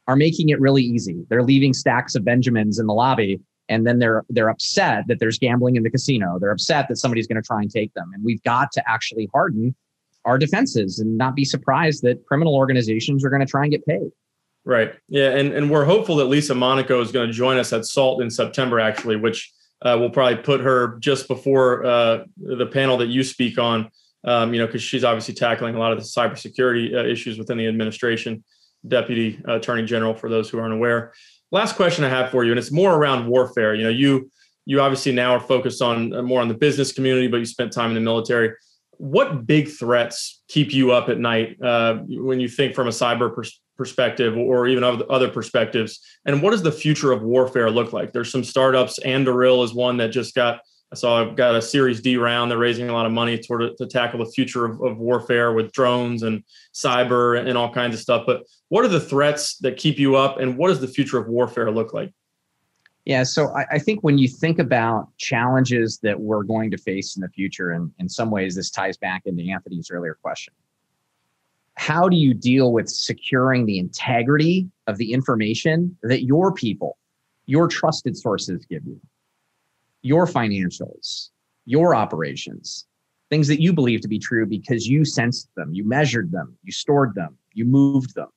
are 0.08 0.16
making 0.16 0.48
it 0.48 0.60
really 0.60 0.82
easy. 0.82 1.24
They're 1.28 1.44
leaving 1.44 1.72
stacks 1.72 2.16
of 2.16 2.24
Benjamins 2.24 2.80
in 2.80 2.86
the 2.86 2.94
lobby 2.94 3.40
and 3.68 3.86
then 3.86 3.98
they're 3.98 4.24
they're 4.30 4.48
upset 4.48 5.04
that 5.08 5.20
there's 5.20 5.38
gambling 5.38 5.76
in 5.76 5.82
the 5.82 5.90
casino. 5.90 6.38
They're 6.40 6.50
upset 6.50 6.88
that 6.88 6.96
somebody's 6.96 7.26
going 7.26 7.40
to 7.40 7.46
try 7.46 7.60
and 7.60 7.70
take 7.70 7.92
them. 7.94 8.10
And 8.14 8.24
we've 8.24 8.42
got 8.42 8.72
to 8.72 8.90
actually 8.90 9.28
harden 9.32 9.74
our 10.24 10.38
defenses 10.38 10.98
and 10.98 11.16
not 11.16 11.34
be 11.34 11.44
surprised 11.44 12.02
that 12.02 12.24
criminal 12.26 12.54
organizations 12.54 13.24
are 13.24 13.30
going 13.30 13.40
to 13.40 13.46
try 13.46 13.62
and 13.62 13.70
get 13.70 13.86
paid. 13.86 14.10
Right. 14.64 14.92
Yeah. 15.08 15.30
And, 15.30 15.52
and 15.52 15.70
we're 15.70 15.84
hopeful 15.84 16.16
that 16.16 16.26
Lisa 16.26 16.54
Monaco 16.54 17.00
is 17.00 17.12
going 17.12 17.28
to 17.28 17.32
join 17.32 17.56
us 17.56 17.72
at 17.72 17.86
SALT 17.86 18.20
in 18.20 18.28
September, 18.28 18.80
actually, 18.80 19.16
which 19.16 19.50
uh, 19.82 19.96
will 19.98 20.10
probably 20.10 20.42
put 20.42 20.60
her 20.60 20.98
just 20.98 21.28
before 21.28 21.86
uh, 21.86 22.24
the 22.36 22.66
panel 22.66 22.98
that 22.98 23.08
you 23.08 23.22
speak 23.22 23.58
on, 23.58 23.88
um, 24.24 24.52
you 24.52 24.60
know, 24.60 24.66
because 24.66 24.82
she's 24.82 25.04
obviously 25.04 25.32
tackling 25.32 25.74
a 25.74 25.78
lot 25.78 25.92
of 25.92 25.98
the 25.98 26.04
cybersecurity 26.04 26.94
uh, 26.94 27.06
issues 27.06 27.38
within 27.38 27.56
the 27.56 27.66
administration, 27.66 28.44
Deputy 28.88 29.40
Attorney 29.46 29.84
General, 29.84 30.14
for 30.14 30.28
those 30.28 30.48
who 30.48 30.58
aren't 30.58 30.74
aware. 30.74 31.12
Last 31.50 31.76
question 31.76 32.04
I 32.04 32.08
have 32.08 32.30
for 32.30 32.44
you, 32.44 32.52
and 32.52 32.58
it's 32.58 32.72
more 32.72 32.94
around 32.94 33.26
warfare. 33.26 33.74
You 33.74 33.84
know, 33.84 33.90
you 33.90 34.30
you 34.66 34.80
obviously 34.80 35.12
now 35.12 35.32
are 35.32 35.40
focused 35.40 35.80
on 35.80 36.12
uh, 36.12 36.22
more 36.22 36.40
on 36.40 36.48
the 36.48 36.54
business 36.54 36.92
community, 36.92 37.26
but 37.26 37.38
you 37.38 37.46
spent 37.46 37.72
time 37.72 37.90
in 37.90 37.94
the 37.94 38.00
military. 38.00 38.54
What 38.98 39.46
big 39.46 39.68
threats 39.68 40.42
keep 40.48 40.72
you 40.72 40.92
up 40.92 41.08
at 41.08 41.18
night 41.18 41.56
uh, 41.62 41.98
when 42.08 42.40
you 42.40 42.48
think 42.48 42.74
from 42.74 42.86
a 42.86 42.90
cyber 42.90 43.34
perspective? 43.34 43.62
perspective 43.78 44.36
or 44.36 44.66
even 44.66 44.82
other 44.82 45.28
perspectives 45.28 46.00
and 46.26 46.42
what 46.42 46.50
does 46.50 46.64
the 46.64 46.72
future 46.72 47.12
of 47.12 47.22
warfare 47.22 47.70
look 47.70 47.92
like 47.92 48.12
there's 48.12 48.30
some 48.30 48.42
startups 48.42 48.98
anduril 49.06 49.64
is 49.64 49.72
one 49.72 49.96
that 49.96 50.08
just 50.08 50.34
got 50.34 50.60
saw 50.94 51.20
I've 51.20 51.36
got 51.36 51.54
a 51.54 51.62
series 51.62 52.00
d 52.00 52.16
round. 52.16 52.50
They're 52.50 52.58
raising 52.58 52.88
a 52.88 52.92
lot 52.92 53.06
of 53.06 53.12
money 53.12 53.38
to, 53.38 53.74
to 53.76 53.86
tackle 53.86 54.24
the 54.24 54.30
future 54.30 54.64
of, 54.64 54.80
of 54.80 54.98
warfare 54.98 55.52
with 55.52 55.72
drones 55.72 56.22
and 56.22 56.42
cyber 56.74 57.38
and 57.38 57.58
all 57.58 57.72
kinds 57.72 57.94
of 57.94 58.00
stuff. 58.00 58.24
But 58.26 58.44
what 58.68 58.84
are 58.84 58.88
the 58.88 59.00
threats 59.00 59.58
that 59.58 59.76
keep 59.76 59.98
you 59.98 60.16
up 60.16 60.38
and 60.38 60.56
what 60.56 60.68
does 60.68 60.80
the 60.80 60.88
future 60.88 61.18
of 61.18 61.28
warfare 61.28 61.70
look 61.70 61.92
like? 61.92 62.12
Yeah, 63.04 63.22
so 63.22 63.48
I, 63.54 63.64
I, 63.72 63.78
think 63.78 64.02
when 64.02 64.18
you 64.18 64.28
think 64.28 64.58
about 64.58 65.08
challenges 65.16 65.98
that 66.02 66.20
we're 66.20 66.42
going 66.42 66.70
to 66.72 66.76
face 66.76 67.16
in 67.16 67.22
the 67.22 67.28
future, 67.30 67.70
and 67.70 67.90
in 67.98 68.06
some 68.06 68.30
ways 68.30 68.54
this 68.54 68.70
ties 68.70 68.98
back 68.98 69.22
into 69.24 69.50
Anthony's 69.50 69.90
earlier 69.90 70.18
question, 70.20 70.52
how 71.78 72.08
do 72.10 72.16
you 72.16 72.34
deal 72.34 72.70
with 72.70 72.86
securing 72.90 73.64
the 73.64 73.78
integrity 73.78 74.68
of 74.86 74.98
the 74.98 75.12
information 75.12 75.96
that 76.02 76.24
your 76.24 76.52
people, 76.52 76.98
your 77.46 77.66
trusted 77.66 78.14
sources 78.14 78.66
give 78.66 78.84
you, 78.84 79.00
your 80.08 80.26
financials, 80.26 81.30
your 81.66 81.94
operations, 81.94 82.86
things 83.30 83.46
that 83.48 83.60
you 83.60 83.72
believe 83.72 84.00
to 84.00 84.08
be 84.08 84.18
true 84.18 84.46
because 84.46 84.86
you 84.86 85.04
sensed 85.04 85.48
them, 85.56 85.72
you 85.72 85.86
measured 85.86 86.32
them, 86.32 86.56
you 86.64 86.72
stored 86.72 87.14
them, 87.14 87.36
you 87.52 87.64
moved 87.64 88.14
them. 88.14 88.28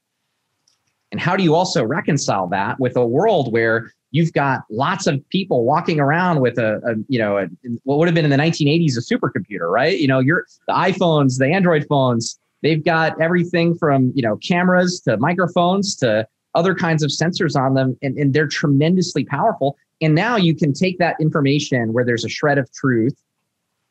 And 1.11 1.19
how 1.19 1.35
do 1.35 1.43
you 1.43 1.55
also 1.55 1.83
reconcile 1.83 2.47
that 2.49 2.79
with 2.79 2.95
a 2.95 3.05
world 3.05 3.51
where 3.51 3.91
you've 4.11 4.33
got 4.33 4.61
lots 4.69 5.07
of 5.07 5.27
people 5.29 5.65
walking 5.65 5.99
around 5.99 6.41
with 6.41 6.57
a, 6.57 6.77
a 6.85 6.95
you 7.07 7.19
know, 7.19 7.37
a, 7.37 7.47
what 7.83 7.97
would 7.97 8.07
have 8.07 8.15
been 8.15 8.25
in 8.25 8.31
the 8.31 8.37
1980s 8.37 8.97
a 8.97 9.01
supercomputer, 9.01 9.69
right? 9.69 9.97
You 9.97 10.07
know, 10.07 10.19
your 10.19 10.45
the 10.67 10.73
iPhones, 10.73 11.37
the 11.37 11.47
Android 11.47 11.85
phones, 11.87 12.39
They've 12.61 12.83
got 12.83 13.19
everything 13.21 13.75
from 13.75 14.11
you 14.15 14.21
know 14.21 14.37
cameras 14.37 15.01
to 15.01 15.17
microphones 15.17 15.95
to 15.97 16.27
other 16.53 16.75
kinds 16.75 17.01
of 17.03 17.09
sensors 17.09 17.59
on 17.59 17.73
them, 17.73 17.97
and, 18.01 18.17
and 18.17 18.33
they're 18.33 18.47
tremendously 18.47 19.25
powerful. 19.25 19.77
And 20.01 20.15
now 20.15 20.35
you 20.35 20.55
can 20.55 20.73
take 20.73 20.97
that 20.97 21.15
information 21.19 21.93
where 21.93 22.03
there's 22.03 22.25
a 22.25 22.29
shred 22.29 22.57
of 22.57 22.71
truth, 22.71 23.21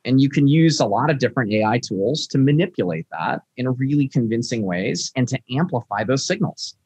and 0.05 0.21
you 0.21 0.29
can 0.29 0.49
use 0.49 0.81
a 0.81 0.87
lot 0.87 1.11
of 1.11 1.19
different 1.19 1.53
AI 1.53 1.79
tools 1.79 2.27
to 2.29 2.39
manipulate 2.39 3.07
that 3.13 3.43
in 3.57 3.69
really 3.75 4.09
convincing 4.09 4.63
ways 4.63 5.13
and 5.15 5.29
to 5.29 5.39
amplify 5.51 6.03
those 6.05 6.27
signals. 6.27 6.77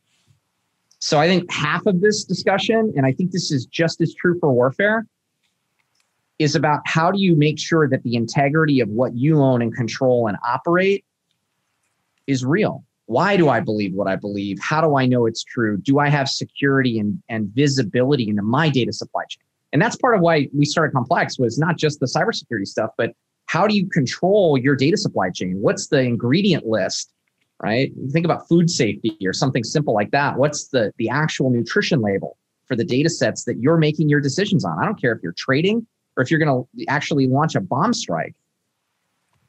So 0.99 1.19
I 1.19 1.27
think 1.27 1.51
half 1.51 1.87
of 1.87 2.01
this 2.01 2.25
discussion, 2.25 2.93
and 2.97 3.07
I 3.07 3.13
think 3.13 3.31
this 3.31 3.51
is 3.51 3.67
just 3.67 4.01
as 4.01 4.15
true 4.15 4.39
for 4.41 4.53
warfare, 4.53 5.07
is 6.39 6.55
about 6.55 6.81
how 6.87 7.11
do 7.11 7.21
you 7.21 7.37
make 7.37 7.59
sure 7.59 7.89
that 7.89 8.03
the 8.03 8.17
integrity 8.17 8.81
of 8.81 8.89
what 8.89 9.15
you 9.15 9.41
own 9.41 9.63
and 9.63 9.75
control 9.75 10.27
and 10.27 10.37
operate 10.47 11.05
is 12.27 12.45
real. 12.45 12.85
Why 13.07 13.37
do 13.37 13.49
I 13.49 13.61
believe 13.61 13.93
what 13.95 14.09
I 14.09 14.17
believe? 14.17 14.59
How 14.61 14.81
do 14.81 14.97
I 14.97 15.07
know 15.07 15.27
it's 15.27 15.45
true? 15.45 15.77
Do 15.77 15.99
I 15.99 16.09
have 16.09 16.29
security 16.29 16.99
and, 16.99 17.23
and 17.29 17.49
visibility 17.55 18.29
into 18.29 18.43
my 18.43 18.71
data 18.71 18.93
supply 18.93 19.25
chain? 19.29 19.45
And 19.73 19.83
that's 19.83 19.97
part 19.97 20.15
of 20.15 20.21
why 20.21 20.49
we 20.57 20.65
started 20.65 20.95
QOMPLX 20.95 21.39
was 21.39 21.59
not 21.59 21.77
just 21.77 22.01
the 22.01 22.07
cybersecurity 22.07 22.67
stuff, 22.67 22.91
but 22.97 23.13
how 23.47 23.67
do 23.67 23.77
you 23.77 23.89
control 23.89 24.57
your 24.57 24.75
data 24.77 24.97
supply 24.97 25.31
chain? 25.31 25.57
What's 25.61 25.89
the 25.89 26.01
ingredient 26.01 26.67
list? 26.67 27.13
Right? 27.63 27.93
You 27.97 28.11
think 28.11 28.25
about 28.25 28.49
food 28.49 28.71
safety 28.71 29.17
or 29.25 29.33
something 29.33 29.65
simple 29.65 29.95
like 29.95 30.11
that. 30.13 30.39
What's 30.39 30.69
the, 30.69 30.93
the 30.97 31.09
actual 31.09 31.51
nutrition 31.51 32.01
label 32.01 32.37
for 32.67 32.77
the 32.77 32.85
data 32.85 33.11
sets 33.11 33.45
that 33.45 33.59
you're 33.59 33.77
making 33.77 34.09
your 34.09 34.21
decisions 34.21 34.65
on? 34.65 34.79
I 34.81 34.85
don't 34.85 35.01
care 35.01 35.13
if 35.13 35.23
you're 35.23 35.35
trading 35.37 35.87
or 36.17 36.23
if 36.23 36.31
you're 36.31 36.41
going 36.41 36.67
to 36.77 36.85
actually 36.89 37.27
launch 37.27 37.55
a 37.55 37.61
bomb 37.61 37.93
strike 37.93 38.35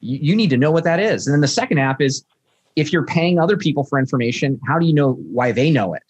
you, 0.00 0.18
you 0.22 0.36
need 0.36 0.50
to 0.50 0.56
know 0.56 0.70
what 0.70 0.84
that 0.84 1.00
is. 1.00 1.26
And 1.26 1.34
then 1.34 1.40
the 1.40 1.48
second 1.48 1.78
app 1.78 2.00
is 2.00 2.24
if 2.76 2.92
you're 2.92 3.06
paying 3.06 3.38
other 3.38 3.56
people 3.56 3.84
for 3.84 3.98
information, 3.98 4.60
how 4.66 4.78
do 4.78 4.86
you 4.86 4.92
know 4.92 5.14
why 5.14 5.50
they 5.50 5.70
know 5.70 5.94
it? 5.94 6.02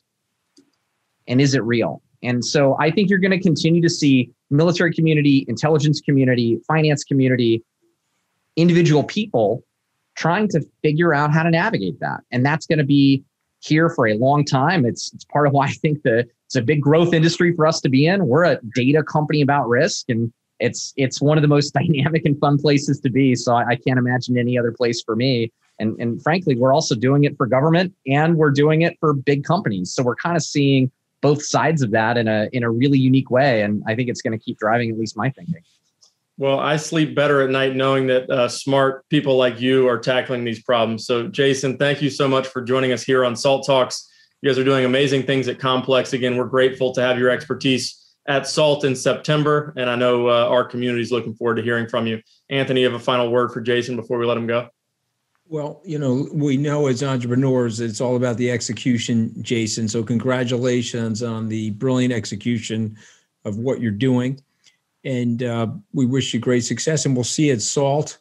And 1.29 1.41
is 1.41 1.55
it 1.55 1.63
real? 1.63 2.03
And 2.23 2.45
so 2.45 2.77
I 2.81 2.91
think 2.91 3.09
you're 3.09 3.19
going 3.19 3.31
to 3.33 3.41
continue 3.41 3.81
to 3.83 3.89
see 3.89 4.31
military 4.51 4.93
community, 4.93 5.45
intelligence 5.49 6.01
community, 6.01 6.59
finance 6.67 7.05
community, 7.05 7.63
individual 8.57 9.05
people 9.05 9.63
trying 10.17 10.49
to 10.49 10.61
figure 10.83 11.15
out 11.15 11.33
how 11.33 11.43
to 11.43 11.51
navigate 11.51 12.01
that. 12.01 12.21
And 12.31 12.45
that's 12.45 12.67
going 12.67 12.79
to 12.79 12.85
be 12.85 13.23
here 13.61 13.91
for 13.91 14.09
a 14.09 14.15
long 14.15 14.45
time. 14.45 14.85
It's, 14.85 15.13
it's 15.13 15.25
part 15.25 15.47
of 15.47 15.53
why 15.53 15.67
I 15.67 15.73
think 15.73 16.03
that 16.03 16.27
it's 16.47 16.57
a 16.57 16.63
big 16.63 16.81
growth 16.81 17.13
industry 17.13 17.55
for 17.55 17.67
us 17.67 17.81
to 17.83 17.89
be 17.89 18.07
in. 18.07 18.27
We're 18.27 18.45
a 18.45 18.59
data 18.75 19.03
company 19.03 19.41
about 19.41 19.69
risk 19.69 20.09
and 20.09 20.33
it's 20.59 20.95
it's 20.97 21.21
one 21.21 21.37
of 21.37 21.43
the 21.43 21.49
most 21.49 21.71
dynamic 21.75 22.25
and 22.25 22.39
fun 22.39 22.59
places 22.59 23.01
to 23.01 23.11
be. 23.11 23.35
So 23.35 23.55
I, 23.55 23.71
I 23.71 23.77
can't 23.77 23.99
imagine 23.99 24.39
any 24.39 24.59
other 24.59 24.73
place 24.73 25.03
for 25.03 25.17
me. 25.17 25.53
And, 25.79 25.97
and 26.01 26.23
frankly, 26.23 26.57
we're 26.57 26.73
also 26.73 26.95
doing 26.95 27.25
it 27.25 27.37
for 27.37 27.47
government 27.47 27.95
and 28.07 28.37
we're 28.37 28.51
doing 28.51 28.83
it 28.83 28.97
for 28.99 29.13
big 29.13 29.45
companies. 29.45 29.93
So 29.93 30.03
we're 30.03 30.17
kind 30.17 30.37
of 30.37 30.43
seeing 30.43 30.91
both 31.21 31.45
sides 31.45 31.83
of 31.83 31.91
that 31.91 32.17
in 32.17 32.29
a 32.29 32.49
in 32.53 32.63
a 32.63 32.71
really 32.71 32.99
unique 32.99 33.31
way. 33.31 33.63
And 33.63 33.83
I 33.87 33.95
think 33.95 34.09
it's 34.09 34.23
going 34.23 34.39
to 34.39 34.43
keep 34.43 34.59
driving 34.59 34.91
at 34.91 34.99
least 34.99 35.17
my 35.17 35.31
thinking. 35.31 35.63
Well, 36.39 36.61
I 36.61 36.77
sleep 36.77 37.15
better 37.15 37.41
at 37.41 37.51
night 37.51 37.75
knowing 37.75 38.07
that 38.09 38.29
uh, 38.29 38.49
smart 38.49 39.09
people 39.09 39.37
like 39.37 39.59
you 39.59 39.89
are 39.89 39.99
tackling 39.99 40.45
these 40.45 40.63
problems. 40.63 41.07
So, 41.07 41.29
Jason, 41.29 41.79
thank 41.79 42.03
you 42.03 42.11
so 42.11 42.29
much 42.29 42.47
for 42.47 42.61
joining 42.61 42.93
us 42.93 43.03
here 43.03 43.25
on 43.25 43.35
Salt 43.35 43.67
Talks. 43.67 44.07
You 44.43 44.51
guys 44.51 44.59
are 44.59 44.65
doing 44.65 44.85
amazing 44.85 45.23
things 45.23 45.49
at 45.49 45.59
QOMPLX. 45.59 46.13
Again, 46.13 46.37
we're 46.37 46.45
grateful 46.45 46.93
to 46.93 47.01
have 47.01 47.19
your 47.19 47.31
expertise 47.31 48.15
at 48.29 48.47
SALT 48.47 48.85
in 48.85 48.95
September, 48.95 49.73
and 49.79 49.89
I 49.89 49.97
know 49.97 50.29
uh, 50.29 50.47
our 50.47 50.65
community 50.65 51.01
is 51.01 51.11
looking 51.11 51.35
forward 51.35 51.55
to 51.55 51.63
hearing 51.63 51.89
from 51.89 52.07
you. 52.07 52.21
Anthony, 52.51 52.83
you 52.83 52.87
have 52.87 53.01
a 53.01 53.03
final 53.03 53.31
word 53.31 53.53
for 53.53 53.63
Jason 53.63 53.97
before 53.97 54.19
we 54.19 54.27
let 54.27 54.37
him 54.37 54.47
go? 54.47 54.69
Well, 55.49 55.81
you 55.85 55.99
know, 55.99 56.29
we 56.33 56.57
know 56.57 56.89
as 56.89 57.03
entrepreneurs, 57.05 57.81
it's 57.81 58.01
all 58.01 58.17
about 58.17 58.37
the 58.37 58.51
execution, 58.51 59.33
Jason. 59.43 59.89
So, 59.89 60.03
congratulations 60.03 61.23
on 61.23 61.49
the 61.49 61.71
brilliant 61.71 62.13
execution 62.13 62.97
of 63.45 63.59
what 63.59 63.81
you're 63.81 63.93
doing. 63.93 64.41
And 65.05 65.43
uh, 65.45 65.69
we 65.93 66.05
wish 66.05 66.35
you 66.35 66.41
great 66.41 66.65
success. 66.65 67.07
And 67.07 67.15
we'll 67.15 67.25
see 67.25 67.47
you 67.47 67.53
at 67.53 67.63
SALT. 67.63 68.19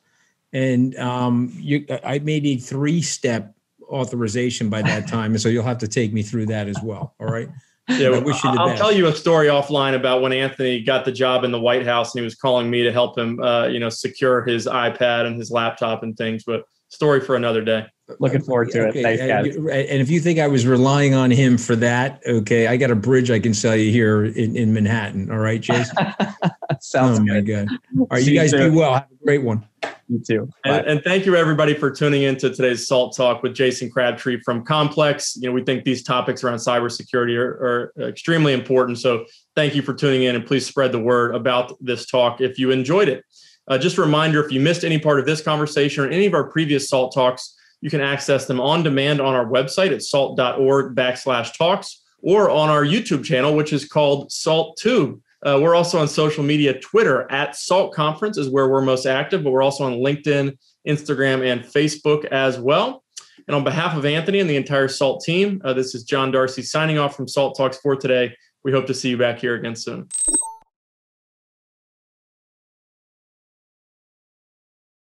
And 0.53 0.95
um, 0.99 1.51
you, 1.55 1.85
I 2.03 2.19
may 2.19 2.39
need 2.39 2.59
three 2.59 3.01
step 3.01 3.55
authorization 3.89 4.69
by 4.69 4.83
that 4.83 5.07
time. 5.07 5.31
And 5.31 5.41
so 5.41 5.49
you'll 5.49 5.63
have 5.63 5.79
to 5.79 5.87
take 5.87 6.13
me 6.13 6.21
through 6.21 6.45
that 6.47 6.67
as 6.67 6.77
well. 6.83 7.15
All 7.19 7.27
right. 7.27 7.49
Yeah, 7.89 8.09
I 8.09 8.19
wish 8.19 8.43
you 8.43 8.51
the 8.51 8.59
I'll 8.59 8.69
best. 8.69 8.81
tell 8.81 8.91
you 8.91 9.07
a 9.07 9.15
story 9.15 9.47
offline 9.47 9.95
about 9.95 10.21
when 10.21 10.33
Anthony 10.33 10.81
got 10.81 11.05
the 11.05 11.11
job 11.11 11.43
in 11.43 11.51
the 11.51 11.59
White 11.59 11.85
House 11.85 12.15
and 12.15 12.21
he 12.21 12.23
was 12.23 12.35
calling 12.35 12.69
me 12.69 12.83
to 12.83 12.91
help 12.91 13.17
him, 13.17 13.39
uh, 13.39 13.67
you 13.67 13.79
know, 13.79 13.89
secure 13.89 14.43
his 14.43 14.65
iPad 14.65 15.25
and 15.27 15.37
his 15.37 15.51
laptop 15.51 16.01
and 16.01 16.17
things. 16.17 16.43
But 16.43 16.65
story 16.89 17.21
for 17.21 17.35
another 17.35 17.63
day. 17.63 17.85
Looking 18.19 18.41
forward 18.41 18.69
to 18.71 18.87
okay. 18.87 18.99
it. 18.99 19.03
Thanks, 19.03 19.25
guys. 19.25 19.55
And 19.55 20.01
if 20.01 20.11
you 20.11 20.19
think 20.19 20.37
I 20.37 20.47
was 20.47 20.67
relying 20.67 21.15
on 21.15 21.31
him 21.31 21.57
for 21.57 21.75
that, 21.77 22.21
okay, 22.27 22.67
I 22.67 22.77
got 22.77 22.91
a 22.91 22.95
bridge 22.95 23.31
I 23.31 23.39
can 23.39 23.53
sell 23.53 23.75
you 23.75 23.91
here 23.91 24.25
in, 24.25 24.55
in 24.55 24.73
Manhattan. 24.73 25.31
All 25.31 25.39
right, 25.39 25.59
Jason. 25.59 25.95
Sounds 26.81 27.19
oh 27.19 27.23
good. 27.23 27.33
my 27.33 27.41
god! 27.41 27.67
All 27.99 28.07
right, 28.11 28.23
See 28.23 28.33
you 28.33 28.39
guys 28.39 28.51
you 28.51 28.69
be 28.69 28.75
well. 28.75 28.93
Have 28.93 29.07
a 29.11 29.25
great 29.25 29.41
one. 29.41 29.65
You 30.07 30.19
too. 30.19 30.49
And, 30.63 30.85
and, 30.85 31.03
thank 31.03 31.25
you 31.25 31.35
everybody 31.35 31.73
for 31.73 31.89
tuning 31.89 32.23
in 32.23 32.37
to 32.37 32.51
today's 32.51 32.85
Salt 32.87 33.15
Talk 33.15 33.41
with 33.41 33.55
Jason 33.55 33.89
Crabtree 33.89 34.39
from 34.41 34.63
QOMPLX. 34.63 35.37
You 35.37 35.49
know, 35.49 35.51
we 35.51 35.63
think 35.63 35.83
these 35.83 36.03
topics 36.03 36.43
around 36.43 36.57
cybersecurity 36.57 37.35
are, 37.35 37.91
are 37.97 38.07
extremely 38.07 38.53
important. 38.53 38.99
So 38.99 39.25
thank 39.55 39.73
you 39.73 39.81
for 39.81 39.95
tuning 39.95 40.23
in 40.23 40.35
and 40.35 40.45
please 40.45 40.65
spread 40.65 40.91
the 40.91 40.99
word 40.99 41.33
about 41.33 41.73
this 41.81 42.05
talk 42.05 42.39
if 42.39 42.59
you 42.59 42.69
enjoyed 42.69 43.07
it. 43.07 43.23
Uh, 43.67 43.77
just 43.77 43.97
a 43.97 44.01
reminder 44.01 44.43
if 44.43 44.51
you 44.51 44.59
missed 44.59 44.83
any 44.83 44.99
part 44.99 45.19
of 45.19 45.25
this 45.25 45.41
conversation 45.41 46.03
or 46.03 46.07
any 46.07 46.25
of 46.25 46.33
our 46.33 46.49
previous 46.49 46.89
SALT 46.89 47.13
talks, 47.13 47.55
you 47.81 47.89
can 47.89 48.01
access 48.01 48.45
them 48.45 48.59
on 48.59 48.83
demand 48.83 49.21
on 49.21 49.33
our 49.33 49.45
website 49.45 49.93
at 49.93 50.01
salt.org 50.01 50.95
backslash 50.95 51.57
talks 51.57 52.03
or 52.21 52.49
on 52.49 52.69
our 52.69 52.83
YouTube 52.83 53.23
channel, 53.23 53.55
which 53.55 53.73
is 53.73 53.87
called 53.87 54.31
Salt 54.31 54.77
Tube. 54.77 55.21
Uh, 55.45 55.59
we're 55.61 55.75
also 55.75 55.99
on 55.99 56.07
social 56.07 56.43
media. 56.43 56.79
Twitter 56.79 57.31
at 57.31 57.55
Salt 57.55 57.93
Conference 57.93 58.37
is 58.37 58.49
where 58.49 58.67
we're 58.67 58.81
most 58.81 59.05
active, 59.05 59.43
but 59.43 59.51
we're 59.51 59.61
also 59.61 59.83
on 59.83 59.93
LinkedIn, 59.93 60.57
Instagram, 60.87 61.45
and 61.45 61.63
Facebook 61.63 62.25
as 62.25 62.57
well. 62.57 63.03
And 63.47 63.55
on 63.55 63.63
behalf 63.63 63.95
of 63.95 64.05
Anthony 64.05 64.39
and 64.39 64.49
the 64.49 64.55
entire 64.55 64.87
SALT 64.87 65.21
team, 65.23 65.61
uh, 65.63 65.73
this 65.73 65.93
is 65.93 66.03
John 66.03 66.31
Darcy 66.31 66.63
signing 66.63 66.97
off 66.97 67.15
from 67.15 67.27
SALT 67.27 67.55
Talks 67.55 67.77
for 67.77 67.95
today. 67.95 68.35
We 68.63 68.71
hope 68.71 68.87
to 68.87 68.93
see 68.95 69.09
you 69.09 69.17
back 69.17 69.39
here 69.39 69.53
again 69.53 69.75
soon. 69.75 70.07